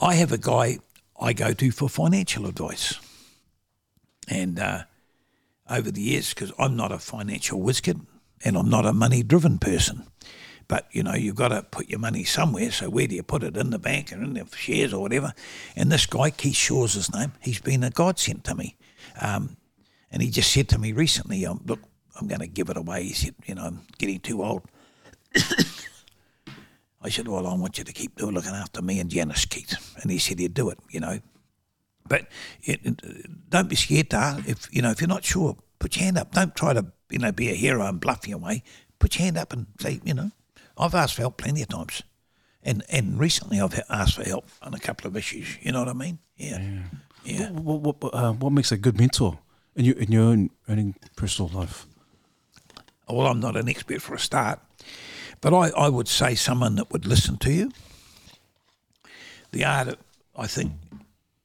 I 0.00 0.14
have 0.14 0.32
a 0.32 0.38
guy 0.38 0.78
I 1.20 1.32
go 1.32 1.52
to 1.52 1.70
for 1.70 1.88
financial 1.88 2.46
advice, 2.46 2.98
and 4.28 4.58
uh, 4.58 4.82
over 5.68 5.90
the 5.90 6.02
years, 6.02 6.34
because 6.34 6.52
I'm 6.58 6.76
not 6.76 6.92
a 6.92 6.98
financial 6.98 7.60
wizard 7.60 8.00
and 8.44 8.56
I'm 8.56 8.70
not 8.70 8.86
a 8.86 8.92
money 8.92 9.22
driven 9.22 9.58
person. 9.58 10.04
But 10.68 10.86
you 10.92 11.02
know, 11.02 11.14
you've 11.14 11.34
got 11.34 11.48
to 11.48 11.62
put 11.62 11.88
your 11.88 11.98
money 11.98 12.24
somewhere. 12.24 12.70
So 12.70 12.90
where 12.90 13.06
do 13.06 13.14
you 13.14 13.22
put 13.22 13.42
it? 13.42 13.56
In 13.56 13.70
the 13.70 13.78
bank 13.78 14.12
or 14.12 14.16
in 14.16 14.34
the 14.34 14.46
shares 14.54 14.92
or 14.92 15.00
whatever. 15.00 15.32
And 15.74 15.90
this 15.90 16.06
guy, 16.06 16.30
Keith 16.30 16.56
Shaw's 16.56 16.94
his 16.94 17.12
name. 17.12 17.32
He's 17.40 17.60
been 17.60 17.82
a 17.82 17.90
godsend 17.90 18.44
to 18.44 18.54
me. 18.54 18.76
Um, 19.20 19.56
and 20.10 20.22
he 20.22 20.30
just 20.30 20.52
said 20.52 20.68
to 20.70 20.78
me 20.78 20.92
recently, 20.92 21.44
um, 21.46 21.62
"Look, 21.66 21.80
I'm 22.20 22.28
going 22.28 22.40
to 22.40 22.46
give 22.46 22.68
it 22.68 22.76
away." 22.76 23.04
He 23.04 23.12
said, 23.14 23.34
"You 23.46 23.54
know, 23.54 23.64
I'm 23.64 23.80
getting 23.98 24.20
too 24.20 24.42
old." 24.44 24.62
I 27.00 27.10
said, 27.10 27.28
"Well, 27.28 27.46
I 27.46 27.54
want 27.54 27.78
you 27.78 27.84
to 27.84 27.92
keep 27.92 28.16
doing 28.16 28.34
looking 28.34 28.52
after 28.52 28.82
me 28.82 29.00
and 29.00 29.10
Janice, 29.10 29.46
Keith." 29.46 29.96
And 30.02 30.10
he 30.10 30.18
said 30.18 30.38
he'd 30.38 30.54
do 30.54 30.70
it. 30.70 30.78
You 30.90 31.00
know, 31.00 31.20
but 32.06 32.28
it, 32.62 32.80
it, 32.84 33.50
don't 33.50 33.68
be 33.68 33.76
scared 33.76 34.10
to 34.10 34.42
if 34.46 34.68
you 34.72 34.82
know 34.82 34.90
if 34.90 35.00
you're 35.00 35.08
not 35.08 35.24
sure, 35.24 35.56
Put 35.78 35.96
your 35.96 36.04
hand 36.04 36.18
up. 36.18 36.32
Don't 36.32 36.54
try 36.56 36.72
to, 36.72 36.86
you 37.10 37.18
know, 37.18 37.32
be 37.32 37.50
a 37.50 37.54
hero 37.54 37.86
and 37.86 38.00
bluff 38.00 38.26
your 38.26 38.38
way. 38.38 38.62
Put 38.98 39.16
your 39.16 39.24
hand 39.24 39.38
up 39.38 39.52
and 39.52 39.66
say, 39.80 40.00
you 40.04 40.14
know, 40.14 40.30
I've 40.78 40.94
asked 40.94 41.14
for 41.14 41.22
help 41.22 41.36
plenty 41.38 41.62
of 41.62 41.68
times. 41.68 42.02
And 42.62 42.82
and 42.88 43.18
recently 43.18 43.60
I've 43.60 43.80
asked 43.88 44.16
for 44.16 44.24
help 44.24 44.48
on 44.62 44.74
a 44.74 44.78
couple 44.78 45.06
of 45.06 45.16
issues. 45.16 45.58
You 45.60 45.72
know 45.72 45.80
what 45.80 45.88
I 45.88 45.92
mean? 45.94 46.18
Yeah. 46.36 46.82
Yeah. 47.24 47.50
What, 47.50 47.80
what, 47.80 48.02
what, 48.02 48.14
uh, 48.14 48.32
what 48.32 48.52
makes 48.52 48.72
a 48.72 48.76
good 48.76 48.98
mentor 48.98 49.38
in 49.76 49.84
your 49.84 49.96
in 49.96 50.12
your 50.12 50.24
own, 50.24 50.50
own 50.68 50.94
personal 51.16 51.50
life? 51.50 51.86
Well, 53.08 53.26
I'm 53.26 53.40
not 53.40 53.56
an 53.56 53.68
expert 53.68 54.02
for 54.02 54.14
a 54.14 54.18
start, 54.18 54.60
but 55.40 55.54
I, 55.54 55.70
I 55.70 55.88
would 55.88 56.08
say 56.08 56.34
someone 56.34 56.74
that 56.76 56.92
would 56.92 57.06
listen 57.06 57.38
to 57.38 57.52
you. 57.52 57.70
The 59.50 59.64
art, 59.64 59.88
of, 59.88 59.96
I 60.36 60.46
think, 60.46 60.72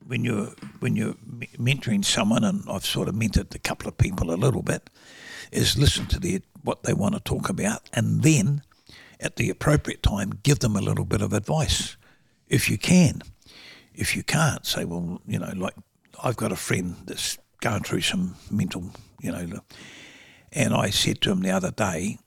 when 0.05 0.25
you're 0.25 0.53
when 0.79 0.95
you're 0.95 1.15
me- 1.25 1.49
mentoring 1.57 2.03
someone, 2.03 2.43
and 2.43 2.63
I've 2.69 2.85
sort 2.85 3.07
of 3.07 3.15
mentored 3.15 3.55
a 3.55 3.59
couple 3.59 3.87
of 3.87 3.97
people 3.97 4.31
a 4.31 4.35
little 4.35 4.61
bit, 4.61 4.89
is 5.51 5.77
listen 5.77 6.05
to 6.07 6.19
their 6.19 6.39
what 6.63 6.83
they 6.83 6.93
want 6.93 7.15
to 7.15 7.21
talk 7.21 7.49
about, 7.49 7.89
and 7.93 8.23
then 8.23 8.61
at 9.23 9.37
the 9.37 9.49
appropriate 9.49 10.03
time, 10.03 10.39
give 10.43 10.59
them 10.59 10.75
a 10.75 10.81
little 10.81 11.05
bit 11.05 11.21
of 11.21 11.33
advice, 11.33 11.95
if 12.47 12.69
you 12.69 12.77
can. 12.77 13.21
If 13.95 14.15
you 14.15 14.23
can't, 14.23 14.65
say, 14.65 14.85
well, 14.85 15.21
you 15.25 15.39
know, 15.39 15.51
like 15.55 15.75
I've 16.21 16.35
got 16.35 16.51
a 16.51 16.57
friend 16.57 16.97
that's 17.05 17.37
going 17.61 17.83
through 17.83 18.01
some 18.01 18.35
mental, 18.51 18.91
you 19.21 19.31
know, 19.31 19.61
and 20.51 20.73
I 20.73 20.89
said 20.89 21.21
to 21.21 21.31
him 21.31 21.41
the 21.41 21.51
other 21.51 21.71
day, 21.71 22.19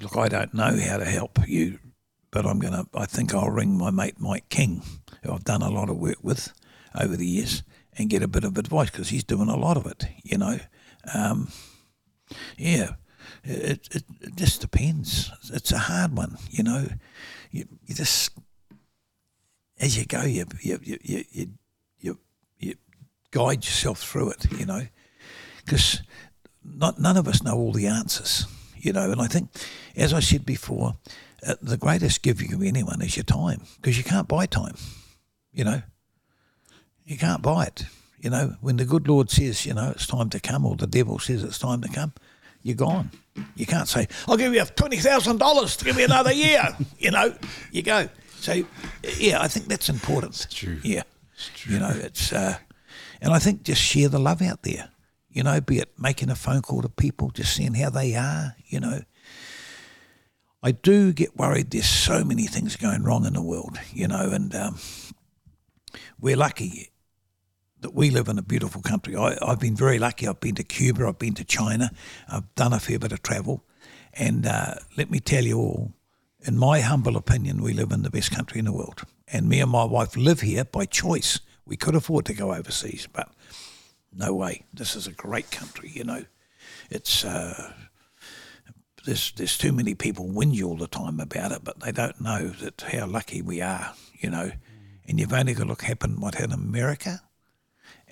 look, 0.00 0.16
I 0.16 0.28
don't 0.28 0.52
know 0.52 0.76
how 0.78 0.96
to 0.96 1.04
help 1.04 1.38
you, 1.46 1.78
but 2.30 2.44
I'm 2.44 2.58
going 2.58 2.74
to, 2.74 2.86
I 2.94 3.06
think 3.06 3.32
I'll 3.32 3.50
ring 3.50 3.78
my 3.78 3.90
mate 3.90 4.16
Mike 4.18 4.48
King, 4.48 4.82
who 5.22 5.32
I've 5.32 5.44
done 5.44 5.62
a 5.62 5.70
lot 5.70 5.88
of 5.88 5.98
work 5.98 6.18
with 6.22 6.52
over 7.00 7.16
the 7.16 7.26
years, 7.26 7.62
and 7.96 8.10
get 8.10 8.22
a 8.22 8.28
bit 8.28 8.44
of 8.44 8.58
advice 8.58 8.90
because 8.90 9.10
he's 9.10 9.24
doing 9.24 9.48
a 9.48 9.56
lot 9.56 9.76
of 9.76 9.86
it, 9.86 10.04
you 10.24 10.38
know. 10.38 10.58
Um, 11.14 11.48
yeah, 12.56 12.94
it, 13.44 13.88
it, 13.94 14.04
it 14.20 14.36
just 14.36 14.60
depends. 14.60 15.30
It's 15.52 15.72
a 15.72 15.78
hard 15.78 16.16
one, 16.16 16.36
you 16.50 16.62
know. 16.62 16.86
You, 17.50 17.66
you 17.86 17.94
just, 17.94 18.32
as 19.80 19.96
you 19.96 20.04
go, 20.04 20.22
you, 20.22 20.46
you, 20.60 20.78
you, 20.82 20.98
you, 21.02 21.24
you, 22.00 22.18
you, 22.58 22.74
guide 23.30 23.64
yourself 23.64 24.00
through 24.00 24.30
it, 24.30 24.46
you 24.58 24.66
know, 24.66 24.86
because 25.64 26.02
not, 26.64 27.00
none 27.00 27.16
of 27.16 27.28
us 27.28 27.42
know 27.42 27.56
all 27.56 27.72
the 27.72 27.86
answers, 27.86 28.46
you 28.76 28.92
know. 28.92 29.10
And 29.10 29.20
I 29.20 29.26
think, 29.26 29.50
as 29.96 30.12
I 30.12 30.20
said 30.20 30.44
before, 30.44 30.96
uh, 31.46 31.54
the 31.62 31.76
greatest 31.76 32.22
gift 32.22 32.40
you 32.40 32.48
can 32.48 32.58
give 32.58 32.68
anyone 32.68 33.00
is 33.02 33.16
your 33.16 33.24
time 33.24 33.62
because 33.76 33.96
you 33.96 34.04
can't 34.04 34.28
buy 34.28 34.46
time, 34.46 34.76
you 35.52 35.64
know. 35.64 35.82
You 37.04 37.16
can't 37.16 37.42
buy 37.42 37.64
it. 37.64 37.84
You 38.20 38.30
know, 38.30 38.54
when 38.60 38.76
the 38.76 38.84
good 38.84 39.08
Lord 39.08 39.30
says, 39.30 39.64
you 39.64 39.72
know, 39.72 39.90
it's 39.90 40.06
time 40.06 40.28
to 40.30 40.40
come, 40.40 40.66
or 40.66 40.76
the 40.76 40.86
devil 40.86 41.18
says 41.18 41.42
it's 41.42 41.58
time 41.58 41.80
to 41.80 41.88
come, 41.88 42.12
you're 42.62 42.76
gone. 42.76 43.10
You 43.56 43.66
can't 43.66 43.88
say, 43.88 44.06
I'll 44.28 44.36
give 44.36 44.52
you 44.52 44.60
$20,000 44.60 45.78
to 45.78 45.84
give 45.84 45.96
me 45.96 46.04
another 46.04 46.32
year. 46.32 46.76
you 46.98 47.10
know, 47.10 47.34
you 47.70 47.82
go. 47.82 48.08
So, 48.40 48.62
yeah, 49.18 49.40
I 49.40 49.48
think 49.48 49.66
that's 49.66 49.88
important. 49.88 50.34
It's 50.34 50.54
true. 50.54 50.78
Yeah. 50.82 51.02
It's 51.34 51.50
true. 51.54 51.74
You 51.74 51.80
know, 51.80 51.90
it's, 51.90 52.32
uh, 52.32 52.56
and 53.20 53.32
I 53.32 53.38
think 53.38 53.62
just 53.62 53.80
share 53.80 54.08
the 54.08 54.18
love 54.18 54.42
out 54.42 54.62
there. 54.62 54.90
You 55.30 55.42
know, 55.42 55.60
be 55.60 55.78
it 55.78 55.92
making 55.98 56.30
a 56.30 56.34
phone 56.34 56.60
call 56.60 56.82
to 56.82 56.88
people, 56.88 57.30
just 57.30 57.54
seeing 57.54 57.74
how 57.74 57.90
they 57.90 58.14
are, 58.16 58.56
you 58.66 58.80
know. 58.80 59.02
I 60.62 60.72
do 60.72 61.12
get 61.12 61.36
worried 61.36 61.70
there's 61.70 61.86
so 61.86 62.24
many 62.24 62.46
things 62.46 62.76
going 62.76 63.04
wrong 63.04 63.24
in 63.24 63.34
the 63.34 63.42
world, 63.42 63.78
you 63.92 64.08
know, 64.08 64.30
and 64.30 64.54
um, 64.54 64.78
we're 66.20 66.36
lucky 66.36 66.89
that 67.80 67.94
we 67.94 68.10
live 68.10 68.28
in 68.28 68.38
a 68.38 68.42
beautiful 68.42 68.82
country. 68.82 69.16
I, 69.16 69.36
I've 69.42 69.60
been 69.60 69.76
very 69.76 69.98
lucky. 69.98 70.28
I've 70.28 70.40
been 70.40 70.54
to 70.56 70.64
Cuba, 70.64 71.06
I've 71.06 71.18
been 71.18 71.34
to 71.34 71.44
China, 71.44 71.90
I've 72.28 72.54
done 72.54 72.72
a 72.72 72.80
fair 72.80 72.98
bit 72.98 73.12
of 73.12 73.22
travel. 73.22 73.64
And 74.12 74.46
uh, 74.46 74.74
let 74.96 75.10
me 75.10 75.20
tell 75.20 75.44
you 75.44 75.58
all, 75.58 75.92
in 76.40 76.58
my 76.58 76.80
humble 76.80 77.16
opinion, 77.16 77.62
we 77.62 77.72
live 77.72 77.92
in 77.92 78.02
the 78.02 78.10
best 78.10 78.30
country 78.30 78.58
in 78.58 78.64
the 78.64 78.72
world. 78.72 79.02
And 79.28 79.48
me 79.48 79.60
and 79.60 79.70
my 79.70 79.84
wife 79.84 80.16
live 80.16 80.40
here 80.40 80.64
by 80.64 80.84
choice. 80.84 81.40
We 81.64 81.76
could 81.76 81.94
afford 81.94 82.26
to 82.26 82.34
go 82.34 82.52
overseas, 82.52 83.06
but 83.12 83.28
no 84.12 84.34
way. 84.34 84.64
This 84.72 84.96
is 84.96 85.06
a 85.06 85.12
great 85.12 85.50
country, 85.50 85.90
you 85.92 86.02
know. 86.04 86.24
It's 86.90 87.24
uh, 87.24 87.72
there's 89.04 89.32
there's 89.32 89.56
too 89.56 89.72
many 89.72 89.94
people 89.94 90.28
whinge 90.28 90.64
all 90.64 90.76
the 90.76 90.88
time 90.88 91.20
about 91.20 91.52
it, 91.52 91.62
but 91.62 91.80
they 91.80 91.92
don't 91.92 92.20
know 92.20 92.48
that 92.48 92.80
how 92.80 93.06
lucky 93.06 93.40
we 93.42 93.60
are, 93.60 93.94
you 94.18 94.30
know. 94.30 94.50
And 95.06 95.20
you've 95.20 95.32
only 95.32 95.54
got 95.54 95.64
to 95.64 95.68
look 95.68 95.82
happen 95.82 96.20
what 96.20 96.40
in 96.40 96.52
America, 96.52 97.22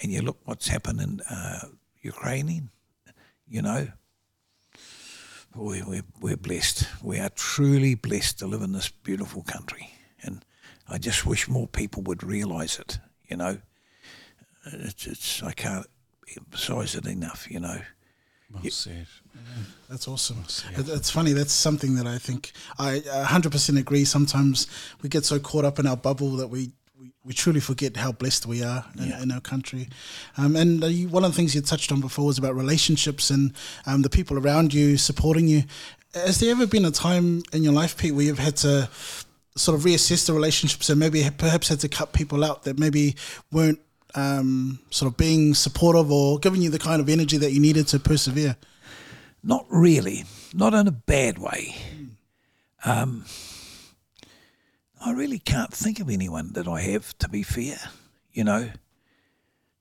and 0.02 0.12
you 0.12 0.22
look 0.22 0.38
what's 0.44 0.68
happened 0.68 1.00
in 1.00 1.20
uh, 1.30 1.60
Ukraine, 2.02 2.70
you 3.48 3.62
know. 3.62 3.88
Boy, 5.54 5.82
we're, 5.86 6.02
we're 6.20 6.36
blessed. 6.36 6.86
We 7.02 7.18
are 7.18 7.30
truly 7.30 7.94
blessed 7.94 8.38
to 8.40 8.46
live 8.46 8.62
in 8.62 8.72
this 8.72 8.88
beautiful 8.90 9.42
country. 9.42 9.90
And 10.22 10.44
I 10.88 10.98
just 10.98 11.26
wish 11.26 11.48
more 11.48 11.66
people 11.66 12.02
would 12.02 12.22
realise 12.22 12.78
it, 12.78 12.98
you 13.28 13.36
know. 13.36 13.58
It's, 14.66 15.06
it's, 15.06 15.42
I 15.42 15.52
can't 15.52 15.86
emphasise 16.36 16.94
it 16.94 17.06
enough, 17.06 17.46
you 17.50 17.60
know. 17.60 17.80
Well 18.52 18.62
said. 18.70 19.06
That's 19.88 20.06
awesome. 20.08 20.44
It- 20.76 20.88
It's 20.88 21.10
funny. 21.10 21.32
That's 21.32 21.52
something 21.52 21.94
that 21.96 22.06
I 22.06 22.18
think 22.18 22.52
I 22.78 23.00
100% 23.00 23.78
agree. 23.78 24.04
Sometimes 24.04 24.66
we 25.02 25.08
get 25.08 25.24
so 25.24 25.38
caught 25.38 25.64
up 25.64 25.78
in 25.78 25.86
our 25.86 25.96
bubble 25.96 26.36
that 26.36 26.48
we, 26.48 26.72
we, 27.24 27.34
truly 27.34 27.60
forget 27.60 27.96
how 27.96 28.12
blessed 28.12 28.46
we 28.46 28.62
are 28.62 28.86
in, 28.98 29.12
in 29.12 29.32
our 29.32 29.40
country. 29.40 29.88
Um, 30.36 30.56
and 30.56 30.82
uh, 30.82 30.86
you, 30.86 31.08
one 31.08 31.24
of 31.24 31.32
the 31.32 31.36
things 31.36 31.54
you 31.54 31.60
touched 31.60 31.92
on 31.92 32.00
before 32.00 32.26
was 32.26 32.38
about 32.38 32.54
relationships 32.54 33.30
and 33.30 33.52
um, 33.86 34.02
the 34.02 34.10
people 34.10 34.38
around 34.38 34.72
you 34.72 34.96
supporting 34.96 35.46
you. 35.46 35.64
Has 36.14 36.40
there 36.40 36.50
ever 36.50 36.66
been 36.66 36.84
a 36.84 36.90
time 36.90 37.42
in 37.52 37.62
your 37.62 37.74
life, 37.74 37.98
Pete, 37.98 38.14
where 38.14 38.24
you've 38.24 38.38
had 38.38 38.56
to 38.58 38.88
sort 39.56 39.78
of 39.78 39.84
reassess 39.84 40.26
the 40.26 40.32
relationships 40.32 40.88
and 40.88 40.98
maybe 40.98 41.28
perhaps 41.36 41.68
had 41.68 41.80
to 41.80 41.88
cut 41.88 42.12
people 42.12 42.44
out 42.44 42.62
that 42.62 42.78
maybe 42.78 43.16
weren't 43.52 43.80
um, 44.14 44.78
sort 44.90 45.10
of 45.10 45.16
being 45.16 45.54
supportive 45.54 46.10
or 46.10 46.38
giving 46.38 46.62
you 46.62 46.70
the 46.70 46.78
kind 46.78 47.00
of 47.00 47.08
energy 47.08 47.36
that 47.36 47.52
you 47.52 47.60
needed 47.60 47.86
to 47.88 47.98
persevere? 47.98 48.56
Not 49.42 49.66
really, 49.68 50.24
not 50.54 50.74
in 50.74 50.88
a 50.88 50.92
bad 50.92 51.38
way. 51.38 51.76
Um, 52.84 53.24
I 55.04 55.12
really 55.12 55.38
can't 55.38 55.72
think 55.72 56.00
of 56.00 56.10
anyone 56.10 56.52
that 56.52 56.66
I 56.68 56.80
have, 56.80 57.16
to 57.18 57.28
be 57.28 57.42
fair. 57.42 57.78
You 58.32 58.44
know, 58.44 58.70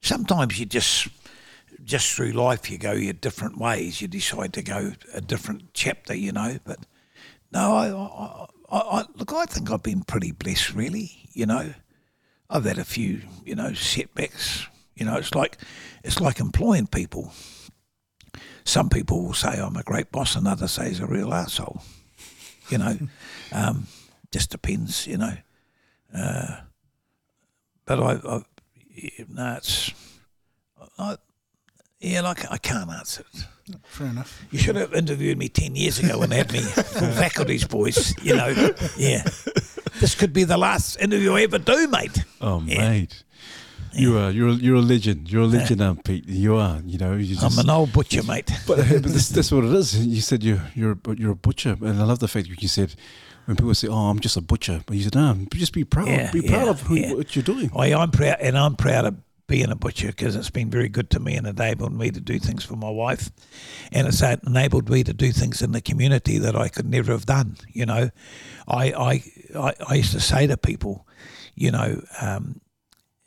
sometimes 0.00 0.58
you 0.58 0.66
just, 0.66 1.08
just 1.84 2.12
through 2.12 2.32
life, 2.32 2.70
you 2.70 2.78
go 2.78 2.92
your 2.92 3.12
different 3.12 3.58
ways. 3.58 4.00
You 4.00 4.08
decide 4.08 4.52
to 4.54 4.62
go 4.62 4.92
a 5.14 5.20
different 5.20 5.74
chapter, 5.74 6.14
you 6.14 6.32
know. 6.32 6.58
But 6.64 6.78
no, 7.52 7.74
I, 7.74 7.88
I, 7.90 8.46
I, 8.70 9.00
I 9.00 9.04
look, 9.16 9.32
I 9.32 9.46
think 9.46 9.70
I've 9.70 9.82
been 9.82 10.02
pretty 10.02 10.32
blessed, 10.32 10.74
really. 10.74 11.10
You 11.32 11.46
know, 11.46 11.74
I've 12.50 12.64
had 12.64 12.78
a 12.78 12.84
few, 12.84 13.22
you 13.44 13.54
know, 13.54 13.74
setbacks. 13.74 14.66
You 14.96 15.06
know, 15.06 15.16
it's 15.16 15.34
like, 15.34 15.58
it's 16.02 16.20
like 16.20 16.40
employing 16.40 16.86
people 16.86 17.32
some 18.68 18.90
people 18.90 19.24
will 19.24 19.34
say 19.34 19.58
I'm 19.58 19.76
a 19.76 19.82
great 19.82 20.12
boss, 20.12 20.36
and 20.36 20.46
others 20.46 20.72
say 20.72 20.90
he's 20.90 21.00
a 21.00 21.06
real 21.06 21.32
asshole. 21.32 21.80
You 22.68 22.78
know, 22.78 22.98
um, 23.52 23.86
just 24.32 24.50
depends. 24.50 25.06
You 25.06 25.18
know, 25.18 25.32
uh, 26.14 26.56
but 27.84 28.00
I, 28.00 28.12
I 28.28 28.42
yeah, 28.94 29.24
no, 29.28 29.54
it's, 29.56 29.92
I, 30.98 31.16
yeah, 32.00 32.20
like 32.22 32.50
I 32.50 32.58
can't 32.58 32.90
answer 32.90 33.24
it. 33.34 33.44
Fair 33.84 34.06
enough. 34.06 34.42
You 34.50 34.58
should 34.58 34.76
have 34.76 34.94
interviewed 34.94 35.36
me 35.38 35.48
ten 35.48 35.76
years 35.76 35.98
ago 35.98 36.18
when 36.18 36.30
they 36.30 36.36
had 36.38 36.52
me 36.52 36.60
full 36.60 37.10
faculties, 37.12 37.64
boys. 37.66 38.14
You 38.22 38.36
know, 38.36 38.48
yeah. 38.96 39.24
This 40.00 40.14
could 40.14 40.32
be 40.32 40.44
the 40.44 40.56
last 40.56 40.96
interview 41.00 41.32
I 41.34 41.42
ever 41.42 41.58
do, 41.58 41.86
mate. 41.88 42.24
Oh, 42.40 42.62
Yeah. 42.64 42.88
mate. 42.90 43.24
You 43.94 44.16
are 44.18 44.30
you're 44.30 44.48
a- 44.48 44.52
you're 44.54 44.76
a 44.76 44.80
legend. 44.82 45.30
You're 45.32 45.42
a 45.42 45.46
legend, 45.46 45.80
um, 45.80 45.96
Pete. 45.96 46.26
You 46.28 46.56
are. 46.56 46.80
You 46.84 46.98
know. 46.98 47.14
You 47.14 47.34
just, 47.34 47.42
I'm 47.42 47.58
an 47.58 47.70
old 47.70 47.92
butcher, 47.92 48.22
mate. 48.22 48.50
But, 48.66 48.76
but 48.88 49.02
this, 49.02 49.28
that's 49.34 49.50
what 49.50 49.64
it 49.64 49.72
is. 49.72 50.06
You 50.06 50.20
said 50.20 50.42
you're 50.44 50.62
you're 50.74 50.92
a- 51.06 51.14
you're 51.16 51.32
a 51.32 51.36
butcher, 51.36 51.76
and 51.80 52.00
I 52.00 52.04
love 52.04 52.18
the 52.20 52.28
fact 52.28 52.48
that 52.48 52.62
you 52.62 52.68
said 52.68 52.94
when 53.48 53.56
people 53.56 53.74
say, 53.74 53.88
"Oh, 53.88 54.10
I'm 54.10 54.20
just 54.20 54.36
a 54.36 54.42
butcher," 54.42 54.82
but 54.84 54.94
you 54.94 55.02
said, 55.04 55.14
"No, 55.14 55.34
just 55.54 55.72
be 55.72 55.82
proud. 55.82 56.08
Yeah, 56.08 56.30
be 56.30 56.42
proud 56.42 56.64
yeah, 56.64 56.70
of 56.70 56.82
who, 56.82 56.96
yeah. 56.96 57.14
what 57.14 57.34
you're 57.34 57.42
doing." 57.42 57.70
I, 57.74 57.94
I'm 57.94 58.10
proud, 58.10 58.36
and 58.40 58.58
I'm 58.58 58.76
proud 58.76 59.06
of 59.06 59.16
being 59.46 59.70
a 59.70 59.74
butcher 59.74 60.08
because 60.08 60.36
it's 60.36 60.50
been 60.50 60.68
very 60.68 60.90
good 60.90 61.08
to 61.08 61.18
me 61.18 61.34
and 61.34 61.46
enabled 61.46 61.94
me 61.94 62.10
to 62.10 62.20
do 62.20 62.38
things 62.38 62.62
for 62.62 62.76
my 62.76 62.90
wife, 62.90 63.30
and 63.90 64.06
it's 64.06 64.20
enabled 64.20 64.90
me 64.90 65.02
to 65.02 65.14
do 65.14 65.32
things 65.32 65.62
in 65.62 65.72
the 65.72 65.80
community 65.80 66.36
that 66.36 66.54
I 66.54 66.68
could 66.68 66.84
never 66.90 67.10
have 67.12 67.24
done. 67.24 67.56
You 67.72 67.86
know, 67.86 68.10
I 68.68 68.92
I 68.92 69.22
I, 69.58 69.74
I 69.88 69.94
used 69.94 70.12
to 70.12 70.20
say 70.20 70.46
to 70.46 70.58
people, 70.58 71.06
you 71.54 71.70
know. 71.70 72.02
Um, 72.20 72.60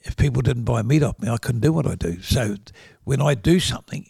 if 0.03 0.17
people 0.17 0.41
didn't 0.41 0.63
buy 0.63 0.82
meat 0.82 1.03
off 1.03 1.19
me, 1.19 1.30
I 1.30 1.38
couldn't 1.38 1.61
do 1.61 1.72
what 1.72 1.86
I 1.86 1.93
do. 1.93 2.19
So 2.24 2.55
when 3.03 3.22
I 3.22 3.36
do 3.36 3.59
something, 3.59 4.03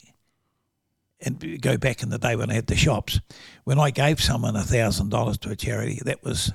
and 1.21 1.61
go 1.61 1.77
back 1.77 2.03
in 2.03 2.09
the 2.09 2.17
day 2.17 2.35
when 2.35 2.49
I 2.49 2.55
had 2.55 2.67
the 2.67 2.75
shops, 2.75 3.19
when 3.63 3.79
I 3.79 3.91
gave 3.91 4.19
someone 4.19 4.55
a 4.55 4.63
thousand 4.63 5.09
dollars 5.09 5.37
to 5.39 5.51
a 5.51 5.55
charity, 5.55 6.01
that 6.05 6.23
was 6.23 6.51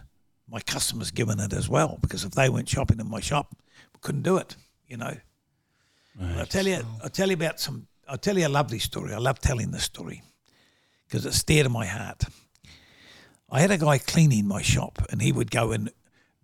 my 0.48 0.60
customers 0.60 1.10
giving 1.10 1.38
it 1.38 1.52
as 1.52 1.68
well. 1.68 1.98
Because 2.00 2.24
if 2.24 2.32
they 2.32 2.48
weren't 2.48 2.68
shopping 2.68 3.00
in 3.00 3.08
my 3.08 3.20
shop, 3.20 3.54
we 3.94 4.00
couldn't 4.00 4.22
do 4.22 4.36
it. 4.36 4.56
You 4.86 4.96
know. 4.96 5.14
I 6.38 6.44
tell 6.44 6.66
you, 6.66 6.82
I 7.04 7.08
tell 7.08 7.28
you 7.28 7.34
about 7.34 7.60
some 7.60 7.88
I'll 8.08 8.18
tell 8.18 8.38
you 8.38 8.46
a 8.46 8.48
lovely 8.48 8.78
story. 8.78 9.12
I 9.12 9.18
love 9.18 9.40
telling 9.40 9.70
this 9.70 9.82
story 9.82 10.22
because 11.06 11.26
it's 11.26 11.42
dear 11.42 11.64
to 11.64 11.68
my 11.68 11.86
heart. 11.86 12.24
I 13.50 13.60
had 13.60 13.70
a 13.70 13.78
guy 13.78 13.98
cleaning 13.98 14.46
my 14.46 14.62
shop, 14.62 14.98
and 15.10 15.22
he 15.22 15.32
would 15.32 15.50
go 15.50 15.72
in. 15.72 15.90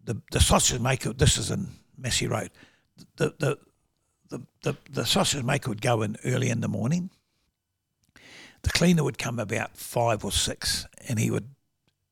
The, 0.05 0.21
the 0.33 0.41
sausage 0.41 0.81
maker, 0.81 1.13
this 1.13 1.39
is 1.39 1.53
in 1.53 1.69
Massey 1.97 2.27
Road, 2.27 2.51
the, 3.17 3.35
the, 3.39 3.59
the, 4.31 4.47
the, 4.63 4.77
the 4.91 5.07
sausage 5.07 5.45
maker 5.45 5.71
would 5.71 5.81
go 5.81 6.03
in 6.03 6.17
early 6.25 6.51
in 6.51 6.61
the 6.61 6.67
morning. 6.67 7.11
The 8.63 8.71
cleaner 8.71 9.05
would 9.05 9.19
come 9.19 9.39
about 9.39 9.77
five 9.77 10.25
or 10.25 10.33
six, 10.33 10.87
and 11.09 11.19
he 11.19 11.31
would 11.31 11.49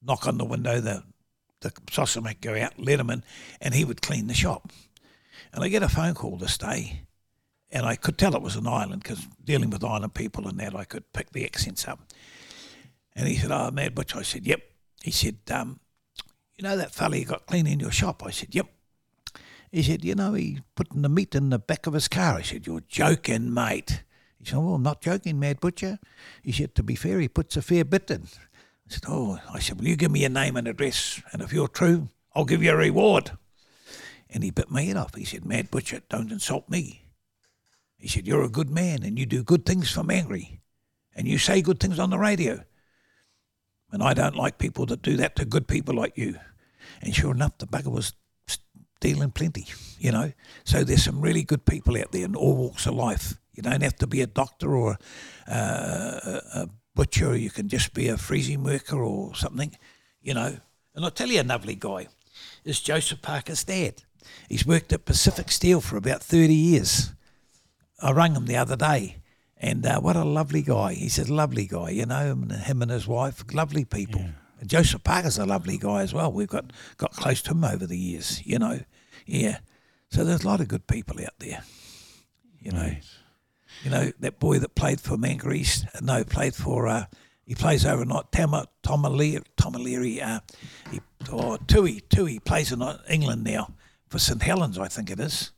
knock 0.02 0.26
on 0.26 0.38
the 0.38 0.44
window. 0.44 0.80
The, 0.80 1.04
the 1.60 1.72
sausage 1.90 2.22
maker 2.22 2.54
go 2.54 2.60
out, 2.60 2.78
let 2.78 3.00
him 3.00 3.10
in, 3.10 3.24
and 3.60 3.74
he 3.74 3.84
would 3.84 4.02
clean 4.02 4.26
the 4.26 4.34
shop. 4.34 4.72
And 5.52 5.64
I 5.64 5.68
get 5.68 5.82
a 5.82 5.88
phone 5.88 6.14
call 6.14 6.36
this 6.36 6.58
day, 6.58 7.02
and 7.70 7.86
I 7.86 7.96
could 7.96 8.18
tell 8.18 8.34
it 8.34 8.42
was 8.42 8.56
an 8.56 8.66
island 8.66 9.02
because 9.02 9.26
dealing 9.44 9.70
with 9.70 9.84
island 9.84 10.14
people 10.14 10.48
and 10.48 10.58
that, 10.58 10.74
I 10.74 10.84
could 10.84 11.12
pick 11.12 11.30
the 11.30 11.44
accents 11.44 11.86
up. 11.86 12.00
And 13.14 13.28
he 13.28 13.36
said, 13.36 13.50
"Oh, 13.50 13.70
Mad 13.70 13.94
Butch." 13.94 14.16
I 14.16 14.22
said, 14.22 14.46
"Yep." 14.46 14.62
He 15.02 15.10
said, 15.10 15.38
um, 15.50 15.80
"You 16.56 16.62
know 16.62 16.76
that 16.76 16.94
fella 16.94 17.16
you 17.16 17.24
got 17.24 17.46
cleaning 17.46 17.80
your 17.80 17.90
shop?" 17.90 18.22
I 18.24 18.30
said, 18.30 18.54
"Yep." 18.54 18.68
He 19.70 19.82
said, 19.82 20.04
"You 20.04 20.14
know, 20.14 20.34
he's 20.34 20.60
putting 20.74 21.02
the 21.02 21.08
meat 21.08 21.34
in 21.34 21.50
the 21.50 21.58
back 21.58 21.86
of 21.86 21.94
his 21.94 22.08
car." 22.08 22.36
I 22.36 22.42
said, 22.42 22.66
"You're 22.66 22.82
joking, 22.88 23.52
mate." 23.52 24.02
He 24.40 24.46
said, 24.46 24.58
"Well, 24.58 24.74
I'm 24.74 24.82
not 24.82 25.02
joking, 25.02 25.38
Mad 25.38 25.60
Butcher." 25.60 25.98
He 26.42 26.50
said, 26.50 26.74
"To 26.74 26.82
be 26.82 26.96
fair, 26.96 27.20
he 27.20 27.28
puts 27.28 27.56
a 27.56 27.62
fair 27.62 27.84
bit 27.84 28.10
in." 28.10 28.22
I 28.24 28.88
said, 28.92 29.04
"Oh," 29.06 29.38
I 29.52 29.60
said, 29.60 29.78
"Will 29.78 29.86
you 29.86 29.96
give 29.96 30.10
me 30.10 30.20
your 30.20 30.30
name 30.30 30.56
and 30.56 30.66
address, 30.66 31.22
and 31.32 31.42
if 31.42 31.52
you're 31.52 31.68
true, 31.68 32.08
I'll 32.34 32.44
give 32.46 32.62
you 32.62 32.72
a 32.72 32.76
reward." 32.76 33.32
And 34.32 34.44
he 34.44 34.50
bit 34.50 34.70
my 34.70 34.82
head 34.82 34.96
off. 34.96 35.14
He 35.14 35.24
said, 35.24 35.44
Mad 35.44 35.70
Butcher, 35.70 36.02
don't 36.08 36.30
insult 36.30 36.68
me. 36.68 37.02
He 37.98 38.08
said, 38.08 38.26
You're 38.26 38.44
a 38.44 38.48
good 38.48 38.70
man 38.70 39.02
and 39.02 39.18
you 39.18 39.26
do 39.26 39.42
good 39.42 39.66
things 39.66 39.90
for 39.90 40.02
Mangere. 40.02 40.60
And 41.14 41.26
you 41.26 41.38
say 41.38 41.60
good 41.60 41.80
things 41.80 41.98
on 41.98 42.10
the 42.10 42.18
radio. 42.18 42.62
And 43.90 44.02
I 44.02 44.14
don't 44.14 44.36
like 44.36 44.58
people 44.58 44.86
that 44.86 45.02
do 45.02 45.16
that 45.16 45.34
to 45.36 45.44
good 45.44 45.66
people 45.66 45.96
like 45.96 46.16
you. 46.16 46.36
And 47.02 47.14
sure 47.14 47.32
enough, 47.32 47.58
the 47.58 47.66
bugger 47.66 47.90
was 47.90 48.14
stealing 48.46 49.32
plenty, 49.32 49.66
you 49.98 50.12
know. 50.12 50.32
So 50.64 50.84
there's 50.84 51.04
some 51.04 51.20
really 51.20 51.42
good 51.42 51.66
people 51.66 51.98
out 51.98 52.12
there 52.12 52.24
in 52.24 52.36
all 52.36 52.56
walks 52.56 52.86
of 52.86 52.94
life. 52.94 53.39
You 53.52 53.62
don't 53.62 53.82
have 53.82 53.96
to 53.96 54.06
be 54.06 54.20
a 54.20 54.26
doctor 54.26 54.74
or 54.74 54.98
uh, 55.48 56.40
a 56.54 56.68
butcher. 56.94 57.36
You 57.36 57.50
can 57.50 57.68
just 57.68 57.94
be 57.94 58.08
a 58.08 58.16
freezing 58.16 58.62
worker 58.64 59.02
or 59.02 59.34
something, 59.34 59.76
you 60.20 60.34
know. 60.34 60.56
And 60.94 61.04
I'll 61.04 61.10
tell 61.10 61.28
you 61.28 61.40
a 61.40 61.44
lovely 61.44 61.74
guy 61.74 62.08
is 62.64 62.80
Joseph 62.80 63.22
Parker's 63.22 63.64
dad. 63.64 64.02
He's 64.48 64.66
worked 64.66 64.92
at 64.92 65.04
Pacific 65.04 65.50
Steel 65.50 65.80
for 65.80 65.96
about 65.96 66.22
30 66.22 66.54
years. 66.54 67.12
I 68.02 68.12
rang 68.12 68.34
him 68.34 68.46
the 68.46 68.56
other 68.56 68.76
day, 68.76 69.16
and 69.56 69.84
uh, 69.84 70.00
what 70.00 70.16
a 70.16 70.24
lovely 70.24 70.62
guy. 70.62 70.94
He's 70.94 71.18
a 71.18 71.32
lovely 71.32 71.66
guy, 71.66 71.90
you 71.90 72.06
know, 72.06 72.34
him 72.34 72.82
and 72.82 72.90
his 72.90 73.06
wife, 73.06 73.44
lovely 73.52 73.84
people. 73.84 74.20
Yeah. 74.20 74.30
And 74.60 74.68
Joseph 74.68 75.04
Parker's 75.04 75.38
a 75.38 75.46
lovely 75.46 75.78
guy 75.78 76.02
as 76.02 76.14
well. 76.14 76.32
We've 76.32 76.48
got, 76.48 76.72
got 76.96 77.12
close 77.12 77.42
to 77.42 77.52
him 77.52 77.64
over 77.64 77.86
the 77.86 77.98
years, 77.98 78.44
you 78.46 78.58
know. 78.58 78.80
Yeah. 79.26 79.58
So 80.10 80.24
there's 80.24 80.44
a 80.44 80.46
lot 80.46 80.60
of 80.60 80.68
good 80.68 80.86
people 80.86 81.20
out 81.20 81.38
there, 81.38 81.62
you 82.58 82.72
know. 82.72 82.94
You 83.82 83.90
know, 83.90 84.12
that 84.20 84.38
boy 84.38 84.58
that 84.58 84.74
played 84.74 85.00
for 85.00 85.16
Mangere, 85.16 86.02
no, 86.02 86.24
played 86.24 86.54
for, 86.54 86.86
uh, 86.86 87.06
he 87.46 87.54
plays 87.54 87.86
overnight, 87.86 88.30
Tom, 88.30 88.66
Tom 88.82 89.06
O'Leary, 89.06 89.42
Tom 89.56 89.74
O'Leary 89.74 90.20
uh, 90.20 90.40
he, 90.90 91.00
or 91.32 91.58
Tui, 91.58 92.00
Tui 92.00 92.38
plays 92.40 92.72
in 92.72 92.82
England 93.08 93.44
now 93.44 93.72
for 94.08 94.18
St 94.18 94.42
Helens, 94.42 94.78
I 94.78 94.88
think 94.88 95.10
it 95.10 95.20
is. 95.20 95.52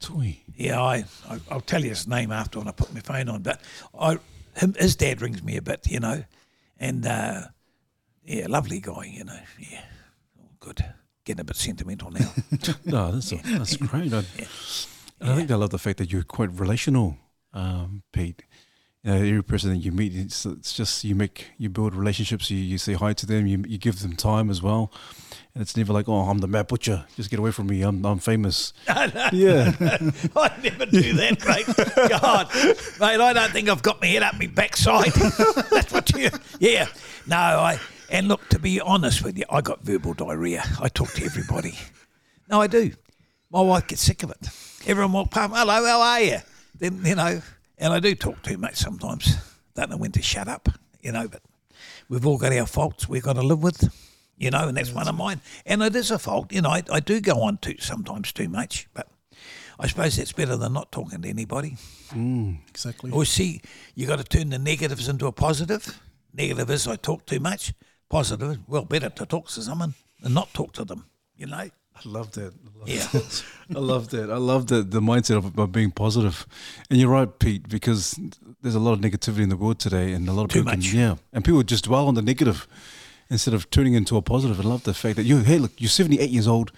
Tui. 0.00 0.44
Yeah, 0.54 0.80
I, 0.80 1.04
I 1.28 1.38
will 1.50 1.60
tell 1.60 1.82
you 1.82 1.90
his 1.90 2.06
name 2.06 2.30
after 2.30 2.58
when 2.58 2.68
I 2.68 2.72
put 2.72 2.92
my 2.94 3.00
phone 3.00 3.28
on. 3.28 3.42
But 3.42 3.60
I 3.98 4.18
him, 4.56 4.74
his 4.78 4.96
dad 4.96 5.22
rings 5.22 5.42
me 5.42 5.56
a 5.56 5.62
bit, 5.62 5.86
you 5.86 6.00
know, 6.00 6.24
and 6.78 7.06
uh, 7.06 7.42
yeah, 8.24 8.46
lovely 8.48 8.80
guy, 8.80 9.12
you 9.12 9.24
know. 9.24 9.38
Yeah, 9.58 9.82
good. 10.60 10.84
Getting 11.24 11.40
a 11.40 11.44
bit 11.44 11.56
sentimental 11.56 12.10
now. 12.10 12.32
no, 12.84 13.12
that's 13.12 13.32
a, 13.32 13.36
that's 13.36 13.76
great. 13.76 14.12
I, 14.14 14.24
yeah. 14.38 14.46
I 15.20 15.34
think 15.36 15.50
I 15.50 15.54
love 15.54 15.70
the 15.70 15.78
fact 15.78 15.98
that 15.98 16.12
you're 16.12 16.22
quite 16.22 16.50
relational, 16.52 17.16
um, 17.56 18.02
Pete. 18.12 18.42
You 19.02 19.12
know, 19.12 19.18
every 19.18 19.44
person 19.44 19.70
that 19.70 19.76
you 19.76 19.92
meet, 19.92 20.14
it's, 20.14 20.44
it's 20.46 20.72
just 20.72 21.04
you 21.04 21.14
make 21.14 21.52
you 21.58 21.68
build 21.68 21.94
relationships. 21.94 22.50
You, 22.50 22.58
you 22.58 22.76
say 22.76 22.94
hi 22.94 23.12
to 23.14 23.26
them. 23.26 23.46
You 23.46 23.64
you 23.66 23.78
give 23.78 24.00
them 24.00 24.16
time 24.16 24.50
as 24.50 24.62
well. 24.62 24.92
And 25.54 25.62
it's 25.62 25.74
never 25.74 25.92
like, 25.92 26.06
oh, 26.06 26.28
I'm 26.28 26.38
the 26.38 26.48
Mad 26.48 26.66
Butcher. 26.66 27.06
Just 27.16 27.30
get 27.30 27.38
away 27.38 27.50
from 27.50 27.68
me. 27.68 27.80
I'm, 27.80 28.04
I'm 28.04 28.18
famous. 28.18 28.74
yeah. 28.88 29.72
I 30.36 30.52
never 30.62 30.84
do 30.84 31.14
that, 31.14 31.42
mate. 31.46 32.10
God, 32.10 32.50
mate, 33.00 33.24
I 33.24 33.32
don't 33.32 33.52
think 33.52 33.70
I've 33.70 33.80
got 33.80 33.98
my 34.02 34.06
head 34.06 34.22
up 34.22 34.38
my 34.38 34.48
backside. 34.48 35.12
That's 35.70 35.90
what 35.92 36.14
you, 36.14 36.28
yeah. 36.58 36.88
No, 37.26 37.38
I, 37.38 37.80
and 38.10 38.28
look, 38.28 38.46
to 38.50 38.58
be 38.58 38.82
honest 38.82 39.24
with 39.24 39.38
you, 39.38 39.44
I 39.48 39.62
got 39.62 39.80
verbal 39.80 40.12
diarrhea. 40.12 40.62
I 40.78 40.90
talk 40.90 41.12
to 41.14 41.24
everybody. 41.24 41.78
No, 42.50 42.60
I 42.60 42.66
do. 42.66 42.92
My 43.50 43.62
wife 43.62 43.86
gets 43.86 44.02
sick 44.02 44.24
of 44.24 44.30
it. 44.30 44.48
Everyone 44.86 45.14
will 45.14 45.26
past, 45.26 45.54
hello, 45.54 45.86
how 45.86 46.00
are 46.02 46.20
you? 46.20 46.38
Then, 46.78 47.02
you 47.04 47.14
know, 47.14 47.40
and 47.78 47.92
I 47.92 48.00
do 48.00 48.14
talk 48.14 48.42
too 48.42 48.58
much 48.58 48.76
sometimes. 48.76 49.36
Don't 49.74 49.90
know 49.90 49.96
when 49.96 50.12
to 50.12 50.22
shut 50.22 50.48
up, 50.48 50.68
you 51.02 51.12
know, 51.12 51.28
but 51.28 51.42
we've 52.08 52.26
all 52.26 52.38
got 52.38 52.52
our 52.52 52.66
faults 52.66 53.08
we've 53.08 53.22
got 53.22 53.34
to 53.34 53.42
live 53.42 53.62
with 53.62 53.90
you 54.38 54.50
know, 54.50 54.68
and 54.68 54.76
that's 54.76 54.92
one 54.92 55.08
of 55.08 55.14
mine. 55.14 55.40
And 55.64 55.82
it 55.82 55.96
is 55.96 56.10
a 56.10 56.18
fault, 56.18 56.52
you 56.52 56.62
know. 56.62 56.70
I, 56.70 56.82
I 56.92 57.00
do 57.00 57.20
go 57.20 57.42
on 57.42 57.58
too 57.58 57.76
sometimes 57.78 58.32
too 58.32 58.48
much, 58.48 58.88
but 58.94 59.08
I 59.78 59.86
suppose 59.86 60.16
that's 60.16 60.32
better 60.32 60.56
than 60.56 60.72
not 60.72 60.92
talking 60.92 61.22
to 61.22 61.28
anybody. 61.28 61.76
Mm, 62.10 62.58
exactly. 62.68 63.10
Or 63.10 63.24
see, 63.24 63.62
you 63.94 64.06
got 64.06 64.18
to 64.18 64.24
turn 64.24 64.50
the 64.50 64.58
negatives 64.58 65.08
into 65.08 65.26
a 65.26 65.32
positive. 65.32 66.00
Negative 66.34 66.68
is 66.70 66.86
I 66.86 66.96
talk 66.96 67.26
too 67.26 67.40
much. 67.40 67.72
Positive, 68.08 68.58
well, 68.68 68.84
better 68.84 69.08
to 69.08 69.26
talk 69.26 69.48
to 69.48 69.62
someone 69.62 69.94
than 70.20 70.34
not 70.34 70.52
talk 70.54 70.72
to 70.74 70.84
them. 70.84 71.06
You 71.36 71.46
know. 71.46 71.70
I 72.04 72.08
love 72.08 72.32
that. 72.32 72.52
I 72.52 72.78
love 72.78 72.88
yeah, 72.88 73.06
that. 73.12 73.44
I 73.74 73.78
love 73.78 74.08
that. 74.10 74.30
I 74.30 74.36
love 74.36 74.66
the 74.66 74.82
the 74.82 75.00
mindset 75.00 75.36
of, 75.36 75.58
of 75.58 75.72
being 75.72 75.90
positive. 75.90 76.46
And 76.90 77.00
you're 77.00 77.10
right, 77.10 77.38
Pete, 77.38 77.68
because 77.68 78.18
there's 78.62 78.74
a 78.74 78.80
lot 78.80 78.92
of 78.92 79.00
negativity 79.00 79.42
in 79.42 79.48
the 79.48 79.56
world 79.56 79.78
today, 79.78 80.12
and 80.12 80.28
a 80.28 80.32
lot 80.32 80.44
of 80.44 80.50
Too 80.50 80.60
people, 80.60 80.76
much. 80.76 80.90
Can, 80.90 80.98
yeah, 80.98 81.14
and 81.32 81.44
people 81.44 81.62
just 81.62 81.84
dwell 81.84 82.06
on 82.08 82.14
the 82.14 82.22
negative 82.22 82.68
instead 83.30 83.54
of 83.54 83.70
turning 83.70 83.94
into 83.94 84.16
a 84.16 84.22
positive. 84.22 84.60
I 84.60 84.62
love 84.62 84.84
the 84.84 84.94
fact 84.94 85.16
that 85.16 85.24
you, 85.24 85.38
hey, 85.38 85.58
look, 85.58 85.72
you're 85.78 85.88
78 85.88 86.30
years 86.30 86.46
old, 86.46 86.70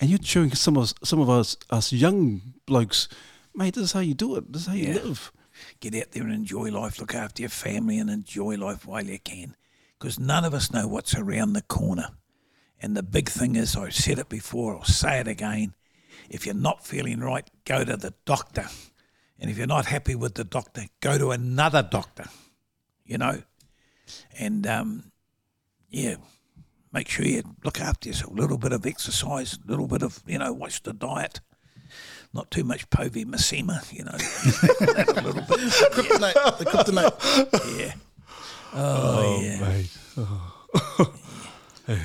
and 0.00 0.10
you're 0.10 0.18
showing 0.22 0.50
some 0.54 0.76
of 0.76 0.92
some 1.02 1.20
of 1.20 1.30
us 1.30 1.56
us 1.70 1.92
young 1.92 2.42
blokes, 2.66 3.08
mate. 3.54 3.74
This 3.74 3.84
is 3.84 3.92
how 3.92 4.00
you 4.00 4.14
do 4.14 4.36
it. 4.36 4.52
This 4.52 4.62
is 4.62 4.68
how 4.68 4.74
you 4.74 4.92
live. 4.92 5.32
Get 5.80 5.94
out 5.94 6.10
there 6.12 6.24
and 6.24 6.32
enjoy 6.32 6.70
life. 6.70 7.00
Look 7.00 7.14
after 7.14 7.42
your 7.42 7.48
family 7.48 7.98
and 7.98 8.10
enjoy 8.10 8.56
life 8.56 8.86
while 8.86 9.04
you 9.04 9.18
can, 9.18 9.56
because 9.98 10.18
none 10.18 10.44
of 10.44 10.52
us 10.52 10.70
know 10.70 10.86
what's 10.86 11.14
around 11.14 11.54
the 11.54 11.62
corner. 11.62 12.08
And 12.80 12.96
the 12.96 13.02
big 13.02 13.28
thing 13.28 13.56
is, 13.56 13.74
I've 13.76 13.94
said 13.94 14.18
it 14.18 14.28
before. 14.28 14.76
I'll 14.76 14.84
say 14.84 15.18
it 15.20 15.28
again. 15.28 15.74
If 16.28 16.44
you're 16.44 16.54
not 16.54 16.84
feeling 16.86 17.20
right, 17.20 17.48
go 17.64 17.84
to 17.84 17.96
the 17.96 18.12
doctor. 18.24 18.66
And 19.38 19.50
if 19.50 19.56
you're 19.58 19.66
not 19.66 19.86
happy 19.86 20.14
with 20.14 20.34
the 20.34 20.44
doctor, 20.44 20.82
go 21.00 21.16
to 21.18 21.30
another 21.30 21.82
doctor. 21.82 22.26
You 23.04 23.18
know, 23.18 23.42
and 24.38 24.66
um, 24.66 25.12
yeah, 25.90 26.16
make 26.92 27.08
sure 27.08 27.24
you 27.24 27.42
look 27.64 27.80
after 27.80 28.08
yourself. 28.08 28.32
A 28.32 28.34
little 28.34 28.58
bit 28.58 28.72
of 28.72 28.84
exercise, 28.84 29.58
a 29.64 29.70
little 29.70 29.86
bit 29.86 30.02
of, 30.02 30.20
you 30.26 30.38
know, 30.38 30.52
watch 30.52 30.82
the 30.82 30.92
diet. 30.92 31.40
Not 32.34 32.50
too 32.50 32.64
much 32.64 32.90
povi 32.90 33.24
masima, 33.24 33.80
you 33.92 34.04
know. 34.04 34.10
a 35.16 35.22
little 35.22 35.42
bit. 35.42 35.48
The 35.48 35.90
kryptonite. 35.92 36.58
The 36.58 36.64
kryptonite. 36.64 37.78
Yeah. 37.78 37.92
Oh, 38.74 39.36
Oh, 39.38 39.40
yeah. 39.40 39.60
mate. 39.60 39.98
Oh. 40.18 41.14
hey, 41.86 42.00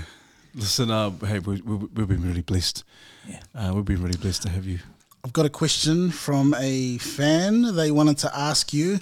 listen, 0.53 0.91
uh, 0.91 1.11
hey, 1.25 1.39
we, 1.39 1.61
we, 1.61 1.75
we've 1.75 2.07
been 2.07 2.21
really 2.21 2.41
blessed. 2.41 2.83
Yeah. 3.27 3.39
Uh, 3.53 3.71
we've 3.73 3.85
been 3.85 4.01
really 4.01 4.17
blessed 4.17 4.43
to 4.43 4.49
have 4.49 4.65
you. 4.65 4.79
I've 5.23 5.33
got 5.33 5.45
a 5.45 5.49
question 5.49 6.09
from 6.09 6.55
a 6.57 6.97
fan. 6.97 7.75
They 7.75 7.91
wanted 7.91 8.17
to 8.19 8.37
ask 8.37 8.73
you, 8.73 8.99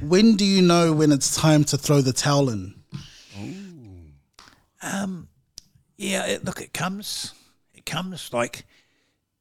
when 0.00 0.36
do 0.36 0.44
you 0.44 0.62
know 0.62 0.92
when 0.92 1.10
it's 1.10 1.34
time 1.34 1.64
to 1.64 1.76
throw 1.76 2.00
the 2.00 2.12
towel 2.12 2.48
in? 2.50 2.74
Um, 4.80 5.28
yeah, 5.96 6.26
it, 6.26 6.44
look, 6.44 6.60
it 6.60 6.72
comes. 6.72 7.34
It 7.74 7.84
comes 7.84 8.32
like 8.32 8.64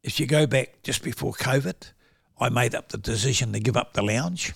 if 0.04 0.20
you 0.20 0.26
go 0.26 0.48
back 0.48 0.82
just 0.82 1.04
before 1.04 1.34
COVID, 1.34 1.92
I 2.40 2.50
made 2.50 2.74
up 2.74 2.90
the 2.90 2.98
decision 2.98 3.54
to 3.54 3.60
give 3.60 3.78
up 3.78 3.94
the 3.94 4.02
lounge. 4.02 4.54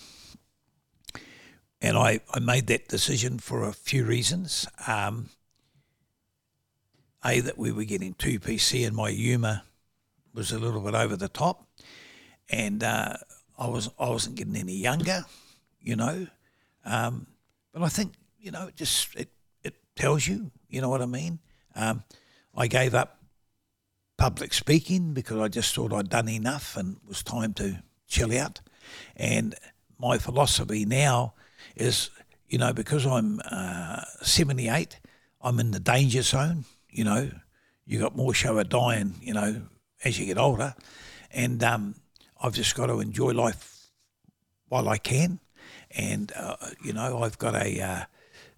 And 1.81 1.97
I, 1.97 2.19
I 2.33 2.39
made 2.39 2.67
that 2.67 2.87
decision 2.87 3.39
for 3.39 3.63
a 3.63 3.73
few 3.73 4.05
reasons. 4.05 4.67
Um, 4.87 5.29
a, 7.25 7.39
that 7.41 7.57
we 7.57 7.71
were 7.71 7.83
getting 7.83 8.13
2PC 8.13 8.87
and 8.87 8.95
my 8.95 9.11
humour 9.11 9.63
was 10.33 10.51
a 10.51 10.59
little 10.59 10.81
bit 10.81 10.95
over 10.95 11.15
the 11.15 11.29
top. 11.29 11.67
And 12.49 12.83
uh, 12.83 13.17
I, 13.57 13.67
was, 13.67 13.89
I 13.99 14.09
wasn't 14.09 14.35
getting 14.35 14.55
any 14.55 14.75
younger, 14.75 15.25
you 15.81 15.95
know. 15.95 16.27
Um, 16.85 17.27
but 17.73 17.83
I 17.83 17.89
think, 17.89 18.13
you 18.39 18.51
know, 18.51 18.67
it 18.67 18.75
just 18.75 19.15
it, 19.15 19.29
it 19.63 19.75
tells 19.95 20.27
you 20.27 20.51
you 20.69 20.81
know 20.81 20.89
what 20.89 21.01
I 21.01 21.07
mean? 21.07 21.39
Um, 21.75 22.03
I 22.55 22.67
gave 22.67 22.93
up 22.93 23.17
public 24.17 24.53
speaking 24.53 25.13
because 25.13 25.39
I 25.39 25.47
just 25.47 25.73
thought 25.73 25.93
I'd 25.93 26.09
done 26.09 26.29
enough 26.29 26.77
and 26.77 26.97
it 26.97 27.07
was 27.07 27.23
time 27.23 27.53
to 27.55 27.81
chill 28.07 28.37
out. 28.37 28.61
And 29.15 29.55
my 29.97 30.17
philosophy 30.17 30.85
now 30.85 31.33
is, 31.75 32.09
you 32.47 32.57
know, 32.57 32.73
because 32.73 33.05
I'm 33.05 33.41
uh, 33.49 34.03
78, 34.21 34.99
I'm 35.41 35.59
in 35.59 35.71
the 35.71 35.79
danger 35.79 36.21
zone. 36.21 36.65
You 36.89 37.03
know, 37.03 37.31
you 37.85 37.99
got 37.99 38.15
more 38.15 38.33
show 38.33 38.57
of 38.57 38.69
dying, 38.69 39.15
you 39.21 39.33
know, 39.33 39.63
as 40.03 40.19
you 40.19 40.25
get 40.25 40.37
older, 40.37 40.75
and 41.31 41.63
um, 41.63 41.95
I've 42.41 42.53
just 42.53 42.75
got 42.75 42.87
to 42.87 42.99
enjoy 42.99 43.31
life 43.31 43.89
while 44.67 44.87
I 44.87 44.97
can. 44.97 45.39
And 45.91 46.31
uh, 46.35 46.55
you 46.83 46.93
know, 46.93 47.23
I've 47.23 47.37
got 47.37 47.55
a, 47.55 47.81
uh, 47.81 48.03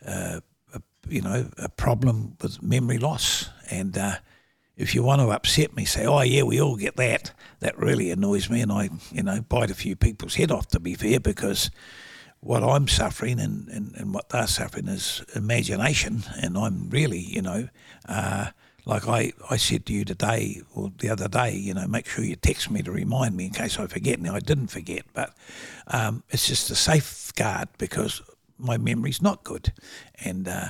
uh, 0.06 0.40
a, 0.74 0.82
you 1.08 1.22
know 1.22 1.50
a 1.58 1.70
problem 1.70 2.38
with 2.42 2.62
memory 2.62 2.98
loss, 2.98 3.50
and 3.70 3.98
uh, 3.98 4.16
if 4.76 4.94
you 4.94 5.04
want 5.04 5.22
to 5.22 5.30
upset 5.30 5.76
me, 5.76 5.86
say, 5.86 6.06
"Oh 6.06 6.22
yeah, 6.22 6.44
we 6.44 6.62
all 6.62 6.76
get 6.76 6.98
that." 6.98 7.32
That 7.60 7.78
really 7.78 8.12
annoys 8.12 8.50
me, 8.50 8.62
and 8.62 8.72
I, 8.72 8.90
you 9.12 9.24
know, 9.24 9.42
bite 9.42 9.72
a 9.72 9.76
few 9.76 9.96
people's 9.96 10.36
head 10.36 10.52
off. 10.52 10.68
To 10.70 10.80
be 10.80 10.94
fair, 10.96 11.20
because 11.20 11.72
what 12.42 12.64
I'm 12.64 12.88
suffering 12.88 13.39
and, 13.39 13.68
and, 13.70 13.94
and 13.96 14.14
what 14.14 14.30
they're 14.30 14.48
suffering 14.48 14.88
is 14.88 15.24
imagination, 15.36 16.24
and 16.42 16.58
I'm 16.58 16.89
really, 16.89 17.20
you 17.20 17.42
know, 17.42 17.70
uh, 18.10 18.48
like 18.84 19.08
I, 19.08 19.34
I 19.50 19.58
said 19.58 19.86
to 19.86 19.94
you 19.94 20.04
today 20.04 20.62
or 20.74 20.92
the 20.98 21.10
other 21.10 21.28
day, 21.28 21.56
you 21.56 21.76
know, 21.76 21.88
make 21.88 22.08
sure 22.08 22.24
you 22.24 22.36
text 22.36 22.72
me 22.72 22.82
to 22.82 22.92
remind 22.92 23.38
me 23.38 23.46
in 23.46 23.52
case 23.52 23.78
I 23.78 23.86
forget. 23.86 24.20
Now 24.20 24.34
I 24.34 24.39
didn't 24.39 24.68
forget, 24.68 25.06
but 25.14 25.36
um, 25.88 26.24
it's 26.30 26.48
just 26.48 26.72
a 26.72 26.76
safeguard 26.76 27.70
because 27.78 28.24
my 28.58 28.78
memory's 28.78 29.22
not 29.22 29.44
good, 29.44 29.72
and 30.26 30.48
uh, 30.48 30.70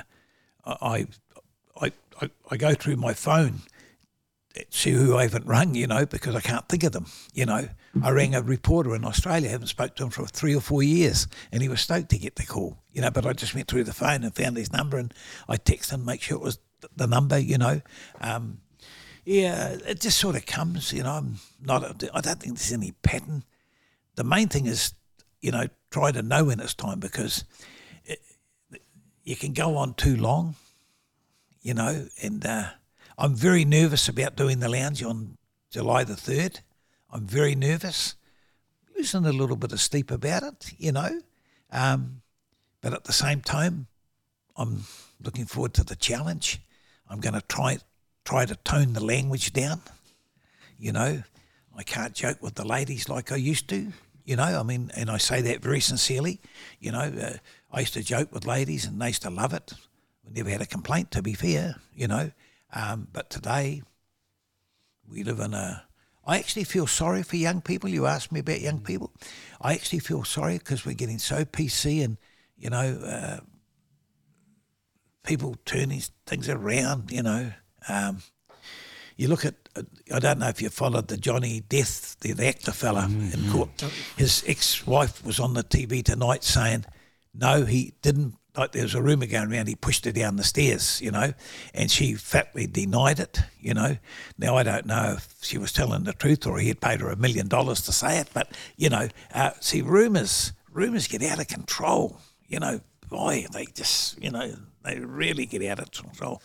I, 0.65 1.07
I, 1.79 1.91
I, 2.21 2.29
I 2.49 2.57
go 2.57 2.73
through 2.73 2.97
my 2.97 3.13
phone 3.13 3.61
see 4.69 4.91
who 4.91 5.17
I 5.17 5.23
haven't 5.23 5.45
rung, 5.45 5.75
you 5.75 5.87
know, 5.87 6.05
because 6.05 6.35
I 6.35 6.41
can't 6.41 6.67
think 6.67 6.83
of 6.83 6.91
them. 6.91 7.05
You 7.33 7.45
know, 7.45 7.69
I 8.03 8.11
rang 8.11 8.35
a 8.35 8.41
reporter 8.41 8.95
in 8.95 9.05
Australia, 9.05 9.49
I 9.49 9.51
haven't 9.51 9.67
spoke 9.67 9.95
to 9.95 10.03
him 10.03 10.09
for 10.09 10.25
three 10.25 10.55
or 10.55 10.61
four 10.61 10.83
years, 10.83 11.27
and 11.51 11.61
he 11.61 11.69
was 11.69 11.81
stoked 11.81 12.09
to 12.09 12.17
get 12.17 12.35
the 12.35 12.45
call, 12.45 12.77
you 12.91 13.01
know, 13.01 13.11
but 13.11 13.25
I 13.25 13.33
just 13.33 13.53
went 13.55 13.67
through 13.67 13.83
the 13.83 13.93
phone 13.93 14.23
and 14.23 14.35
found 14.35 14.57
his 14.57 14.71
number 14.71 14.97
and 14.97 15.13
I 15.47 15.57
texted 15.57 15.91
him, 15.91 16.05
make 16.05 16.21
sure 16.21 16.37
it 16.37 16.43
was 16.43 16.59
the 16.95 17.07
number, 17.07 17.37
you 17.37 17.57
know. 17.57 17.81
Um, 18.19 18.59
yeah, 19.25 19.77
it 19.85 19.99
just 19.99 20.17
sort 20.19 20.35
of 20.35 20.45
comes, 20.45 20.91
you 20.93 21.03
know. 21.03 21.11
I'm 21.11 21.35
not, 21.61 22.03
I 22.13 22.21
don't 22.21 22.39
think 22.39 22.57
there's 22.57 22.73
any 22.73 22.91
pattern. 23.03 23.43
The 24.15 24.23
main 24.23 24.47
thing 24.47 24.65
is, 24.65 24.93
you 25.41 25.51
know, 25.51 25.67
try 25.91 26.11
to 26.11 26.21
know 26.21 26.45
when 26.45 26.59
it's 26.59 26.73
time 26.73 26.99
because 26.99 27.45
it, 28.05 28.19
you 29.23 29.35
can 29.35 29.53
go 29.53 29.77
on 29.77 29.93
too 29.93 30.17
long, 30.17 30.55
you 31.61 31.73
know, 31.73 32.07
and, 32.21 32.45
uh, 32.45 32.69
I'm 33.17 33.35
very 33.35 33.65
nervous 33.65 34.07
about 34.07 34.35
doing 34.35 34.59
the 34.59 34.69
lounge 34.69 35.03
on 35.03 35.37
July 35.69 36.03
the 36.03 36.13
3rd. 36.13 36.61
I'm 37.11 37.27
very 37.27 37.55
nervous, 37.55 38.15
losing 38.95 39.25
a 39.25 39.31
little 39.31 39.55
bit 39.55 39.71
of 39.71 39.81
sleep 39.81 40.11
about 40.11 40.43
it, 40.43 40.73
you 40.77 40.91
know. 40.91 41.21
Um, 41.71 42.21
but 42.81 42.93
at 42.93 43.03
the 43.03 43.13
same 43.13 43.41
time, 43.41 43.87
I'm 44.55 44.83
looking 45.23 45.45
forward 45.45 45.73
to 45.75 45.83
the 45.83 45.95
challenge. 45.95 46.61
I'm 47.09 47.19
going 47.19 47.33
to 47.33 47.41
try 47.41 47.79
try 48.23 48.45
to 48.45 48.55
tone 48.57 48.93
the 48.93 49.03
language 49.03 49.51
down. 49.51 49.81
You 50.77 50.91
know, 50.91 51.23
I 51.75 51.83
can't 51.83 52.13
joke 52.13 52.41
with 52.41 52.55
the 52.55 52.67
ladies 52.67 53.09
like 53.09 53.31
I 53.31 53.35
used 53.35 53.67
to. 53.69 53.91
You 54.25 54.35
know, 54.35 54.43
I 54.43 54.63
mean, 54.63 54.91
and 54.95 55.09
I 55.09 55.17
say 55.17 55.41
that 55.41 55.61
very 55.61 55.79
sincerely. 55.79 56.39
You 56.79 56.91
know, 56.91 56.99
uh, 56.99 57.37
I 57.71 57.79
used 57.79 57.93
to 57.95 58.03
joke 58.03 58.31
with 58.31 58.45
ladies 58.45 58.85
and 58.85 59.01
they 59.01 59.07
used 59.07 59.23
to 59.23 59.29
love 59.29 59.53
it. 59.53 59.73
We 60.23 60.33
never 60.33 60.49
had 60.49 60.61
a 60.61 60.65
complaint, 60.65 61.11
to 61.11 61.21
be 61.21 61.33
fair. 61.33 61.75
You 61.95 62.07
know, 62.07 62.31
um, 62.73 63.07
but 63.11 63.29
today, 63.29 63.81
we 65.09 65.23
live 65.23 65.39
in 65.39 65.53
a. 65.53 65.83
I 66.25 66.37
actually 66.37 66.65
feel 66.65 66.87
sorry 66.87 67.23
for 67.23 67.35
young 67.35 67.61
people. 67.61 67.89
You 67.89 68.05
asked 68.05 68.31
me 68.31 68.41
about 68.41 68.61
young 68.61 68.79
people. 68.79 69.11
I 69.59 69.73
actually 69.73 69.99
feel 69.99 70.23
sorry 70.23 70.59
because 70.59 70.85
we're 70.85 70.93
getting 70.93 71.17
so 71.17 71.45
PC 71.45 72.03
and, 72.03 72.17
you 72.57 72.69
know, 72.69 73.01
uh, 73.03 73.39
people 75.23 75.55
turning 75.65 76.01
things 76.27 76.47
around, 76.47 77.11
you 77.11 77.23
know. 77.23 77.51
Um, 77.89 78.21
you 79.17 79.27
look 79.27 79.45
at, 79.45 79.55
I 80.13 80.19
don't 80.19 80.39
know 80.39 80.47
if 80.47 80.61
you 80.61 80.69
followed 80.69 81.07
the 81.07 81.17
Johnny 81.17 81.61
Depp, 81.61 82.19
the, 82.19 82.33
the 82.33 82.47
actor 82.47 82.71
fella 82.71 83.07
mm-hmm. 83.09 83.45
in 83.45 83.51
court. 83.51 83.69
His 84.15 84.43
ex 84.47 84.85
wife 84.85 85.25
was 85.25 85.39
on 85.39 85.55
the 85.55 85.63
TV 85.63 86.03
tonight 86.03 86.43
saying, 86.43 86.85
no, 87.33 87.65
he 87.65 87.93
didn't 88.01 88.35
like 88.57 88.73
there 88.73 88.83
was 88.83 88.95
a 88.95 89.01
rumour 89.01 89.27
going 89.27 89.51
around 89.51 89.67
he 89.67 89.75
pushed 89.75 90.05
her 90.05 90.11
down 90.11 90.35
the 90.35 90.43
stairs, 90.43 91.01
you 91.01 91.11
know, 91.11 91.33
and 91.73 91.89
she 91.89 92.15
fatly 92.15 92.67
denied 92.67 93.19
it, 93.19 93.39
you 93.59 93.73
know. 93.73 93.97
Now 94.37 94.57
I 94.57 94.63
don't 94.63 94.85
know 94.85 95.15
if 95.17 95.35
she 95.41 95.57
was 95.57 95.71
telling 95.71 96.03
the 96.03 96.13
truth 96.13 96.45
or 96.45 96.59
he 96.59 96.67
had 96.67 96.81
paid 96.81 96.99
her 96.99 97.09
a 97.09 97.15
million 97.15 97.47
dollars 97.47 97.81
to 97.83 97.91
say 97.91 98.19
it, 98.19 98.29
but 98.33 98.51
you 98.75 98.89
know, 98.89 99.07
uh, 99.33 99.51
see, 99.59 99.81
rumours 99.81 100.53
rumours 100.71 101.07
get 101.07 101.23
out 101.23 101.39
of 101.39 101.47
control, 101.47 102.19
you 102.47 102.59
know. 102.59 102.81
Boy, 103.09 103.45
they 103.51 103.65
just 103.65 104.21
you 104.21 104.31
know 104.31 104.53
they 104.83 104.99
really 104.99 105.45
get 105.45 105.63
out 105.65 105.79
of 105.79 105.91
control. 105.91 106.41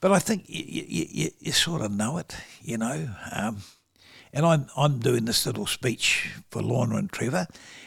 But 0.00 0.12
I 0.12 0.18
think 0.18 0.44
you, 0.48 1.30
you, 1.38 1.52
sort 1.52 1.80
of 1.80 1.90
know 1.90 2.18
it, 2.18 2.36
you 2.60 2.76
know. 2.76 3.08
Um, 3.32 3.58
and 4.32 4.44
I'm 4.44 4.66
I'm 4.76 4.98
doing 4.98 5.24
this 5.24 5.46
little 5.46 5.66
speech 5.66 6.32
for 6.50 6.62
Lorna 6.62 6.96
and 6.96 7.10
Trevor, 7.10 7.46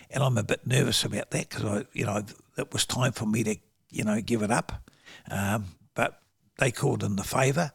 and 0.10 0.24
I'm 0.24 0.38
a 0.38 0.44
bit 0.44 0.66
nervous 0.66 1.04
about 1.04 1.32
that 1.32 1.50
because 1.50 1.66
I, 1.66 1.86
you 1.94 2.06
know, 2.06 2.24
it 2.58 2.74
was 2.74 2.86
time 2.86 3.12
for 3.12 3.26
me 3.26 3.44
to, 3.44 3.56
you 3.90 4.04
know, 4.04 4.20
give 4.22 4.42
it 4.42 4.52
up. 4.52 4.90
Um, 5.30 5.66
but 5.94 6.22
they 6.58 6.72
called 6.72 7.04
in 7.04 7.16
the 7.16 7.24
favour, 7.24 7.72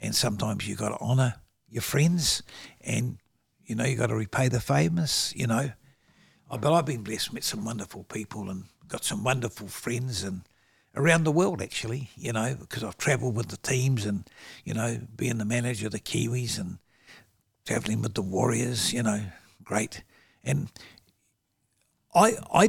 and 0.00 0.14
sometimes 0.14 0.66
you 0.66 0.76
got 0.76 0.90
to 0.90 1.00
honour 1.00 1.34
your 1.68 1.82
friends, 1.82 2.42
and 2.80 3.18
you 3.64 3.74
know 3.74 3.84
you 3.84 3.96
got 3.96 4.08
to 4.08 4.16
repay 4.16 4.48
the 4.48 4.60
favours. 4.60 5.32
You 5.36 5.46
know, 5.46 5.72
oh, 6.50 6.58
but 6.58 6.72
I've 6.72 6.86
been 6.86 7.02
blessed, 7.02 7.32
met 7.32 7.44
some 7.44 7.64
wonderful 7.64 8.04
people, 8.04 8.50
and 8.50 8.64
got 8.88 9.04
some 9.04 9.24
wonderful 9.24 9.68
friends, 9.68 10.22
and 10.22 10.42
around 10.94 11.24
the 11.24 11.32
world 11.32 11.62
actually. 11.62 12.10
You 12.16 12.32
know, 12.32 12.56
because 12.58 12.84
I've 12.84 12.98
travelled 12.98 13.36
with 13.36 13.48
the 13.48 13.56
teams, 13.56 14.04
and 14.04 14.28
you 14.64 14.74
know, 14.74 15.00
being 15.16 15.38
the 15.38 15.44
manager 15.44 15.86
of 15.86 15.92
the 15.92 16.00
Kiwis, 16.00 16.58
and 16.58 16.78
travelling 17.66 18.02
with 18.02 18.14
the 18.14 18.22
Warriors. 18.22 18.92
You 18.92 19.02
know, 19.02 19.22
great, 19.64 20.02
and 20.44 20.68
I 22.14 22.34
I. 22.52 22.68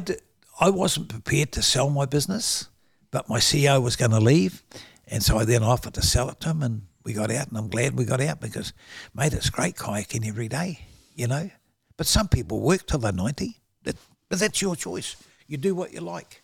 I 0.61 0.69
wasn't 0.69 1.09
prepared 1.09 1.51
to 1.53 1.63
sell 1.63 1.89
my 1.89 2.05
business, 2.05 2.69
but 3.09 3.27
my 3.27 3.39
CEO 3.39 3.81
was 3.81 3.95
going 3.95 4.11
to 4.11 4.19
leave. 4.19 4.61
And 5.07 5.23
so 5.23 5.39
I 5.39 5.43
then 5.43 5.63
offered 5.63 5.95
to 5.95 6.03
sell 6.03 6.29
it 6.29 6.39
to 6.41 6.49
him, 6.49 6.61
and 6.61 6.83
we 7.03 7.13
got 7.13 7.31
out. 7.31 7.47
And 7.47 7.57
I'm 7.57 7.67
glad 7.67 7.97
we 7.97 8.05
got 8.05 8.21
out 8.21 8.39
because, 8.39 8.71
mate, 9.15 9.33
it's 9.33 9.49
great 9.49 9.75
kayaking 9.75 10.27
every 10.27 10.47
day, 10.47 10.85
you 11.15 11.25
know. 11.25 11.49
But 11.97 12.05
some 12.05 12.27
people 12.27 12.61
work 12.61 12.85
till 12.85 12.99
they're 12.99 13.11
90. 13.11 13.57
That, 13.83 13.95
but 14.29 14.39
that's 14.39 14.61
your 14.61 14.75
choice. 14.75 15.15
You 15.47 15.57
do 15.57 15.73
what 15.73 15.93
you 15.93 15.99
like. 15.99 16.43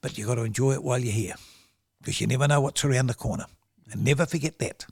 But 0.00 0.16
you've 0.16 0.26
got 0.26 0.36
to 0.36 0.44
enjoy 0.44 0.72
it 0.72 0.82
while 0.82 0.98
you're 0.98 1.12
here 1.12 1.34
because 2.00 2.22
you 2.22 2.26
never 2.26 2.48
know 2.48 2.62
what's 2.62 2.82
around 2.86 3.08
the 3.08 3.14
corner. 3.14 3.44
And 3.92 4.02
never 4.02 4.24
forget 4.24 4.58
that. 4.60 4.86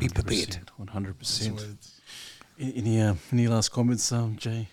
Be 0.00 0.08
prepared. 0.08 0.58
100%. 0.80 1.76
Any, 2.60 3.00
uh, 3.00 3.14
any 3.32 3.46
last 3.46 3.68
comments, 3.68 4.10
um, 4.10 4.36
Jay? 4.36 4.66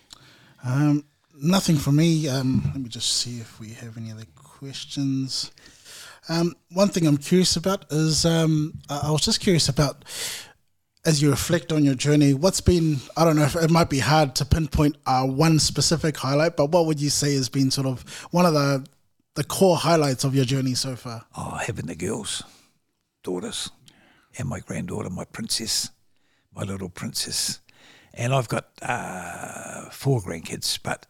Um, 0.64 1.04
nothing 1.40 1.76
from 1.76 1.96
me. 1.96 2.28
Um, 2.28 2.62
let 2.66 2.76
me 2.76 2.88
just 2.88 3.12
see 3.12 3.38
if 3.38 3.60
we 3.60 3.70
have 3.70 3.96
any 3.96 4.12
other 4.12 4.26
questions. 4.34 5.50
Um, 6.28 6.54
one 6.72 6.88
thing 6.88 7.06
I'm 7.06 7.18
curious 7.18 7.56
about 7.56 7.84
is 7.92 8.24
um, 8.24 8.80
I 8.88 9.10
was 9.10 9.20
just 9.20 9.40
curious 9.40 9.68
about 9.68 10.04
as 11.06 11.22
you 11.22 11.30
reflect 11.30 11.72
on 11.72 11.84
your 11.84 11.94
journey, 11.94 12.34
what's 12.34 12.60
been, 12.60 12.96
I 13.16 13.24
don't 13.24 13.36
know 13.36 13.44
if 13.44 13.54
it 13.54 13.70
might 13.70 13.88
be 13.88 14.00
hard 14.00 14.34
to 14.36 14.44
pinpoint 14.44 14.96
uh, 15.06 15.24
one 15.24 15.60
specific 15.60 16.16
highlight, 16.16 16.56
but 16.56 16.72
what 16.72 16.86
would 16.86 17.00
you 17.00 17.10
say 17.10 17.34
has 17.34 17.48
been 17.48 17.70
sort 17.70 17.86
of 17.86 18.02
one 18.32 18.44
of 18.44 18.54
the, 18.54 18.84
the 19.36 19.44
core 19.44 19.76
highlights 19.76 20.24
of 20.24 20.34
your 20.34 20.44
journey 20.44 20.74
so 20.74 20.96
far? 20.96 21.24
Oh, 21.36 21.60
having 21.64 21.86
the 21.86 21.94
girls, 21.94 22.42
daughters, 23.22 23.70
and 24.36 24.48
my 24.48 24.58
granddaughter, 24.58 25.08
my 25.08 25.24
princess, 25.24 25.90
my 26.52 26.64
little 26.64 26.88
princess. 26.88 27.60
And 28.12 28.34
I've 28.34 28.48
got 28.48 28.66
uh, 28.82 29.90
four 29.90 30.20
grandkids, 30.20 30.76
but 30.82 31.06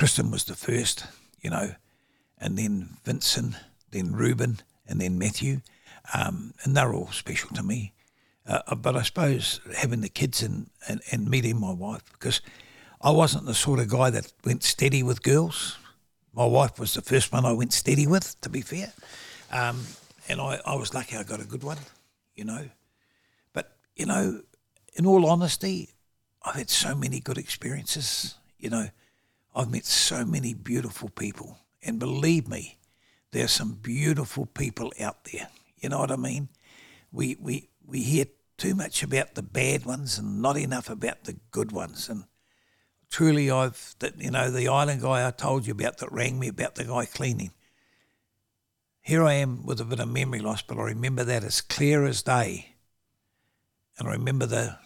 Kristen 0.00 0.30
was 0.30 0.44
the 0.44 0.54
first, 0.54 1.04
you 1.42 1.50
know, 1.50 1.74
and 2.38 2.56
then 2.56 2.88
Vincent, 3.04 3.54
then 3.90 4.14
Reuben, 4.14 4.60
and 4.88 4.98
then 4.98 5.18
Matthew. 5.18 5.60
Um, 6.14 6.54
and 6.64 6.74
they're 6.74 6.94
all 6.94 7.08
special 7.08 7.50
to 7.50 7.62
me. 7.62 7.92
Uh, 8.46 8.60
uh, 8.66 8.76
but 8.76 8.96
I 8.96 9.02
suppose 9.02 9.60
having 9.76 10.00
the 10.00 10.08
kids 10.08 10.42
and, 10.42 10.70
and, 10.88 11.02
and 11.12 11.28
meeting 11.28 11.60
my 11.60 11.72
wife, 11.72 12.02
because 12.12 12.40
I 13.02 13.10
wasn't 13.10 13.44
the 13.44 13.52
sort 13.52 13.78
of 13.78 13.88
guy 13.88 14.08
that 14.08 14.32
went 14.42 14.62
steady 14.62 15.02
with 15.02 15.22
girls. 15.22 15.76
My 16.32 16.46
wife 16.46 16.78
was 16.78 16.94
the 16.94 17.02
first 17.02 17.30
one 17.30 17.44
I 17.44 17.52
went 17.52 17.74
steady 17.74 18.06
with, 18.06 18.40
to 18.40 18.48
be 18.48 18.62
fair. 18.62 18.94
Um, 19.52 19.84
and 20.30 20.40
I, 20.40 20.60
I 20.64 20.76
was 20.76 20.94
lucky 20.94 21.18
I 21.18 21.24
got 21.24 21.40
a 21.40 21.44
good 21.44 21.62
one, 21.62 21.76
you 22.34 22.46
know. 22.46 22.70
But, 23.52 23.76
you 23.96 24.06
know, 24.06 24.40
in 24.94 25.04
all 25.04 25.26
honesty, 25.26 25.90
I've 26.42 26.54
had 26.54 26.70
so 26.70 26.94
many 26.94 27.20
good 27.20 27.36
experiences, 27.36 28.36
you 28.58 28.70
know. 28.70 28.88
I've 29.60 29.70
met 29.70 29.84
so 29.84 30.24
many 30.24 30.54
beautiful 30.54 31.10
people. 31.10 31.58
And 31.82 31.98
believe 31.98 32.48
me, 32.48 32.78
there's 33.30 33.52
some 33.52 33.74
beautiful 33.74 34.46
people 34.46 34.90
out 34.98 35.24
there. 35.24 35.48
You 35.76 35.90
know 35.90 35.98
what 35.98 36.10
I 36.10 36.16
mean? 36.16 36.48
We, 37.12 37.36
we, 37.38 37.68
we 37.86 38.02
hear 38.02 38.24
too 38.56 38.74
much 38.74 39.02
about 39.02 39.34
the 39.34 39.42
bad 39.42 39.84
ones 39.84 40.16
and 40.16 40.40
not 40.40 40.56
enough 40.56 40.88
about 40.88 41.24
the 41.24 41.36
good 41.50 41.72
ones. 41.72 42.08
And 42.08 42.24
truly, 43.10 43.50
I've 43.50 43.94
that 43.98 44.18
you 44.18 44.30
know 44.30 44.50
the 44.50 44.68
island 44.68 45.02
guy 45.02 45.26
I 45.26 45.30
told 45.30 45.66
you 45.66 45.72
about 45.72 45.98
that 45.98 46.10
rang 46.10 46.38
me 46.38 46.48
about 46.48 46.76
the 46.76 46.84
guy 46.84 47.04
cleaning. 47.04 47.50
Here 49.02 49.22
I 49.24 49.34
am 49.34 49.66
with 49.66 49.80
a 49.80 49.84
bit 49.84 50.00
of 50.00 50.08
memory 50.08 50.40
loss, 50.40 50.62
but 50.62 50.78
I 50.78 50.82
remember 50.84 51.24
that 51.24 51.44
as 51.44 51.60
clear 51.60 52.06
as 52.06 52.22
day. 52.22 52.76
And 53.98 54.08
I 54.08 54.12
remember 54.12 54.46
the 54.46 54.78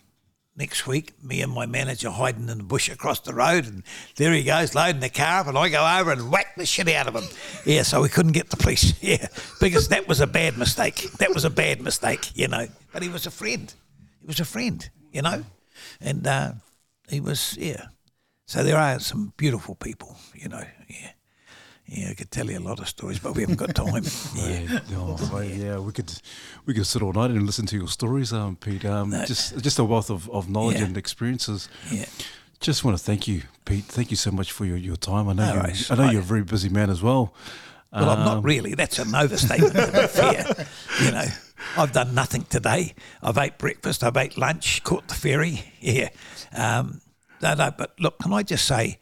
next 0.57 0.86
week, 0.86 1.12
me 1.22 1.42
and 1.42 1.52
my 1.52 1.66
manager 1.66 2.11
hiding 2.11 2.48
in 2.48 2.59
the 2.59 2.64
bush 2.64 2.88
across 2.88 3.20
the 3.20 3.34
road, 3.34 3.66
and 3.66 3.82
there 4.16 4.32
he 4.32 4.44
goes 4.44 4.74
loading 4.74 5.00
the 5.00 5.09
car 5.09 5.40
up, 5.40 5.46
and 5.48 5.59
I 5.59 5.68
go 5.68 5.84
over 6.00 6.12
and 6.12 6.30
whack 6.30 6.55
the 6.57 6.66
shit 6.66 6.88
out 6.88 7.09
of 7.09 7.14
him. 7.14 7.24
Yeah, 7.64 7.82
so 7.82 8.02
we 8.02 8.09
couldn't 8.09 8.32
get 8.32 8.50
the 8.50 8.57
police. 8.57 8.94
Yeah, 9.05 9.26
because 9.61 9.88
that 9.88 10.09
was 10.09 10.20
a 10.20 10.26
bad 10.26 10.57
mistake. 10.57 11.11
That 11.18 11.34
was 11.34 11.44
a 11.44 11.50
bad 11.50 11.82
mistake, 11.82 12.34
you 12.34 12.48
know. 12.48 12.68
But 12.90 13.02
he 13.02 13.11
was 13.11 13.26
a 13.26 13.30
friend. 13.30 13.72
He 14.20 14.26
was 14.26 14.40
a 14.40 14.46
friend, 14.46 14.88
you 15.12 15.20
know, 15.20 15.44
and 16.00 16.26
uh, 16.26 16.52
he 17.09 17.20
was 17.20 17.57
yeah. 17.59 17.86
So 18.46 18.62
there 18.62 18.78
are 18.78 18.98
some 19.00 19.34
beautiful 19.36 19.74
people, 19.74 20.16
you 20.34 20.48
know. 20.48 20.64
Yeah. 20.88 21.11
Yeah, 21.87 22.11
I 22.11 22.14
could 22.14 22.30
tell 22.30 22.51
you 22.51 22.59
a 22.59 22.61
lot 22.61 22.80
of 22.80 22.89
stories, 22.89 23.18
but 23.18 23.35
we 23.35 23.43
haven't 23.43 23.57
got 23.59 23.74
time. 23.74 24.05
yeah. 24.35 24.80
Oh, 24.93 25.16
right, 25.32 25.51
yeah, 25.51 25.78
we 25.78 25.93
could 25.93 26.11
we 26.64 26.72
could 26.74 26.87
sit 26.87 27.03
all 27.03 27.12
night 27.12 27.30
and 27.30 27.45
listen 27.45 27.66
to 27.66 27.76
your 27.76 27.89
stories, 27.89 28.32
um, 28.32 28.57
Pete. 28.57 28.85
Um, 28.87 29.11
No. 29.11 29.24
just 29.26 29.59
just 29.62 29.78
a 29.78 29.85
wealth 29.85 30.11
of, 30.11 30.28
of 30.30 30.49
knowledge 30.49 30.78
Yeah. 30.78 30.87
and 30.87 30.97
experiences. 30.97 31.68
Yeah. 31.91 32.07
Just 32.61 32.85
want 32.85 32.97
to 32.97 33.05
thank 33.05 33.28
you, 33.28 33.43
Pete. 33.66 33.85
Thank 33.85 34.11
you 34.11 34.16
so 34.16 34.30
much 34.30 34.51
for 34.51 34.64
your, 34.64 34.78
your 34.78 34.97
time. 34.97 35.28
I 35.28 35.35
know 35.35 35.47
No 35.47 35.55
you, 35.55 35.61
worries. 35.61 35.91
I 35.91 35.95
know 35.97 36.05
I- 36.05 36.12
you're 36.12 36.22
a 36.22 36.24
very 36.24 36.43
busy 36.43 36.70
man 36.70 36.89
as 36.89 37.03
well. 37.03 37.35
Well, 37.93 38.11
I'm 38.11 38.24
not 38.24 38.39
Um, 38.39 38.43
really. 38.45 38.74
That's 38.74 38.99
an 38.99 39.14
overstatement. 39.14 39.74
to 39.74 39.93
be 39.93 40.07
fair. 40.09 40.66
You 41.05 41.11
know, 41.12 41.26
I've 41.76 41.93
done 41.93 42.12
nothing 42.12 42.43
today. 42.51 42.95
I've 43.22 43.39
ate 43.39 43.57
breakfast. 43.59 44.03
I've 44.03 44.16
ate 44.16 44.37
lunch. 44.37 44.82
Caught 44.82 45.07
the 45.07 45.14
ferry. 45.14 45.72
Yeah. 45.80 46.09
Um, 46.57 47.01
no, 47.41 47.55
no. 47.55 47.70
But 47.76 47.95
look, 48.01 48.18
can 48.18 48.32
I 48.32 48.43
just 48.43 48.64
say, 48.64 48.99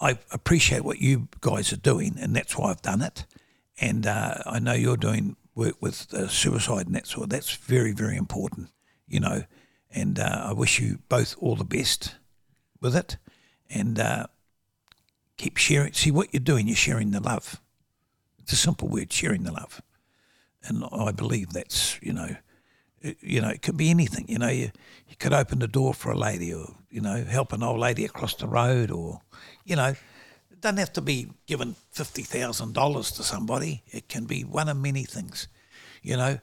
I 0.00 0.18
appreciate 0.30 0.84
what 0.84 0.98
you 1.00 1.28
guys 1.40 1.72
are 1.72 1.76
doing, 1.76 2.16
and 2.20 2.36
that's 2.36 2.56
why 2.56 2.70
I've 2.70 2.82
done 2.82 3.02
it. 3.02 3.26
And 3.80 4.06
uh, 4.06 4.34
I 4.46 4.58
know 4.58 4.74
you're 4.74 4.96
doing 4.96 5.36
work 5.54 5.76
with 5.80 6.12
uh, 6.14 6.28
suicide 6.28 6.86
and 6.86 6.94
that 6.94 7.06
sort. 7.06 7.30
That's 7.30 7.54
very, 7.54 7.92
very 7.92 8.16
important. 8.16 8.70
You 9.08 9.20
know, 9.20 9.44
and 9.90 10.18
uh, 10.18 10.46
I 10.48 10.52
wish 10.52 10.80
you 10.80 10.98
both 11.08 11.36
all 11.38 11.56
the 11.56 11.64
best 11.64 12.16
with 12.80 12.96
it, 12.96 13.16
and 13.70 13.98
uh, 13.98 14.26
keep 15.36 15.56
sharing. 15.56 15.92
See 15.92 16.10
what 16.10 16.32
you're 16.32 16.40
doing. 16.40 16.66
You're 16.68 16.76
sharing 16.76 17.10
the 17.10 17.20
love. 17.20 17.60
It's 18.38 18.52
a 18.52 18.56
simple 18.56 18.88
word, 18.88 19.12
sharing 19.12 19.44
the 19.44 19.52
love. 19.52 19.80
And 20.64 20.84
I 20.92 21.10
believe 21.12 21.52
that's, 21.52 21.98
you 22.02 22.12
know, 22.12 22.36
you 23.20 23.40
know, 23.40 23.48
it 23.48 23.62
could 23.62 23.76
be 23.76 23.90
anything. 23.90 24.26
You 24.28 24.38
know, 24.38 24.48
you, 24.48 24.70
you 25.08 25.16
could 25.18 25.32
open 25.32 25.58
the 25.58 25.68
door 25.68 25.94
for 25.94 26.12
a 26.12 26.18
lady 26.18 26.52
or, 26.54 26.74
you 26.90 27.00
know, 27.00 27.24
help 27.24 27.52
an 27.52 27.62
old 27.62 27.78
lady 27.78 28.04
across 28.04 28.34
the 28.34 28.46
road 28.46 28.90
or, 28.90 29.20
you 29.64 29.76
know, 29.76 29.94
it 30.50 30.60
doesn't 30.60 30.78
have 30.78 30.92
to 30.94 31.00
be 31.00 31.28
giving 31.46 31.74
$50,000 31.94 33.16
to 33.16 33.22
somebody. 33.22 33.82
It 33.90 34.08
can 34.08 34.24
be 34.24 34.42
one 34.42 34.68
of 34.68 34.76
many 34.76 35.04
things. 35.04 35.48
You 36.02 36.16
know, 36.16 36.38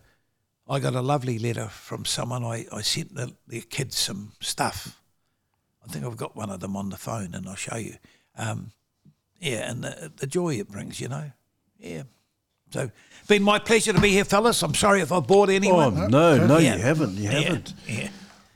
I 0.69 0.79
got 0.79 0.95
a 0.95 1.01
lovely 1.01 1.39
letter 1.39 1.67
from 1.67 2.05
someone. 2.05 2.43
I, 2.43 2.65
I 2.71 2.81
sent 2.81 3.15
the, 3.15 3.61
kids 3.61 3.97
some 3.97 4.33
stuff. 4.39 5.01
I 5.83 5.91
think 5.91 6.05
I've 6.05 6.17
got 6.17 6.35
one 6.35 6.49
of 6.49 6.59
them 6.59 6.75
on 6.75 6.89
the 6.89 6.97
phone 6.97 7.33
and 7.33 7.47
I'll 7.47 7.55
show 7.55 7.77
you. 7.77 7.95
Um, 8.37 8.71
yeah, 9.39 9.69
and 9.69 9.83
the, 9.83 10.11
the 10.15 10.27
joy 10.27 10.55
it 10.55 10.69
brings, 10.69 10.99
you 10.99 11.07
know. 11.07 11.31
Yeah. 11.79 12.03
So, 12.71 12.89
been 13.27 13.43
my 13.43 13.59
pleasure 13.59 13.93
to 13.93 14.01
be 14.01 14.09
here, 14.09 14.25
fellas. 14.25 14.61
I'm 14.63 14.73
sorry 14.75 15.01
if 15.01 15.11
I 15.11 15.19
bored 15.19 15.49
anyone. 15.49 15.93
Oh 15.97 16.03
anyone. 16.03 16.11
no, 16.11 16.47
no, 16.47 16.57
Yeah. 16.57 16.75
you 16.75 16.81
haven't. 16.81 17.15
You 17.15 17.23
Yeah, 17.29 17.39
haven't. 17.41 17.73
Yeah. 17.87 18.09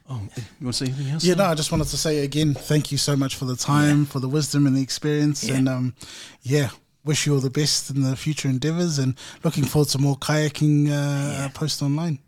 Oh, 0.10 0.22
you 0.36 0.44
want 0.66 0.76
to 0.76 0.86
say 0.86 0.92
anything 0.92 1.10
else? 1.14 1.24
Yeah, 1.24 1.36
no, 1.36 1.46
I 1.46 1.56
just 1.56 1.72
wanted 1.72 1.88
to 1.88 1.98
say 1.98 2.20
again, 2.24 2.54
thank 2.54 2.92
you 2.92 2.98
so 2.98 3.16
much 3.16 3.36
for 3.36 3.46
the 3.46 3.56
time, 3.56 4.06
for 4.06 4.20
the 4.20 4.28
wisdom 4.28 4.68
and 4.68 4.76
the 4.76 4.82
experience, 4.82 5.44
Yeah. 5.44 5.56
and 5.56 5.70
um, 5.70 5.94
yeah, 6.42 6.70
wish 7.06 7.26
you 7.26 7.34
all 7.34 7.40
the 7.40 7.50
best 7.50 7.90
in 7.90 8.02
the 8.04 8.16
future 8.16 8.50
endeavors, 8.50 9.00
and 9.00 9.16
looking 9.44 9.64
forward 9.64 9.90
to 9.90 9.98
more 10.00 10.18
kayaking 10.18 10.90
uh, 10.92 11.50
posts 11.50 11.82
online. 11.82 12.20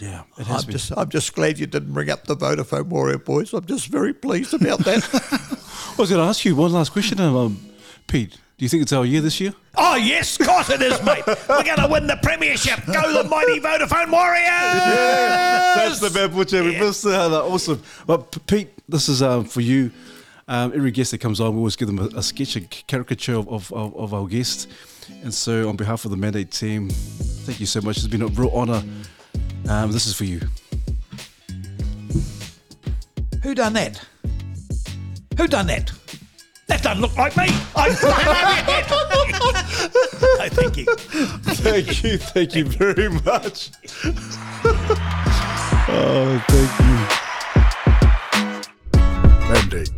yeah. 0.00 0.22
It 0.38 0.46
has 0.46 0.62
I'm 0.62 0.66
been. 0.66 0.72
just, 0.72 0.92
I'm 0.96 1.08
just 1.10 1.34
glad 1.34 1.58
you 1.58 1.66
didn't 1.66 1.92
bring 1.92 2.08
up 2.10 2.24
the 2.24 2.34
Vodafone 2.36 2.86
Warrior 2.86 3.18
boys. 3.18 3.52
I'm 3.52 3.66
just 3.66 3.86
very 3.88 4.14
pleased 4.14 4.54
about 4.54 4.78
that. 4.80 5.02
I 5.98 6.00
was 6.00 6.08
going 6.10 6.22
to 6.22 6.28
ask 6.28 6.44
you 6.44 6.56
one 6.56 6.72
last 6.72 6.92
question, 6.92 7.20
um, 7.20 7.60
Pete. 8.06 8.38
Do 8.60 8.64
you 8.66 8.68
think 8.68 8.82
it's 8.82 8.92
our 8.92 9.06
year 9.06 9.22
this 9.22 9.40
year? 9.40 9.54
Oh, 9.74 9.94
yes, 9.96 10.38
of 10.38 10.46
course 10.46 10.68
it 10.68 10.82
is, 10.82 11.02
mate. 11.02 11.26
We're 11.26 11.64
going 11.64 11.78
to 11.78 11.88
win 11.90 12.06
the 12.06 12.18
Premiership. 12.22 12.84
Go 12.84 13.10
the 13.10 13.26
mighty 13.26 13.58
Vodafone 13.62 14.12
Warriors! 14.12 14.44
That's 14.44 15.98
the 16.00 16.10
Mad 16.10 16.34
Butcher. 16.34 16.62
We 16.62 16.78
missed 16.78 17.04
that. 17.04 17.32
Awesome. 17.32 17.82
Well, 18.06 18.18
Pete, 18.18 18.68
this 18.86 19.08
is 19.08 19.22
um, 19.22 19.46
for 19.46 19.62
you. 19.62 19.90
Um, 20.46 20.74
every 20.74 20.90
guest 20.90 21.12
that 21.12 21.22
comes 21.22 21.40
on, 21.40 21.54
we 21.54 21.56
always 21.56 21.74
give 21.74 21.88
them 21.88 22.00
a, 22.00 22.18
a 22.18 22.22
sketch, 22.22 22.54
a 22.54 22.60
caricature 22.60 23.36
of, 23.36 23.48
of, 23.48 23.72
of, 23.72 23.96
of 23.96 24.12
our 24.12 24.26
guest. 24.26 24.68
And 25.22 25.32
so, 25.32 25.66
on 25.66 25.76
behalf 25.76 26.04
of 26.04 26.10
the 26.10 26.18
Mandate 26.18 26.50
team, 26.50 26.90
thank 26.90 27.60
you 27.60 27.66
so 27.66 27.80
much. 27.80 27.96
It's 27.96 28.08
been 28.08 28.20
a 28.20 28.26
real 28.26 28.50
honour. 28.50 28.82
Um, 29.70 29.90
this 29.90 30.06
is 30.06 30.14
for 30.14 30.24
you. 30.24 30.38
Who 33.42 33.54
done 33.54 33.72
that? 33.72 34.04
Who 35.38 35.46
done 35.46 35.66
that? 35.68 35.92
That 36.70 36.82
doesn't 36.84 37.02
look 37.02 37.16
like 37.16 37.36
me. 37.36 37.46
I, 37.74 37.88
no, 40.38 40.48
thank 40.48 40.76
you. 40.76 40.84
Thank 40.86 42.04
you. 42.04 42.16
Thank 42.16 42.54
you 42.54 42.64
very 42.64 43.08
much. 43.08 43.72
oh, 45.88 46.44
thank 46.46 46.78
you. 46.78 46.94
Mandate. 49.52 49.90